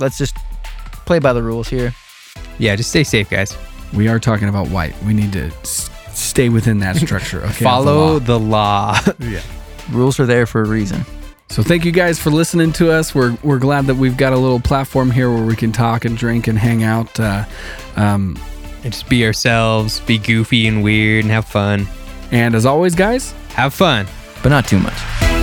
let's 0.00 0.18
just 0.18 0.36
play 1.06 1.18
by 1.18 1.32
the 1.32 1.42
rules 1.42 1.68
here. 1.68 1.94
Yeah, 2.58 2.76
just 2.76 2.90
stay 2.90 3.04
safe, 3.04 3.28
guys. 3.30 3.56
We 3.92 4.08
are 4.08 4.18
talking 4.18 4.48
about 4.48 4.68
white. 4.68 4.94
We 5.04 5.12
need 5.14 5.32
to 5.34 5.46
s- 5.62 5.90
stay 6.12 6.48
within 6.48 6.78
that 6.80 6.96
structure. 6.96 7.38
Okay, 7.44 7.48
of 7.48 7.58
the 7.58 7.64
Follow 7.64 8.12
law. 8.14 8.18
the 8.18 8.38
law. 8.38 8.98
Yeah. 9.20 9.40
Rules 9.90 10.18
are 10.18 10.26
there 10.26 10.46
for 10.46 10.62
a 10.62 10.66
reason. 10.66 11.04
So 11.50 11.62
thank 11.62 11.84
you 11.84 11.92
guys 11.92 12.18
for 12.18 12.30
listening 12.30 12.72
to 12.74 12.90
us. 12.90 13.14
We're 13.14 13.36
we're 13.44 13.58
glad 13.58 13.86
that 13.86 13.94
we've 13.96 14.16
got 14.16 14.32
a 14.32 14.36
little 14.36 14.58
platform 14.60 15.10
here 15.10 15.30
where 15.32 15.44
we 15.44 15.54
can 15.54 15.72
talk 15.72 16.04
and 16.06 16.16
drink 16.16 16.46
and 16.48 16.58
hang 16.58 16.82
out. 16.82 17.20
Uh, 17.20 17.44
um, 17.96 18.36
and 18.82 18.92
just 18.92 19.08
be 19.08 19.24
ourselves, 19.26 20.00
be 20.00 20.16
goofy 20.18 20.66
and 20.66 20.82
weird 20.82 21.24
and 21.24 21.30
have 21.32 21.44
fun. 21.46 21.86
and 22.32 22.54
as 22.54 22.64
always, 22.66 22.94
guys, 22.94 23.32
Have 23.50 23.72
fun 23.74 24.06
but 24.44 24.50
not 24.50 24.66
too 24.68 24.78
much. 24.78 25.33